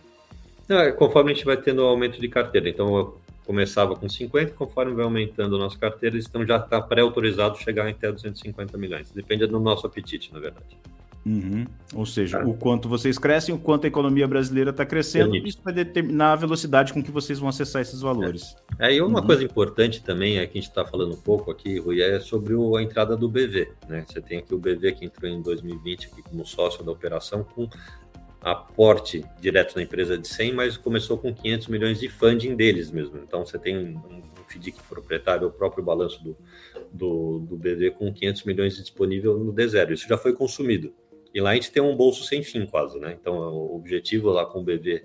É, 0.69 0.93
conforme 0.93 1.33
a 1.33 1.35
gente 1.35 1.45
vai 1.45 1.57
tendo 1.57 1.83
o 1.83 1.87
aumento 1.87 2.21
de 2.21 2.29
carteira. 2.29 2.69
Então, 2.69 2.97
eu 2.97 3.21
começava 3.45 3.97
com 3.97 4.09
50, 4.09 4.53
conforme 4.53 4.95
vai 4.95 5.05
aumentando 5.05 5.57
a 5.57 5.59
nossa 5.59 5.77
carteira, 5.77 6.17
então 6.17 6.47
já 6.47 6.57
está 6.57 6.81
pré-autorizado 6.81 7.59
chegar 7.59 7.89
até 7.89 8.13
250 8.13 8.79
milhões. 8.79 9.11
Depende 9.11 9.47
do 9.47 9.59
nosso 9.59 9.87
apetite, 9.87 10.33
na 10.33 10.39
verdade. 10.39 10.79
Uhum. 11.25 11.67
Ou 11.95 12.07
seja, 12.07 12.39
é. 12.39 12.45
o 12.45 12.55
quanto 12.55 12.89
vocês 12.89 13.19
crescem, 13.19 13.55
o 13.55 13.59
quanto 13.59 13.85
a 13.85 13.89
economia 13.89 14.27
brasileira 14.27 14.71
está 14.71 14.87
crescendo, 14.87 15.37
isso 15.37 15.59
vai 15.63 15.73
determinar 15.73 16.33
a 16.33 16.37
velocidade 16.37 16.93
com 16.93 17.03
que 17.03 17.11
vocês 17.11 17.39
vão 17.39 17.49
acessar 17.49 17.83
esses 17.83 18.01
valores. 18.01 18.57
É, 18.79 18.91
é 18.91 18.95
e 18.97 19.03
uma 19.03 19.21
uhum. 19.21 19.27
coisa 19.27 19.45
importante 19.45 20.03
também, 20.03 20.39
é 20.39 20.47
que 20.47 20.59
a 20.59 20.61
gente 20.61 20.71
está 20.71 20.85
falando 20.85 21.15
um 21.15 21.21
pouco 21.21 21.51
aqui, 21.51 21.79
Rui, 21.79 22.01
é 22.01 22.21
sobre 22.21 22.55
o, 22.55 22.77
a 22.77 22.83
entrada 22.83 23.17
do 23.17 23.29
BV. 23.29 23.73
Né? 23.89 24.05
Você 24.09 24.21
tem 24.21 24.39
aqui 24.39 24.55
o 24.55 24.59
BV 24.59 24.93
que 24.93 25.05
entrou 25.05 25.31
em 25.31 25.43
2020 25.43 26.07
aqui 26.07 26.23
como 26.23 26.47
sócio 26.47 26.83
da 26.83 26.91
operação, 26.91 27.45
com 27.45 27.69
aporte 28.41 29.23
direto 29.41 29.77
na 29.77 29.83
empresa 29.83 30.17
de 30.17 30.27
100, 30.27 30.55
mas 30.55 30.77
começou 30.79 31.19
com 31.19 31.35
500 31.35 31.69
milhões 31.69 32.01
de 32.01 32.09
funding 32.09 32.57
deles 32.57 32.91
mesmo. 32.91 33.19
Então 33.19 33.45
você 33.45 33.59
tem 33.59 33.77
um 33.77 34.23
FDIC 34.49 34.83
proprietário, 34.89 35.47
o 35.47 35.51
próprio 35.51 35.85
balanço 35.85 36.23
do, 36.25 36.37
do, 36.91 37.41
do 37.41 37.57
BV 37.57 37.93
com 37.93 38.13
500 38.13 38.45
milhões 38.45 38.77
disponível 38.77 39.39
no 39.39 39.53
D0. 39.53 39.93
Isso 39.93 40.09
já 40.09 40.17
foi 40.17 40.33
consumido. 40.33 40.93
E 41.33 41.41
lá 41.41 41.51
a 41.51 41.55
gente 41.55 41.71
tem 41.71 41.83
um 41.83 41.97
bolso 41.97 42.25
sem 42.25 42.43
fim 42.43 42.67
quase, 42.67 42.99
né? 42.99 43.17
Então 43.19 43.35
o 43.35 43.77
objetivo 43.77 44.31
lá 44.31 44.45
com 44.45 44.61
o 44.61 44.63
BV, 44.63 45.05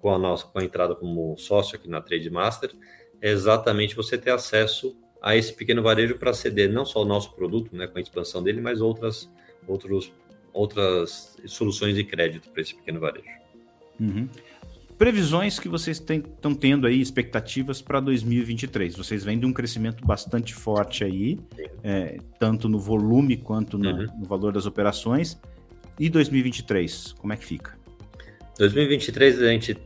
com 0.00 0.10
a 0.10 0.18
nossa 0.18 0.46
com 0.46 0.58
a 0.58 0.64
entrada 0.64 0.94
como 0.94 1.36
sócio 1.36 1.76
aqui 1.76 1.88
na 1.88 2.00
Trade 2.00 2.30
Master, 2.30 2.72
é 3.20 3.30
exatamente 3.30 3.94
você 3.94 4.16
ter 4.16 4.30
acesso 4.30 4.96
a 5.20 5.36
esse 5.36 5.52
pequeno 5.52 5.82
varejo 5.82 6.18
para 6.18 6.32
ceder 6.32 6.70
não 6.70 6.84
só 6.84 7.02
o 7.02 7.04
nosso 7.04 7.34
produto, 7.34 7.74
né, 7.74 7.86
com 7.86 7.98
a 7.98 8.00
expansão 8.00 8.42
dele, 8.42 8.60
mas 8.60 8.80
outras 8.80 9.30
outros 9.66 10.12
outras 10.52 11.36
soluções 11.46 11.94
de 11.94 12.04
crédito 12.04 12.48
para 12.50 12.62
esse 12.62 12.74
pequeno 12.74 13.00
varejo. 13.00 13.28
Uhum. 14.00 14.28
Previsões 14.96 15.58
que 15.58 15.68
vocês 15.68 15.98
estão 15.98 16.54
tendo 16.54 16.86
aí, 16.86 16.98
expectativas 16.98 17.82
para 17.82 18.00
2023. 18.00 18.96
Vocês 18.96 19.22
vêm 19.22 19.38
de 19.38 19.44
um 19.44 19.52
crescimento 19.52 20.06
bastante 20.06 20.54
forte 20.54 21.04
aí, 21.04 21.38
é, 21.84 22.16
tanto 22.40 22.66
no 22.66 22.78
volume 22.78 23.36
quanto 23.36 23.76
no, 23.76 23.90
uhum. 23.90 24.06
no 24.20 24.24
valor 24.24 24.54
das 24.54 24.64
operações. 24.64 25.38
E 25.98 26.10
2023, 26.10 27.12
como 27.12 27.32
é 27.32 27.36
que 27.36 27.44
fica? 27.44 27.76
2023 28.58 29.42
a 29.42 29.48
gente 29.48 29.76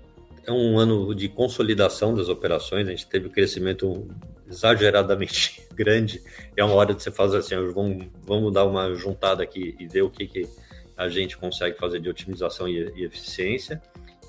é 0.45 0.53
um 0.53 0.79
ano 0.79 1.15
de 1.15 1.29
consolidação 1.29 2.15
das 2.15 2.29
operações, 2.29 2.89
a 2.89 2.91
gente 2.91 3.07
teve 3.07 3.29
um 3.29 3.31
crescimento 3.31 4.09
exageradamente 4.49 5.63
grande, 5.75 6.23
é 6.57 6.65
uma 6.65 6.75
hora 6.75 6.93
de 6.95 7.03
você 7.03 7.11
fazer 7.11 7.39
assim, 7.39 7.55
vamos, 7.73 8.07
vamos 8.23 8.53
dar 8.53 8.65
uma 8.65 8.93
juntada 8.95 9.43
aqui 9.43 9.77
e 9.79 9.87
ver 9.87 10.03
o 10.03 10.11
que, 10.11 10.27
que 10.27 10.49
a 10.97 11.09
gente 11.09 11.37
consegue 11.37 11.79
fazer 11.79 12.01
de 12.01 12.09
otimização 12.09 12.69
e, 12.69 12.93
e 12.97 13.05
eficiência, 13.05 13.81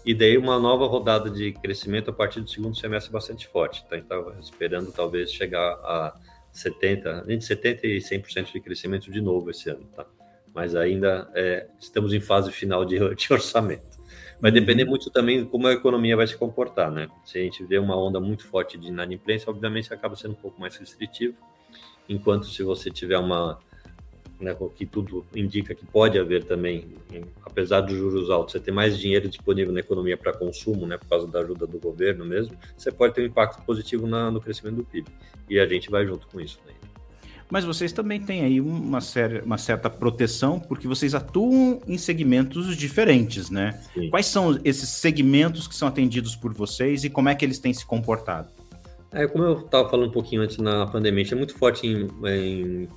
e 0.05 0.13
daí 0.13 0.37
uma 0.37 0.59
nova 0.59 0.85
rodada 0.87 1.29
de 1.29 1.51
crescimento 1.53 2.09
a 2.09 2.13
partir 2.13 2.41
do 2.41 2.49
segundo 2.49 2.75
semestre 2.75 3.11
bastante 3.11 3.47
forte, 3.47 3.85
tá? 3.87 3.97
Então, 3.97 4.33
esperando 4.39 4.91
talvez 4.91 5.31
chegar 5.31 5.73
a 5.83 6.15
70, 6.51 7.25
entre 7.27 7.41
70 7.41 7.87
e 7.87 7.97
100% 7.97 8.51
de 8.51 8.59
crescimento 8.59 9.11
de 9.11 9.21
novo 9.21 9.51
esse 9.51 9.69
ano, 9.69 9.87
tá? 9.95 10.05
Mas 10.53 10.75
ainda 10.75 11.29
é, 11.33 11.67
estamos 11.79 12.13
em 12.13 12.19
fase 12.19 12.51
final 12.51 12.83
de, 12.83 12.97
de 13.15 13.33
orçamento. 13.33 14.01
Vai 14.39 14.51
depender 14.51 14.85
muito 14.85 15.09
também 15.11 15.43
de 15.43 15.49
como 15.49 15.67
a 15.67 15.73
economia 15.73 16.17
vai 16.17 16.25
se 16.25 16.35
comportar, 16.35 16.91
né? 16.91 17.07
Se 17.23 17.37
a 17.37 17.41
gente 17.41 17.63
vê 17.63 17.77
uma 17.77 17.95
onda 17.95 18.19
muito 18.19 18.45
forte 18.47 18.77
de 18.77 18.87
inadimplência, 18.87 19.49
obviamente 19.49 19.93
acaba 19.93 20.15
sendo 20.15 20.31
um 20.31 20.41
pouco 20.41 20.59
mais 20.59 20.75
restritivo, 20.75 21.37
enquanto 22.09 22.47
se 22.47 22.63
você 22.63 22.89
tiver 22.89 23.19
uma, 23.19 23.59
né, 24.41 24.57
que 24.75 24.85
tudo 24.85 25.23
indica 25.35 25.75
que 25.75 25.85
pode 25.85 26.17
haver 26.17 26.43
também, 26.43 26.95
apesar 27.45 27.81
dos 27.81 27.95
juros 27.95 28.29
altos, 28.31 28.53
você 28.53 28.59
ter 28.59 28.71
mais 28.71 28.97
dinheiro 28.97 29.29
disponível 29.29 29.71
na 29.71 29.79
economia 29.79 30.17
para 30.17 30.33
consumo, 30.33 30.87
né, 30.87 30.97
por 30.97 31.07
causa 31.07 31.27
da 31.27 31.39
ajuda 31.39 31.67
do 31.67 31.77
governo 31.79 32.25
mesmo, 32.25 32.57
você 32.75 32.91
pode 32.91 33.13
ter 33.13 33.21
um 33.21 33.25
impacto 33.25 33.63
positivo 33.63 34.07
na, 34.07 34.31
no 34.31 34.41
crescimento 34.41 34.77
do 34.77 34.83
PIB. 34.83 35.07
E 35.47 35.59
a 35.59 35.67
gente 35.67 35.89
vai 35.89 36.05
junto 36.05 36.27
com 36.27 36.41
isso. 36.41 36.59
Né? 36.65 36.73
Mas 37.51 37.65
vocês 37.65 37.91
também 37.91 38.19
têm 38.21 38.43
aí 38.43 38.61
uma, 38.61 39.01
séria, 39.01 39.43
uma 39.43 39.57
certa 39.57 39.89
proteção, 39.89 40.57
porque 40.57 40.87
vocês 40.87 41.13
atuam 41.13 41.81
em 41.85 41.97
segmentos 41.97 42.77
diferentes, 42.77 43.49
né? 43.49 43.79
Sim. 43.93 44.09
Quais 44.09 44.25
são 44.25 44.57
esses 44.63 44.87
segmentos 44.87 45.67
que 45.67 45.75
são 45.75 45.87
atendidos 45.87 46.33
por 46.33 46.53
vocês 46.53 47.03
e 47.03 47.09
como 47.09 47.27
é 47.27 47.35
que 47.35 47.43
eles 47.43 47.59
têm 47.59 47.73
se 47.73 47.85
comportado? 47.85 48.49
É, 49.11 49.27
como 49.27 49.43
eu 49.43 49.59
estava 49.59 49.89
falando 49.89 50.07
um 50.07 50.13
pouquinho 50.13 50.41
antes 50.41 50.57
na 50.57 50.87
pandemia, 50.87 51.25
é 51.29 51.35
muito 51.35 51.53
forte 51.53 51.85
em, 51.85 52.09
em 52.25 52.87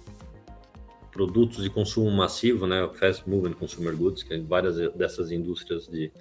produtos 1.10 1.64
de 1.64 1.70
consumo 1.70 2.08
massivo, 2.12 2.64
né? 2.68 2.88
Fast 2.94 3.28
moving 3.28 3.54
consumer 3.54 3.96
goods, 3.96 4.22
que 4.22 4.38
várias 4.38 4.76
dessas 4.94 5.32
indústrias 5.32 5.88
de 5.88 6.12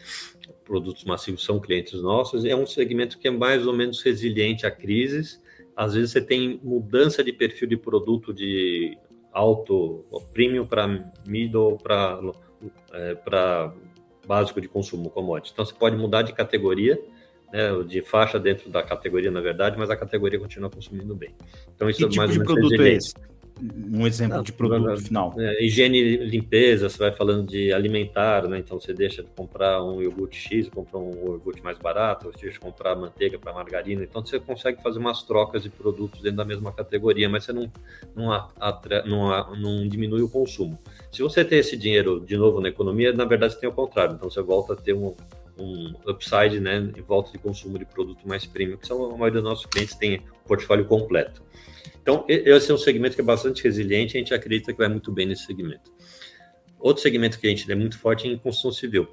produtos 0.65 1.03
massivos 1.03 1.43
são 1.43 1.59
clientes 1.59 2.01
nossos. 2.01 2.45
É 2.45 2.55
um 2.55 2.65
segmento 2.65 3.19
que 3.19 3.27
é 3.27 3.31
mais 3.31 3.67
ou 3.67 3.73
menos 3.73 4.01
resiliente 4.01 4.65
a 4.65 4.71
crises 4.71 5.42
às 5.75 5.93
vezes 5.93 6.11
você 6.11 6.21
tem 6.21 6.59
mudança 6.63 7.23
de 7.23 7.33
perfil 7.33 7.67
de 7.67 7.77
produto 7.77 8.33
de 8.33 8.97
alto, 9.31 10.05
premium 10.31 10.65
para 10.65 10.87
middle, 11.25 11.77
para 11.77 12.19
é, 12.93 13.15
para 13.15 13.73
básico 14.25 14.61
de 14.61 14.67
consumo, 14.67 15.09
commodity. 15.09 15.51
Então 15.53 15.65
você 15.65 15.73
pode 15.73 15.97
mudar 15.97 16.21
de 16.21 16.33
categoria, 16.33 16.99
né, 17.51 17.69
de 17.83 18.01
faixa 18.01 18.39
dentro 18.39 18.69
da 18.69 18.81
categoria, 18.81 19.29
na 19.29 19.41
verdade, 19.41 19.77
mas 19.77 19.89
a 19.89 19.97
categoria 19.97 20.39
continua 20.39 20.69
consumindo 20.69 21.15
bem. 21.15 21.35
Então 21.75 21.89
isso 21.89 21.99
que 21.99 22.05
é 22.05 22.09
tipo 22.09 22.17
mais 22.17 22.31
de 22.31 22.43
produto 22.43 22.81
é 22.81 22.93
esse? 22.93 23.13
Um 23.91 24.05
exemplo 24.05 24.37
não, 24.37 24.43
de 24.43 24.51
produto 24.51 25.01
final. 25.01 25.33
É, 25.37 25.63
higiene 25.63 25.97
e 25.97 26.17
limpeza, 26.17 26.89
você 26.89 26.97
vai 26.97 27.11
falando 27.11 27.47
de 27.47 27.71
alimentar, 27.71 28.47
né? 28.47 28.59
Então 28.59 28.79
você 28.79 28.93
deixa 28.93 29.23
de 29.23 29.29
comprar 29.29 29.83
um 29.83 30.01
iogurte 30.01 30.37
X, 30.37 30.69
compra 30.69 30.97
um 30.97 31.11
iogurte 31.11 31.63
mais 31.63 31.77
barato, 31.77 32.25
você 32.25 32.41
deixa 32.41 32.53
de 32.53 32.59
comprar 32.59 32.95
manteiga 32.95 33.39
para 33.39 33.53
margarina. 33.53 34.03
Então 34.03 34.25
você 34.25 34.39
consegue 34.39 34.81
fazer 34.81 34.99
umas 34.99 35.23
trocas 35.23 35.63
de 35.63 35.69
produtos 35.69 36.21
dentro 36.21 36.37
da 36.37 36.45
mesma 36.45 36.71
categoria, 36.71 37.29
mas 37.29 37.45
você 37.45 37.53
não, 37.53 37.71
não, 38.15 38.31
atra, 38.59 39.03
não, 39.05 39.55
não 39.55 39.87
diminui 39.87 40.21
o 40.21 40.29
consumo. 40.29 40.77
Se 41.11 41.21
você 41.21 41.45
tem 41.45 41.59
esse 41.59 41.77
dinheiro 41.77 42.19
de 42.19 42.35
novo 42.35 42.59
na 42.59 42.69
economia, 42.69 43.13
na 43.13 43.25
verdade 43.25 43.53
você 43.53 43.59
tem 43.59 43.69
o 43.69 43.73
contrário. 43.73 44.15
Então 44.15 44.29
você 44.29 44.41
volta 44.41 44.73
a 44.73 44.75
ter 44.75 44.93
um, 44.93 45.15
um 45.57 45.93
upside, 46.07 46.59
né, 46.59 46.77
em 46.95 47.01
volta 47.01 47.31
de 47.31 47.37
consumo 47.37 47.77
de 47.77 47.85
produto 47.85 48.27
mais 48.27 48.45
premium, 48.45 48.77
que 48.77 48.87
são 48.87 49.05
a 49.05 49.17
maioria 49.17 49.41
dos 49.41 49.49
nossos 49.49 49.65
clientes 49.65 49.95
tem 49.95 50.21
portfólio 50.45 50.85
completo. 50.85 51.41
Então, 52.01 52.25
esse 52.27 52.71
é 52.71 52.73
um 52.73 52.77
segmento 52.77 53.15
que 53.15 53.21
é 53.21 53.23
bastante 53.23 53.63
resiliente, 53.63 54.17
a 54.17 54.19
gente 54.19 54.33
acredita 54.33 54.71
que 54.71 54.77
vai 54.77 54.89
muito 54.89 55.11
bem 55.11 55.25
nesse 55.25 55.45
segmento. 55.45 55.91
Outro 56.79 57.01
segmento 57.01 57.39
que 57.39 57.47
a 57.47 57.49
gente 57.49 57.71
é 57.71 57.75
muito 57.75 57.97
forte 57.97 58.27
é 58.27 58.31
em 58.31 58.37
construção 58.37 58.71
civil. 58.71 59.07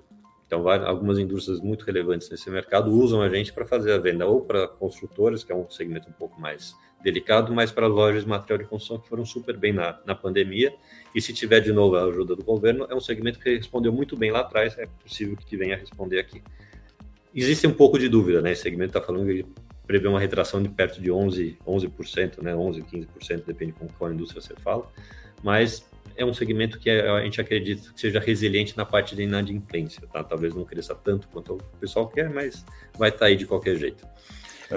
Então, 0.47 0.69
algumas 0.69 1.17
indústrias 1.17 1.61
muito 1.61 1.85
relevantes 1.85 2.29
nesse 2.29 2.51
mercado 2.51 2.91
usam 2.91 3.23
a 3.23 3.29
gente 3.29 3.53
para 3.53 3.65
fazer 3.65 3.93
a 3.93 3.99
venda 3.99 4.27
ou 4.27 4.41
para 4.41 4.67
construtoras, 4.67 5.45
que 5.45 5.53
é 5.53 5.55
um 5.55 5.71
segmento 5.71 6.09
um 6.09 6.13
pouco 6.13 6.41
mais 6.41 6.75
delicado, 7.01 7.55
mas 7.55 7.71
para 7.71 7.87
lojas 7.87 8.25
de 8.25 8.29
material 8.29 8.59
de 8.59 8.65
construção 8.65 8.99
que 8.99 9.09
foram 9.09 9.25
super 9.25 9.57
bem 9.57 9.73
na, 9.73 10.01
na 10.05 10.13
pandemia. 10.13 10.75
E 11.15 11.23
se 11.23 11.33
tiver 11.33 11.61
de 11.61 11.73
novo 11.73 11.95
a 11.95 12.03
ajuda 12.03 12.35
do 12.35 12.43
governo, 12.43 12.85
é 12.91 12.95
um 12.97 13.01
segmento 13.01 13.39
que 13.39 13.57
respondeu 13.57 13.93
muito 13.93 14.17
bem 14.17 14.33
lá 14.33 14.41
atrás, 14.41 14.77
é 14.77 14.87
possível 14.87 15.37
que 15.37 15.57
venha 15.57 15.77
a 15.77 15.79
responder 15.79 16.19
aqui. 16.19 16.43
Existe 17.33 17.69
um 17.69 17.73
pouco 17.73 17.97
de 17.97 18.09
dúvida, 18.09 18.43
né? 18.43 18.51
Esse 18.51 18.63
segmento 18.63 18.99
está 18.99 19.01
falando 19.01 19.31
prevê 19.91 20.07
uma 20.07 20.21
retração 20.21 20.63
de 20.63 20.69
perto 20.69 21.03
de 21.03 21.11
11%, 21.11 21.57
11% 21.67 22.43
né? 22.43 22.55
11%, 22.55 22.85
15%, 23.19 23.45
depende 23.45 23.73
com 23.73 23.89
qual 23.89 24.13
indústria 24.13 24.41
você 24.41 24.55
fala, 24.55 24.89
mas 25.43 25.85
é 26.17 26.25
um 26.25 26.33
segmento 26.33 26.79
que 26.79 26.89
a 26.89 27.25
gente 27.25 27.41
acredita 27.41 27.93
que 27.93 28.01
seja 28.01 28.21
resiliente 28.21 28.77
na 28.77 28.85
parte 28.85 29.17
de 29.17 29.23
inadimplência, 29.23 30.07
tá? 30.13 30.23
Talvez 30.23 30.55
não 30.55 30.65
cresça 30.65 30.95
tanto 30.95 31.27
quanto 31.27 31.55
o 31.55 31.79
pessoal 31.81 32.07
quer, 32.07 32.31
mas 32.31 32.65
vai 32.97 33.09
estar 33.09 33.21
tá 33.21 33.27
aí 33.27 33.37
de 33.37 33.47
qualquer 33.47 33.77
jeito. 33.77 34.07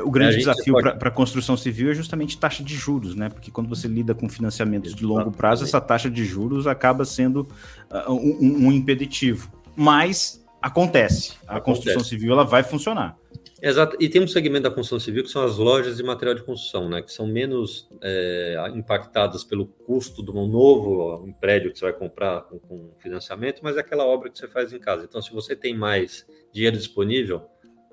O 0.03 0.09
grande 0.09 0.37
desafio 0.37 0.73
pode... 0.73 0.97
para 0.97 1.09
a 1.09 1.11
construção 1.11 1.55
civil 1.55 1.91
é 1.91 1.93
justamente 1.93 2.35
taxa 2.39 2.63
de 2.63 2.73
juros, 2.73 3.13
né? 3.13 3.29
Porque 3.29 3.51
quando 3.51 3.69
você 3.69 3.87
lida 3.87 4.15
com 4.15 4.27
financiamentos 4.27 4.95
de 4.95 5.05
longo 5.05 5.31
prazo, 5.31 5.63
essa 5.63 5.79
taxa 5.79 6.09
de 6.09 6.25
juros 6.25 6.65
acaba 6.65 7.05
sendo 7.05 7.47
uh, 7.91 8.11
um, 8.11 8.67
um, 8.67 8.71
impeditivo. 8.71 9.51
Mas 9.75 10.43
acontece. 10.59 11.33
A 11.45 11.57
acontece. 11.57 11.63
construção 11.65 12.03
civil 12.03 12.31
ela 12.31 12.43
vai 12.43 12.63
funcionar. 12.63 13.15
Exato. 13.61 13.95
E 13.99 14.09
tem 14.09 14.21
um 14.21 14.27
segmento 14.27 14.63
da 14.63 14.69
construção 14.69 14.99
civil 14.99 15.23
que 15.23 15.29
são 15.29 15.43
as 15.43 15.57
lojas 15.57 15.97
de 15.97 16.03
material 16.03 16.35
de 16.35 16.43
construção, 16.43 16.89
né? 16.89 17.01
Que 17.01 17.11
são 17.11 17.25
menos 17.25 17.87
é, 18.01 18.57
impactadas 18.75 19.43
pelo 19.43 19.65
custo 19.65 20.23
de 20.23 20.31
um 20.31 20.45
novo 20.47 21.23
um 21.23 21.31
prédio 21.31 21.71
que 21.71 21.79
você 21.79 21.85
vai 21.85 21.93
comprar 21.93 22.41
com, 22.41 22.59
com, 22.59 22.91
financiamento, 22.97 23.61
mas 23.63 23.77
é 23.77 23.79
aquela 23.79 24.05
obra 24.05 24.29
que 24.29 24.37
você 24.37 24.47
faz 24.47 24.73
em 24.73 24.79
casa. 24.79 25.05
Então, 25.05 25.21
se 25.21 25.31
você 25.31 25.55
tem 25.55 25.75
mais 25.75 26.27
dinheiro 26.51 26.75
disponível, 26.75 27.43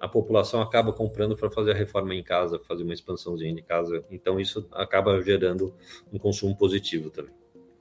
a 0.00 0.08
população 0.08 0.60
acaba 0.60 0.92
comprando 0.92 1.36
para 1.36 1.50
fazer 1.50 1.72
a 1.72 1.74
reforma 1.74 2.14
em 2.14 2.22
casa, 2.22 2.58
fazer 2.66 2.82
uma 2.82 2.94
expansãozinha 2.94 3.54
de 3.54 3.62
casa. 3.62 4.04
Então, 4.10 4.40
isso 4.40 4.66
acaba 4.72 5.22
gerando 5.22 5.74
um 6.12 6.18
consumo 6.18 6.56
positivo 6.56 7.10
também. 7.10 7.39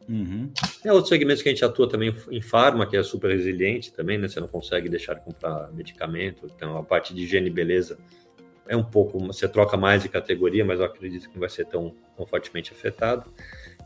Uhum. 0.10 0.52
É 0.84 0.92
outros 0.92 1.10
segmentos 1.10 1.44
que 1.44 1.50
a 1.50 1.52
gente 1.52 1.64
atua 1.64 1.88
também 1.88 2.12
em 2.32 2.42
farma, 2.42 2.88
que 2.88 2.98
é 2.98 3.04
super 3.04 3.30
resiliente 3.30 3.94
também, 3.94 4.18
né? 4.18 4.28
Você 4.28 4.40
não 4.40 4.48
consegue 4.48 4.90
deixar 4.90 5.14
de 5.14 5.22
comprar 5.22 5.72
medicamento. 5.72 6.48
Então, 6.56 6.76
a 6.76 6.84
parte 6.84 7.14
de 7.14 7.22
higiene 7.24 7.48
e 7.48 7.52
beleza 7.52 7.96
é 8.68 8.76
um 8.76 8.84
pouco, 8.84 9.20
você 9.20 9.48
troca 9.48 9.76
mais 9.78 10.04
de 10.04 10.10
categoria, 10.10 10.64
mas 10.66 10.80
eu 10.80 10.86
acredito 10.86 11.28
que 11.28 11.34
não 11.34 11.40
vai 11.40 11.50
ser 11.50 11.66
tão, 11.66 11.94
tão 12.16 12.26
fortemente 12.26 12.72
afetado. 12.72 13.32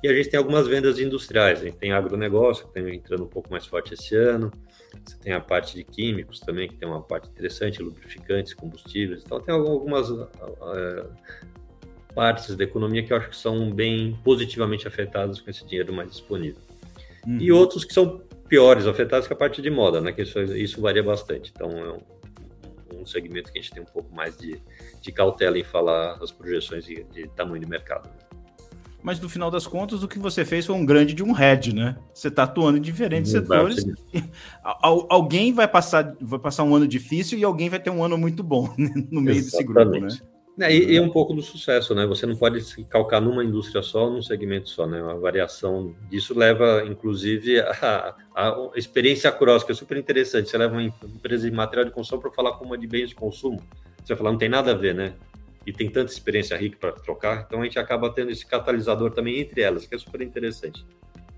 E 0.01 0.07
a 0.07 0.13
gente 0.13 0.29
tem 0.29 0.37
algumas 0.37 0.67
vendas 0.67 0.99
industriais, 0.99 1.61
a 1.61 1.63
gente 1.63 1.77
tem 1.77 1.93
agronegócio, 1.93 2.67
que 2.67 2.77
está 2.77 2.93
entrando 2.93 3.23
um 3.23 3.27
pouco 3.27 3.49
mais 3.49 3.65
forte 3.65 3.93
esse 3.93 4.13
ano, 4.13 4.51
você 5.03 5.17
tem 5.17 5.31
a 5.31 5.39
parte 5.39 5.75
de 5.75 5.85
químicos 5.85 6.41
também, 6.41 6.67
que 6.67 6.75
tem 6.75 6.87
uma 6.87 7.01
parte 7.01 7.29
interessante, 7.29 7.81
lubrificantes, 7.81 8.53
combustíveis, 8.53 9.23
então 9.25 9.39
tem 9.39 9.55
algumas 9.55 10.09
uh, 10.09 10.27
partes 12.13 12.55
da 12.55 12.63
economia 12.63 13.03
que 13.03 13.11
eu 13.13 13.17
acho 13.17 13.29
que 13.29 13.35
são 13.37 13.71
bem 13.71 14.17
positivamente 14.23 14.87
afetadas 14.87 15.41
com 15.41 15.49
esse 15.49 15.65
dinheiro 15.65 15.93
mais 15.93 16.09
disponível. 16.09 16.61
Uhum. 17.25 17.37
E 17.39 17.51
outros 17.51 17.83
que 17.83 17.93
são 17.93 18.21
piores 18.47 18.85
afetados 18.85 19.27
que 19.27 19.33
a 19.33 19.35
parte 19.35 19.61
de 19.61 19.69
moda, 19.69 20.01
né? 20.01 20.11
Que 20.11 20.21
isso, 20.21 20.39
isso 20.41 20.81
varia 20.81 21.03
bastante. 21.03 21.51
Então 21.55 21.69
é 21.69 21.91
um, 21.91 23.01
um, 23.01 23.05
segmento 23.05 23.51
que 23.51 23.59
a 23.59 23.61
gente 23.61 23.73
tem 23.73 23.81
um 23.81 23.87
pouco 23.87 24.13
mais 24.13 24.37
de, 24.37 24.61
de 25.01 25.11
cautela 25.11 25.57
em 25.57 25.63
falar 25.63 26.17
as 26.21 26.31
projeções 26.31 26.85
de, 26.85 27.03
de 27.05 27.27
tamanho 27.29 27.61
de 27.61 27.67
mercado 27.67 28.09
mas 29.03 29.19
no 29.19 29.27
final 29.27 29.51
das 29.51 29.67
contas 29.67 30.01
o 30.01 30.07
que 30.07 30.17
você 30.17 30.45
fez 30.45 30.65
foi 30.65 30.75
um 30.75 30.85
grande 30.85 31.13
de 31.13 31.21
um 31.21 31.33
head, 31.33 31.75
né? 31.75 31.97
Você 32.13 32.29
está 32.29 32.43
atuando 32.43 32.77
em 32.77 32.81
diferentes 32.81 33.31
setores. 33.31 33.85
alguém 34.81 35.51
vai 35.51 35.67
passar, 35.67 36.15
vai 36.21 36.39
passar 36.39 36.63
um 36.63 36.73
ano 36.73 36.87
difícil 36.87 37.37
e 37.37 37.43
alguém 37.43 37.69
vai 37.69 37.81
ter 37.81 37.89
um 37.89 38.01
ano 38.01 38.17
muito 38.17 38.41
bom 38.41 38.73
né? 38.77 38.89
no 39.11 39.19
meio 39.19 39.37
Exatamente. 39.37 39.41
desse 39.41 39.63
grupo, 39.63 39.99
né? 39.99 40.32
É, 40.59 40.71
e, 40.71 40.93
e, 40.93 40.99
um 40.99 41.09
pouco 41.09 41.33
do 41.33 41.41
sucesso, 41.41 41.95
né? 41.95 42.05
Você 42.05 42.27
não 42.27 42.35
pode 42.35 42.61
se 42.61 42.83
calcar 42.83 43.19
numa 43.19 43.43
indústria 43.43 43.81
só, 43.81 44.07
num 44.09 44.21
segmento 44.21 44.69
só, 44.69 44.85
né? 44.85 45.01
A 45.01 45.15
variação 45.15 45.95
disso 46.09 46.37
leva, 46.37 46.83
inclusive, 46.85 47.59
a, 47.81 48.15
a 48.35 48.69
experiência 48.75 49.31
cross, 49.31 49.63
que 49.63 49.71
é 49.71 49.75
super 49.75 49.97
interessante. 49.97 50.49
Você 50.49 50.57
leva 50.57 50.73
uma 50.73 50.83
empresa 50.83 51.49
de 51.49 51.55
material 51.55 51.85
de 51.85 51.91
construção 51.91 52.19
para 52.19 52.31
falar 52.31 52.53
com 52.53 52.65
uma 52.65 52.77
de 52.77 52.85
bens 52.85 53.09
de 53.09 53.15
consumo. 53.15 53.63
Você 53.97 54.09
vai 54.09 54.17
falar, 54.17 54.31
não 54.31 54.37
tem 54.37 54.49
nada 54.49 54.71
a 54.71 54.75
ver, 54.75 54.93
né? 54.93 55.13
e 55.65 55.71
tem 55.71 55.89
tanta 55.89 56.11
experiência 56.11 56.57
rica 56.57 56.77
para 56.79 56.91
trocar, 56.91 57.45
então 57.47 57.61
a 57.61 57.63
gente 57.63 57.79
acaba 57.79 58.09
tendo 58.09 58.31
esse 58.31 58.45
catalisador 58.45 59.11
também 59.11 59.39
entre 59.39 59.61
elas, 59.61 59.85
que 59.85 59.95
é 59.95 59.97
super 59.97 60.21
interessante. 60.21 60.85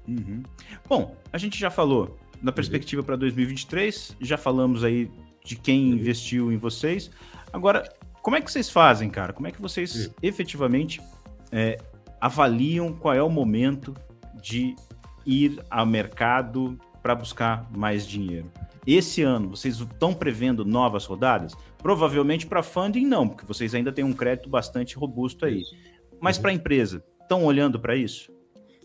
Uhum. 0.07 0.43
Bom, 0.87 1.15
a 1.31 1.37
gente 1.37 1.59
já 1.59 1.69
falou 1.69 2.17
na 2.41 2.49
uhum. 2.49 2.55
perspectiva 2.55 3.01
uhum. 3.01 3.05
para 3.05 3.15
2023, 3.15 4.17
já 4.19 4.37
falamos 4.37 4.83
aí 4.83 5.09
de 5.43 5.55
quem 5.55 5.89
uhum. 5.89 5.93
investiu 5.97 6.51
em 6.51 6.57
vocês. 6.57 7.11
Agora, 7.53 7.87
como 8.25 8.37
é 8.37 8.41
que 8.41 8.51
vocês 8.51 8.71
fazem, 8.71 9.07
cara? 9.07 9.31
Como 9.33 9.45
é 9.45 9.51
que 9.51 9.61
vocês 9.61 10.07
uhum. 10.07 10.13
efetivamente 10.23 10.99
é, 11.51 11.77
avaliam 12.19 12.91
qual 12.91 13.13
é 13.13 13.21
o 13.21 13.29
momento 13.29 13.93
de 14.41 14.75
ir 15.23 15.63
ao 15.69 15.85
mercado 15.85 16.75
para 17.03 17.13
buscar 17.13 17.69
mais 17.71 18.07
dinheiro? 18.07 18.51
Esse 18.87 19.21
ano, 19.21 19.51
vocês 19.51 19.79
estão 19.79 20.11
prevendo 20.11 20.65
novas 20.65 21.05
rodadas? 21.05 21.53
Provavelmente 21.77 22.47
para 22.47 22.63
funding, 22.63 23.05
não, 23.05 23.29
porque 23.29 23.45
vocês 23.45 23.75
ainda 23.75 23.91
têm 23.91 24.03
um 24.03 24.11
crédito 24.11 24.49
bastante 24.49 24.95
robusto 24.95 25.45
aí. 25.45 25.61
Mas 26.19 26.37
uhum. 26.37 26.41
para 26.41 26.49
a 26.49 26.55
empresa, 26.55 27.05
estão 27.21 27.45
olhando 27.45 27.79
para 27.79 27.95
isso? 27.95 28.33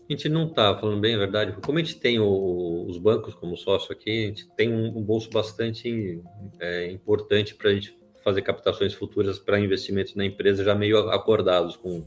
A 0.07 0.13
gente 0.13 0.29
não 0.29 0.49
está, 0.49 0.77
falando 0.77 1.01
bem 1.01 1.15
a 1.15 1.17
verdade. 1.17 1.57
Como 1.65 1.79
a 1.79 1.81
gente 1.81 1.95
tem 1.95 2.19
o, 2.19 2.85
os 2.87 2.99
bancos 2.99 3.33
como 3.33 3.57
sócio 3.57 3.91
aqui, 3.91 4.25
a 4.25 4.27
gente 4.27 4.47
tem 4.55 4.71
um, 4.71 4.99
um 4.99 5.01
bolso 5.01 5.31
bastante 5.31 6.21
é, 6.59 6.91
importante 6.91 7.55
para 7.55 7.71
a 7.71 7.73
gente 7.73 7.99
fazer 8.23 8.41
captações 8.41 8.93
futuras 8.93 9.39
para 9.39 9.59
investimentos 9.59 10.15
na 10.15 10.25
empresa 10.25 10.63
já 10.63 10.75
meio 10.75 11.09
acordados, 11.09 11.75
com 11.75 12.03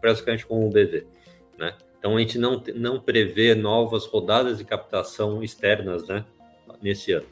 praticamente 0.00 0.46
com 0.46 0.66
o 0.66 0.70
BV. 0.70 1.06
Né? 1.56 1.74
Então 1.98 2.16
a 2.16 2.20
gente 2.20 2.38
não, 2.38 2.62
não 2.74 3.00
prevê 3.00 3.54
novas 3.54 4.06
rodadas 4.06 4.58
de 4.58 4.64
captação 4.64 5.42
externas, 5.42 6.06
né? 6.06 6.24
nesse 6.82 7.12
ano. 7.12 7.26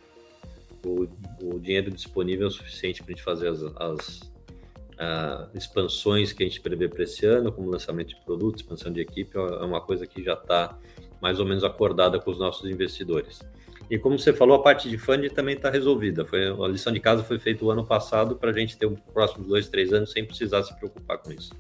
O, 0.85 1.09
o 1.43 1.59
dinheiro 1.59 1.91
disponível 1.91 2.47
é 2.47 2.49
o 2.49 2.53
suficiente 2.53 3.03
para 3.03 3.13
a 3.13 3.17
gente 3.17 3.25
fazer 3.25 3.49
as, 3.49 3.63
as 3.63 4.21
uh, 4.97 5.49
expansões 5.55 6.33
que 6.33 6.43
a 6.43 6.47
gente 6.47 6.61
prevê 6.61 6.89
para 6.89 7.03
esse 7.03 7.27
ano, 7.27 7.53
como 7.53 7.71
lançamento 7.71 8.09
de 8.09 8.21
produtos, 8.25 8.63
expansão 8.63 8.93
de 8.93 9.01
equipe, 9.01 9.37
é 9.37 9.65
uma 9.65 9.81
coisa 9.81 10.07
que 10.07 10.23
já 10.23 10.35
está 10.35 10.79
mais 11.21 11.41
ou 11.41 11.47
menos 11.47 11.65
acordada 11.65 12.21
com 12.21 12.31
os 12.31 12.39
nossos 12.39 12.71
investidores. 12.71 13.41
E 13.89 13.99
como 13.99 14.19
você 14.19 14.33
falou, 14.33 14.57
a 14.57 14.63
parte 14.63 14.89
de 14.89 14.99
funding 14.99 15.29
também 15.29 15.55
está 15.55 15.71
resolvida. 15.71 16.25
Foi, 16.25 16.49
a 16.49 16.69
lição 16.69 16.93
de 16.93 17.01
casa 17.01 17.23
foi 17.23 17.39
feita 17.39 17.65
o 17.65 17.71
ano 17.71 17.87
passado 17.87 18.37
para 18.37 18.51
a 18.51 18.53
gente 18.53 18.77
ter 18.77 18.87
os 18.87 18.99
próximos 19.13 19.47
dois, 19.47 19.69
três 19.69 19.93
anos 19.93 20.11
sem 20.11 20.25
precisar 20.25 20.63
se 20.65 20.77
preocupar 20.77 21.19
com 21.19 21.33
isso. 21.33 21.53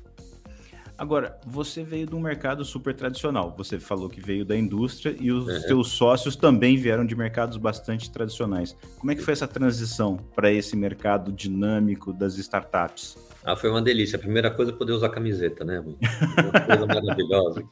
Agora, 0.98 1.38
você 1.46 1.84
veio 1.84 2.06
de 2.06 2.14
um 2.14 2.20
mercado 2.20 2.64
super 2.64 2.94
tradicional. 2.94 3.54
Você 3.58 3.78
falou 3.78 4.08
que 4.08 4.20
veio 4.20 4.46
da 4.46 4.56
indústria 4.56 5.14
e 5.20 5.30
os 5.30 5.46
uhum. 5.46 5.60
seus 5.60 5.88
sócios 5.88 6.34
também 6.36 6.76
vieram 6.76 7.04
de 7.04 7.14
mercados 7.14 7.58
bastante 7.58 8.10
tradicionais. 8.10 8.74
Como 8.98 9.12
é 9.12 9.14
que 9.14 9.20
foi 9.20 9.34
essa 9.34 9.46
transição 9.46 10.16
para 10.34 10.50
esse 10.50 10.74
mercado 10.74 11.30
dinâmico 11.30 12.14
das 12.14 12.38
startups? 12.38 13.16
Ah, 13.44 13.54
foi 13.54 13.68
uma 13.68 13.82
delícia. 13.82 14.16
A 14.16 14.18
primeira 14.18 14.50
coisa 14.50 14.72
é 14.72 14.74
poder 14.74 14.92
usar 14.92 15.10
camiseta, 15.10 15.64
né? 15.64 15.80
Uma 15.80 16.60
coisa 16.60 16.86
maravilhosa. 16.86 17.62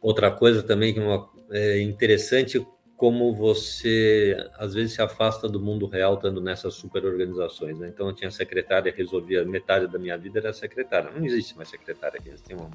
Outra 0.00 0.30
coisa 0.32 0.64
também 0.64 0.92
que 0.92 1.00
é, 1.00 1.78
é 1.78 1.80
interessante 1.80 2.66
como 3.02 3.34
você 3.34 4.36
às 4.56 4.74
vezes 4.74 4.92
se 4.92 5.02
afasta 5.02 5.48
do 5.48 5.58
mundo 5.58 5.88
real 5.88 6.14
estando 6.14 6.40
nessas 6.40 6.74
super 6.74 7.04
organizações. 7.04 7.76
Né? 7.76 7.88
Então 7.88 8.06
eu 8.06 8.12
tinha 8.12 8.30
secretária, 8.30 8.94
resolvia 8.96 9.44
metade 9.44 9.88
da 9.88 9.98
minha 9.98 10.16
vida 10.16 10.38
era 10.38 10.52
secretária. 10.52 11.10
Não 11.10 11.26
existe 11.26 11.56
mais 11.56 11.68
secretária 11.68 12.20
aqui. 12.20 12.30
Tem 12.46 12.56
uma, 12.56 12.70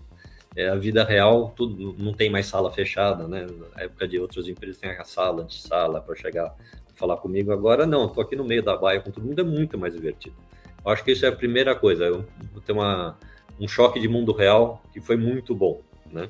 é, 0.53 0.67
a 0.67 0.75
vida 0.75 1.01
real 1.05 1.53
tudo 1.55 1.95
não 1.97 2.11
tem 2.11 2.29
mais 2.29 2.45
sala 2.45 2.69
fechada, 2.69 3.25
né? 3.25 3.47
Na 3.73 3.83
época 3.83 4.05
de 4.05 4.19
outras 4.19 4.49
empresas 4.49 4.75
tem 4.75 4.89
a 4.89 5.03
sala, 5.05 5.45
de 5.45 5.61
sala 5.61 6.01
para 6.01 6.13
chegar 6.13 6.53
falar 6.93 7.15
comigo. 7.15 7.53
Agora 7.53 7.85
não, 7.85 8.07
estou 8.07 8.21
aqui 8.21 8.35
no 8.35 8.43
meio 8.43 8.61
da 8.61 8.75
baia 8.75 8.99
com 8.99 9.09
todo 9.09 9.25
mundo 9.25 9.39
é 9.39 9.45
muito 9.45 9.77
mais 9.77 9.93
divertido. 9.93 10.35
Eu 10.83 10.91
acho 10.91 11.05
que 11.05 11.13
isso 11.13 11.25
é 11.25 11.29
a 11.29 11.31
primeira 11.31 11.73
coisa. 11.73 12.03
Eu, 12.03 12.25
ter 12.65 12.73
uma 12.73 13.17
um 13.57 13.65
choque 13.65 13.97
de 13.97 14.09
mundo 14.09 14.33
real 14.33 14.83
que 14.91 14.99
foi 14.99 15.15
muito 15.15 15.55
bom, 15.55 15.81
né? 16.11 16.29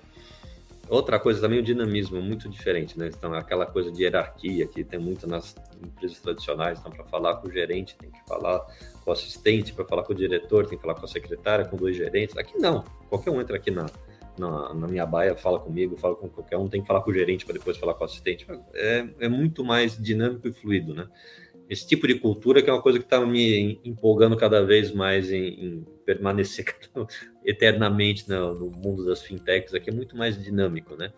Outra 0.90 1.20
coisa 1.20 1.42
também, 1.42 1.60
o 1.60 1.64
dinamismo, 1.64 2.22
muito 2.22 2.48
diferente, 2.48 2.98
né? 2.98 3.10
Então, 3.16 3.34
aquela 3.34 3.66
coisa 3.66 3.92
de 3.92 4.04
hierarquia 4.04 4.66
que 4.68 4.84
tem 4.84 5.00
muito 5.00 5.28
nas 5.28 5.56
empresas 5.84 6.20
tradicionais. 6.20 6.80
Então, 6.80 6.92
para 6.92 7.04
falar 7.04 7.36
com 7.36 7.48
o 7.48 7.52
gerente, 7.52 7.98
tem 7.98 8.10
que 8.10 8.20
falar 8.28 8.60
com 9.04 9.10
o 9.10 9.14
assistente, 9.14 9.74
para 9.74 9.86
falar 9.86 10.04
com 10.04 10.14
o 10.14 10.16
diretor, 10.16 10.66
tem 10.66 10.78
que 10.78 10.82
falar 10.82 10.96
com 10.96 11.06
a 11.06 11.08
secretária, 11.08 11.66
com 11.66 11.76
dois 11.76 11.96
gerentes. 11.96 12.38
Aqui 12.38 12.58
não, 12.58 12.86
qualquer 13.10 13.32
um 13.32 13.42
entra 13.42 13.58
aqui 13.58 13.70
na, 13.70 13.86
na, 14.38 14.74
na 14.74 14.88
minha 14.88 15.06
baia, 15.06 15.36
fala 15.36 15.60
comigo, 15.60 15.98
fala 15.98 16.16
com 16.16 16.30
qualquer 16.30 16.58
um, 16.58 16.70
tem 16.70 16.82
que 16.82 16.88
falar 16.88 17.02
com 17.02 17.12
o 17.12 17.14
gerente 17.14 17.46
para 17.46 17.54
depois 17.54 17.78
falar 17.78 17.94
com 17.94 18.04
o 18.04 18.06
assistente. 18.06 18.48
É, 18.74 19.08
é 19.20 19.28
muito 19.28 19.66
mais 19.66 19.98
dinâmico 20.02 20.48
e 20.48 20.54
fluido, 20.54 20.94
né? 20.94 21.08
esse 21.70 21.86
tipo 21.86 22.08
de 22.08 22.16
cultura 22.16 22.62
que 22.62 22.70
é 22.70 22.74
uma 22.74 22.82
coisa 22.82 22.98
que 22.98 23.06
está 23.06 23.20
me 23.26 23.80
empolgando 23.84 24.38
cada 24.38 24.64
vez 24.64 24.92
mais 24.92 25.32
em, 25.32 25.48
em 25.48 25.86
permanecer 26.06 26.66
eternamente 27.48 28.30
no, 28.30 28.54
no, 28.54 28.70
mundo 28.70 29.06
das 29.06 29.24
fintechs 29.24 29.74
aqui 29.74 29.90
é 29.90 29.94
muito 29.94 30.18
mais 30.18 30.42
dinâmico, 30.42 30.98
né? 30.98 31.14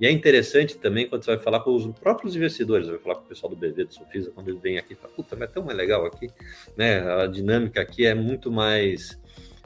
E 0.00 0.06
é 0.06 0.10
interessante 0.10 0.78
também 0.78 1.06
quando 1.06 1.22
você 1.22 1.36
vai 1.36 1.44
falar 1.44 1.60
com 1.60 1.74
os 1.76 1.86
próprios 1.98 2.34
investidores, 2.34 2.88
vai 2.88 2.98
falar 2.98 3.16
com 3.16 3.26
o 3.26 3.28
pessoal 3.28 3.54
do 3.54 3.56
BV, 3.56 3.84
do 3.84 3.94
Sofisa, 3.94 4.30
quando 4.34 4.48
eles 4.48 4.62
vêm 4.62 4.78
aqui, 4.78 4.94
fala, 4.94 5.12
puta, 5.12 5.36
mas 5.36 5.50
é 5.50 5.52
tão 5.52 5.62
mais 5.62 5.76
legal 5.76 6.06
aqui, 6.06 6.30
né? 6.74 7.00
A 7.00 7.26
dinâmica 7.26 7.82
aqui 7.82 8.06
é 8.06 8.14
muito 8.14 8.50
mais 8.50 9.20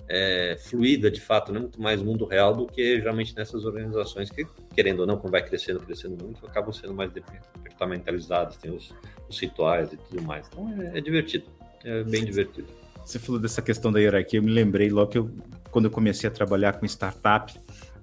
é, 0.08 0.56
fluida, 0.58 1.08
de 1.08 1.20
fato, 1.20 1.52
né? 1.52 1.60
muito 1.60 1.80
mais 1.80 2.02
mundo 2.02 2.24
real 2.24 2.52
do 2.52 2.66
que 2.66 2.96
geralmente 2.96 3.36
nessas 3.36 3.64
organizações 3.64 4.28
que, 4.28 4.44
querendo 4.74 5.00
ou 5.00 5.06
não, 5.06 5.18
quando 5.18 5.30
vai 5.30 5.44
crescendo, 5.44 5.78
crescendo 5.80 6.22
muito, 6.22 6.44
acabam 6.44 6.72
sendo 6.72 6.94
mais 6.94 7.12
departamentalizadas, 7.12 8.56
tem 8.56 8.72
os, 8.72 8.92
os 9.28 9.38
rituais 9.38 9.92
e 9.92 9.96
tudo 9.96 10.22
mais. 10.22 10.48
Então 10.48 10.68
é, 10.82 10.98
é 10.98 11.00
divertido, 11.00 11.46
é 11.84 12.02
bem 12.02 12.24
divertido. 12.24 12.66
Você 13.08 13.18
falou 13.18 13.40
dessa 13.40 13.62
questão 13.62 13.90
da 13.90 13.98
hierarquia, 14.00 14.38
eu 14.38 14.42
me 14.42 14.50
lembrei 14.50 14.90
logo 14.90 15.10
que 15.10 15.16
eu, 15.16 15.30
quando 15.70 15.86
eu 15.86 15.90
comecei 15.90 16.28
a 16.28 16.32
trabalhar 16.32 16.74
com 16.74 16.86
startup, 16.86 17.52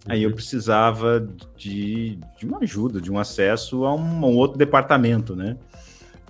Aí 0.07 0.21
eu 0.21 0.29
uhum. 0.29 0.35
precisava 0.35 1.27
de, 1.57 2.19
de 2.37 2.45
uma 2.45 2.59
ajuda, 2.59 3.01
de 3.01 3.11
um 3.11 3.17
acesso 3.17 3.85
a 3.85 3.95
um, 3.95 4.23
a 4.23 4.27
um 4.27 4.35
outro 4.35 4.57
departamento, 4.57 5.35
né? 5.35 5.57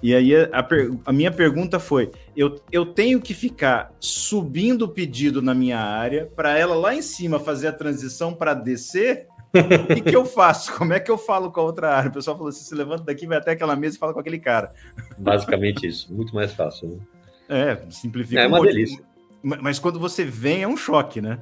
E 0.02 0.14
aí 0.14 0.36
a, 0.36 0.68
a, 1.06 1.12
minha 1.12 1.32
pergunta 1.32 1.80
foi: 1.80 2.12
eu, 2.36 2.62
eu 2.72 2.86
tenho 2.86 3.20
que 3.20 3.34
ficar 3.34 3.92
subindo 4.00 4.84
o 4.84 4.88
pedido 4.88 5.42
na 5.42 5.54
minha 5.54 5.80
área 5.80 6.30
para 6.36 6.58
ela 6.58 6.76
lá 6.76 6.96
em 6.96 7.02
cima 7.02 7.40
fazer 7.40 7.68
a 7.68 7.74
transição 7.74 8.34
para 8.34 8.54
descer? 8.54 9.28
O 9.56 10.04
que, 10.04 10.16
eu 10.16 10.26
faço? 10.26 10.74
Como 10.78 10.94
é 10.94 11.00
que 11.00 11.10
eu 11.10 11.18
falo 11.18 11.50
com 11.50 11.62
a 11.62 11.64
outra 11.64 11.96
área? 11.96 12.10
O 12.10 12.14
pessoal 12.14 12.36
falou 12.36 12.50
assim: 12.50 12.64
você 12.64 12.76
levanta 12.76 13.04
daqui, 13.04 13.26
vai 13.26 13.38
até 13.38 13.52
aquela 13.52 13.76
mesa 13.76 13.96
e 13.96 14.00
fala 14.00 14.14
com 14.14 14.20
aquele 14.20 14.40
cara. 14.40 14.72
Basicamente 15.18 15.88
isso, 15.88 16.14
muito 16.14 16.34
mais 16.36 16.54
fácil. 16.54 16.90
Né? 16.90 17.00
É, 17.48 17.82
simplifica. 17.90 18.42
É 18.42 18.48
uma 18.48 18.60
um 18.60 18.64
delícia. 18.64 19.04
Mas 19.62 19.78
quando 19.78 20.00
você 20.00 20.24
vem 20.24 20.64
é 20.64 20.68
um 20.68 20.76
choque, 20.76 21.22
né? 21.22 21.40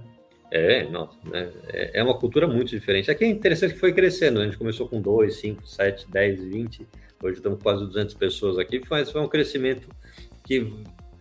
É, 0.52 0.84
nossa, 0.84 1.18
né? 1.26 1.50
é, 1.70 2.00
é 2.00 2.04
uma 2.04 2.18
cultura 2.18 2.48
muito 2.48 2.70
diferente. 2.70 3.10
Aqui 3.10 3.24
é 3.24 3.28
interessante 3.28 3.74
que 3.74 3.80
foi 3.80 3.94
crescendo. 3.94 4.40
Né? 4.40 4.46
A 4.46 4.48
gente 4.50 4.58
começou 4.58 4.88
com 4.88 5.02
2, 5.02 5.36
5, 5.36 5.66
7, 5.66 6.12
10, 6.12 6.44
20 6.44 6.88
Hoje 7.24 7.38
estamos 7.38 7.64
quase 7.64 7.86
200 7.86 8.14
pessoas 8.16 8.60
aqui, 8.60 8.82
mas 8.90 9.10
foi 9.10 9.22
um 9.22 9.30
crescimento 9.30 9.88
que 10.44 10.74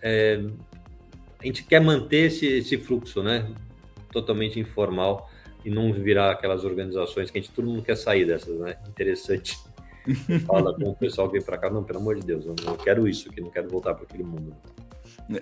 é, 0.03 0.43
a 1.39 1.47
gente 1.47 1.63
quer 1.63 1.81
manter 1.81 2.27
esse, 2.27 2.45
esse 2.45 2.77
fluxo, 2.77 3.23
né? 3.23 3.49
Totalmente 4.11 4.59
informal 4.59 5.31
e 5.65 5.71
não 5.71 5.93
virar 5.93 6.33
aquelas 6.33 6.65
organizações 6.65 7.31
que 7.31 7.39
a 7.39 7.41
gente 7.41 7.53
todo 7.53 7.69
mundo 7.69 7.83
quer 7.83 7.97
sair 7.97 8.25
dessas, 8.25 8.59
né? 8.59 8.77
Interessante. 8.89 9.57
Fala 10.45 10.75
com 10.75 10.91
o 10.91 10.97
pessoal 10.97 11.29
que 11.29 11.35
vem 11.35 11.47
para 11.47 11.57
cá, 11.57 11.71
não, 11.71 11.85
pelo 11.85 12.01
amor 12.01 12.17
de 12.17 12.27
Deus, 12.27 12.45
eu 12.47 12.57
não 12.65 12.77
quero 12.77 13.07
isso 13.07 13.31
aqui, 13.31 13.41
não 13.41 13.51
quero 13.51 13.69
voltar 13.69 13.95
para 13.95 14.03
aquele 14.03 14.25
mundo. 14.25 14.53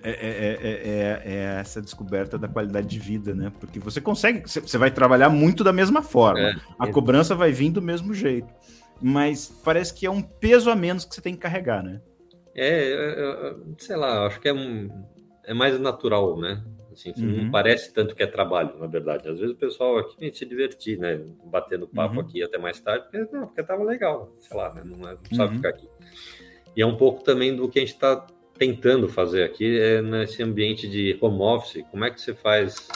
É, 0.03 0.11
é, 0.11 0.59
é, 0.63 1.23
é, 1.25 1.61
essa 1.61 1.81
descoberta 1.81 2.39
da 2.39 2.49
qualidade 2.49 2.87
de 2.87 2.99
vida, 2.99 3.35
né? 3.35 3.53
Porque 3.59 3.79
você 3.79 4.01
consegue, 4.01 4.43
você 4.47 4.79
vai 4.79 4.91
trabalhar 4.91 5.29
muito 5.29 5.65
da 5.65 5.73
mesma 5.73 6.03
forma, 6.03 6.61
a 6.79 6.87
cobrança 6.89 7.35
vai 7.35 7.53
vir 7.53 7.71
do 7.71 7.83
mesmo 7.83 8.13
jeito, 8.15 8.49
mas 9.01 9.49
parece 9.65 9.95
que 9.95 10.07
é 10.07 10.11
um 10.11 10.23
peso 10.23 10.71
a 10.71 10.77
menos 10.77 11.05
que 11.05 11.15
você 11.15 11.21
tem 11.21 11.35
que 11.35 11.41
carregar, 11.41 11.83
né? 11.83 12.01
É, 12.55 13.55
sei 13.79 13.97
lá, 13.97 14.27
acho 14.27 14.41
que 14.41 14.49
é, 14.49 14.53
um, 14.53 14.89
é 15.45 15.55
mais 15.55 15.79
natural, 15.79 16.39
né? 16.39 16.63
Assim, 16.93 17.15
uhum. 17.17 17.45
Não 17.45 17.51
parece 17.51 17.93
tanto 17.93 18.15
que 18.15 18.23
é 18.23 18.27
trabalho, 18.27 18.77
na 18.79 18.87
verdade. 18.87 19.29
Às 19.29 19.39
vezes 19.39 19.55
o 19.55 19.59
pessoal 19.59 19.99
aqui 19.99 20.17
vem 20.19 20.33
se 20.33 20.45
divertir, 20.45 20.99
né? 20.99 21.21
Batendo 21.45 21.87
papo 21.87 22.17
uhum. 22.17 22.21
aqui 22.21 22.43
até 22.43 22.59
mais 22.59 22.81
tarde, 22.81 23.05
porque, 23.05 23.35
não, 23.35 23.47
porque 23.47 23.63
tava 23.63 23.85
legal, 23.85 24.35
sei 24.39 24.57
lá, 24.57 24.75
né? 24.75 24.83
não, 24.85 24.99
não 24.99 25.17
precisava 25.17 25.51
uhum. 25.51 25.57
ficar 25.57 25.69
aqui. 25.71 25.89
E 26.77 26.83
é 26.83 26.87
um 26.87 26.97
pouco 26.97 27.23
também 27.23 27.55
do 27.55 27.69
que 27.69 27.79
a 27.79 27.83
gente 27.83 27.95
está 27.95 28.27
tentando 28.61 29.09
fazer 29.09 29.43
aqui 29.43 29.81
é 29.81 30.03
nesse 30.03 30.43
ambiente 30.43 30.87
de 30.87 31.17
home 31.19 31.41
office, 31.41 31.83
como 31.91 32.05
é 32.05 32.11
que 32.11 32.21
você 32.21 32.35
faz 32.35 32.89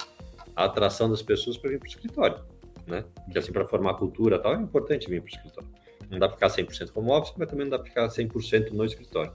a 0.54 0.66
atração 0.66 1.08
das 1.08 1.22
pessoas 1.22 1.56
para 1.56 1.70
vir 1.70 1.78
para 1.78 1.86
o 1.86 1.88
escritório, 1.88 2.38
né? 2.86 3.02
Que 3.32 3.38
assim, 3.38 3.50
para 3.50 3.64
formar 3.64 3.94
cultura 3.94 4.38
tal, 4.38 4.54
é 4.54 4.60
importante 4.60 5.08
vir 5.08 5.22
para 5.22 5.32
o 5.32 5.34
escritório. 5.34 5.70
Não 6.10 6.18
dá 6.18 6.28
para 6.28 6.36
ficar 6.36 6.48
100% 6.48 6.90
home 6.94 7.10
office, 7.10 7.32
mas 7.38 7.48
também 7.48 7.64
não 7.64 7.70
dá 7.70 7.78
para 7.78 7.88
ficar 7.88 8.06
100% 8.08 8.72
no 8.72 8.84
escritório. 8.84 9.32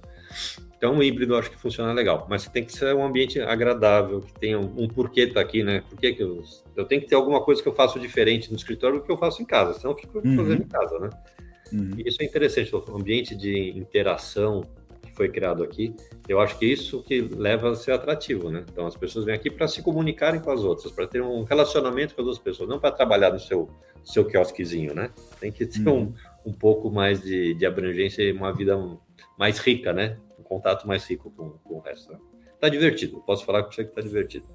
Então, 0.77 0.99
o 0.99 1.03
híbrido 1.03 1.33
eu 1.33 1.39
acho 1.39 1.49
que 1.49 1.57
funciona 1.57 1.91
legal, 1.93 2.27
mas 2.29 2.47
tem 2.47 2.63
que 2.63 2.73
ser 2.73 2.93
um 2.93 3.03
ambiente 3.03 3.41
agradável, 3.41 4.21
que 4.21 4.33
tenha 4.39 4.59
um, 4.59 4.83
um 4.83 4.87
porquê 4.87 5.21
estar 5.21 5.33
tá 5.33 5.41
aqui, 5.41 5.63
né? 5.63 5.83
Por 5.89 5.97
que 5.97 6.15
eu, 6.19 6.43
eu 6.75 6.85
tenho 6.85 7.01
que 7.01 7.07
ter 7.07 7.15
alguma 7.15 7.41
coisa 7.41 7.59
que 7.59 7.67
eu 7.67 7.73
faço 7.73 7.99
diferente 7.99 8.51
no 8.51 8.55
escritório 8.55 8.99
do 8.99 9.03
que 9.03 9.11
eu 9.11 9.17
faço 9.17 9.41
em 9.41 9.45
casa, 9.45 9.73
senão 9.73 9.93
eu 9.93 9.97
fico 9.97 10.19
uhum. 10.19 10.35
fazendo 10.35 10.61
em 10.61 10.67
casa, 10.67 10.99
né? 10.99 11.09
Uhum. 11.73 11.91
E 11.97 12.07
isso 12.07 12.21
é 12.21 12.25
interessante, 12.25 12.73
o 12.75 12.95
ambiente 12.95 13.35
de 13.35 13.71
interação 13.75 14.63
foi 15.19 15.27
criado 15.27 15.61
aqui, 15.61 15.93
eu 16.29 16.39
acho 16.39 16.57
que 16.57 16.65
isso 16.65 17.03
que 17.03 17.19
leva 17.19 17.71
a 17.71 17.75
ser 17.75 17.91
atrativo, 17.91 18.49
né? 18.49 18.63
Então, 18.71 18.87
as 18.87 18.95
pessoas 18.95 19.25
vêm 19.25 19.35
aqui 19.35 19.51
para 19.51 19.67
se 19.67 19.81
comunicarem 19.81 20.39
com 20.39 20.49
as 20.49 20.61
outras, 20.61 20.93
para 20.93 21.05
ter 21.05 21.21
um 21.21 21.43
relacionamento 21.43 22.15
com 22.15 22.21
as 22.21 22.27
outras 22.27 22.41
pessoas, 22.41 22.69
não 22.69 22.79
para 22.79 22.89
trabalhar 22.89 23.29
no 23.29 23.37
seu, 23.37 23.69
seu 24.01 24.23
quiosquezinho, 24.23 24.95
né? 24.95 25.11
Tem 25.37 25.51
que 25.51 25.65
ter 25.65 25.85
uhum. 25.89 26.13
um, 26.45 26.51
um 26.51 26.53
pouco 26.53 26.89
mais 26.89 27.21
de, 27.21 27.53
de 27.53 27.65
abrangência 27.65 28.23
e 28.23 28.31
uma 28.31 28.53
vida 28.53 28.79
mais 29.37 29.59
rica, 29.59 29.91
né? 29.91 30.17
Um 30.39 30.43
contato 30.43 30.87
mais 30.87 31.05
rico 31.05 31.29
com, 31.31 31.49
com 31.49 31.75
o 31.75 31.79
resto. 31.81 32.13
Né? 32.13 32.19
Tá 32.57 32.69
divertido, 32.69 33.21
posso 33.27 33.43
falar 33.43 33.63
com 33.63 33.73
você 33.73 33.83
que 33.83 33.93
tá 33.93 33.99
divertido. 33.99 34.47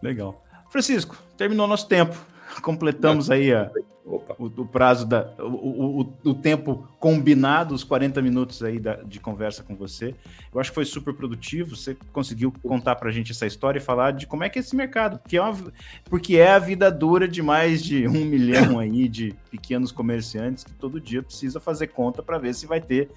Legal. 0.00 0.44
Francisco, 0.70 1.20
terminou 1.36 1.66
nosso 1.66 1.88
tempo. 1.88 2.16
Completamos 2.62 3.30
aí 3.30 3.52
a, 3.52 3.70
o, 4.04 4.22
o, 4.38 4.66
prazo 4.66 5.06
da 5.06 5.32
o, 5.38 6.00
o, 6.00 6.14
o, 6.24 6.34
tempo 6.34 6.86
combinado, 6.98 7.74
os 7.74 7.82
40 7.82 8.20
minutos 8.20 8.62
aí 8.62 8.78
da, 8.78 8.96
de 8.96 9.18
conversa 9.18 9.62
com 9.62 9.74
você. 9.74 10.14
Eu 10.52 10.60
acho 10.60 10.70
que 10.70 10.74
foi 10.74 10.84
super 10.84 11.14
produtivo. 11.14 11.74
Você 11.74 11.96
conseguiu 12.12 12.52
contar 12.62 12.96
para 12.96 13.08
a 13.08 13.12
gente 13.12 13.32
essa 13.32 13.46
história 13.46 13.78
e 13.78 13.82
falar 13.82 14.12
de 14.12 14.26
como 14.26 14.44
é 14.44 14.48
que 14.48 14.58
é 14.58 14.60
esse 14.60 14.76
mercado, 14.76 15.18
porque 15.18 15.36
é, 15.36 15.42
uma, 15.42 15.72
porque 16.04 16.36
é 16.36 16.50
a 16.50 16.58
vida 16.58 16.90
dura 16.90 17.26
de 17.26 17.42
mais 17.42 17.82
de 17.82 18.06
um 18.06 18.24
milhão 18.26 18.78
aí 18.78 19.08
de 19.08 19.34
pequenos 19.50 19.90
comerciantes 19.90 20.64
que 20.64 20.72
todo 20.72 21.00
dia 21.00 21.22
precisa 21.22 21.58
fazer 21.58 21.88
conta 21.88 22.22
para 22.22 22.38
ver 22.38 22.54
se 22.54 22.66
vai 22.66 22.80
ter 22.80 23.08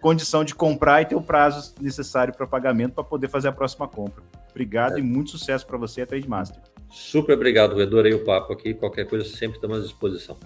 condição 0.00 0.42
de 0.44 0.52
comprar 0.52 1.02
e 1.02 1.06
ter 1.06 1.14
o 1.14 1.22
prazo 1.22 1.72
necessário 1.80 2.34
para 2.34 2.44
pagamento 2.44 2.94
para 2.94 3.04
poder 3.04 3.28
fazer 3.28 3.48
a 3.48 3.52
próxima 3.52 3.86
compra. 3.86 4.24
Obrigado 4.50 4.96
é. 4.96 4.98
e 4.98 5.02
muito 5.02 5.30
sucesso 5.30 5.64
para 5.64 5.78
você 5.78 6.02
a 6.02 6.06
Trade 6.06 6.28
Master. 6.28 6.71
Super 6.92 7.36
obrigado, 7.36 7.80
adorei 7.80 8.12
o 8.12 8.22
papo 8.22 8.52
aqui. 8.52 8.74
Qualquer 8.74 9.06
coisa 9.06 9.24
sempre 9.24 9.56
estamos 9.56 9.78
à 9.78 9.80
disposição. 9.80 10.38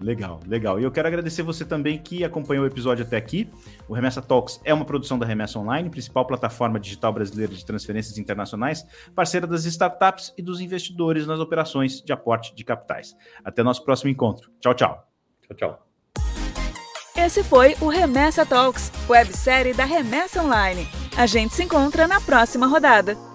Legal, 0.00 0.40
legal. 0.46 0.80
E 0.80 0.82
eu 0.82 0.90
quero 0.90 1.06
agradecer 1.06 1.42
você 1.42 1.64
também 1.64 1.98
que 1.98 2.24
acompanhou 2.24 2.64
o 2.64 2.66
episódio 2.66 3.04
até 3.04 3.16
aqui. 3.16 3.48
O 3.86 3.92
Remessa 3.94 4.20
Talks 4.20 4.60
é 4.64 4.72
uma 4.72 4.84
produção 4.84 5.18
da 5.18 5.26
Remessa 5.26 5.58
Online, 5.58 5.88
principal 5.90 6.26
plataforma 6.26 6.80
digital 6.80 7.12
brasileira 7.12 7.54
de 7.54 7.64
transferências 7.64 8.18
internacionais, 8.18 8.84
parceira 9.14 9.46
das 9.46 9.66
startups 9.66 10.32
e 10.36 10.42
dos 10.42 10.60
investidores 10.60 11.26
nas 11.26 11.38
operações 11.38 12.00
de 12.00 12.12
aporte 12.12 12.54
de 12.54 12.64
capitais. 12.64 13.14
Até 13.44 13.62
nosso 13.62 13.84
próximo 13.84 14.10
encontro. 14.10 14.50
Tchau, 14.60 14.74
tchau. 14.74 15.06
Tchau, 15.46 15.56
tchau. 15.56 15.86
Esse 17.16 17.44
foi 17.44 17.76
o 17.80 17.88
Remessa 17.88 18.44
Talks, 18.44 18.90
websérie 19.08 19.74
da 19.74 19.84
Remessa 19.84 20.42
Online. 20.42 20.88
A 21.16 21.26
gente 21.26 21.54
se 21.54 21.62
encontra 21.62 22.08
na 22.08 22.20
próxima 22.20 22.66
rodada. 22.66 23.33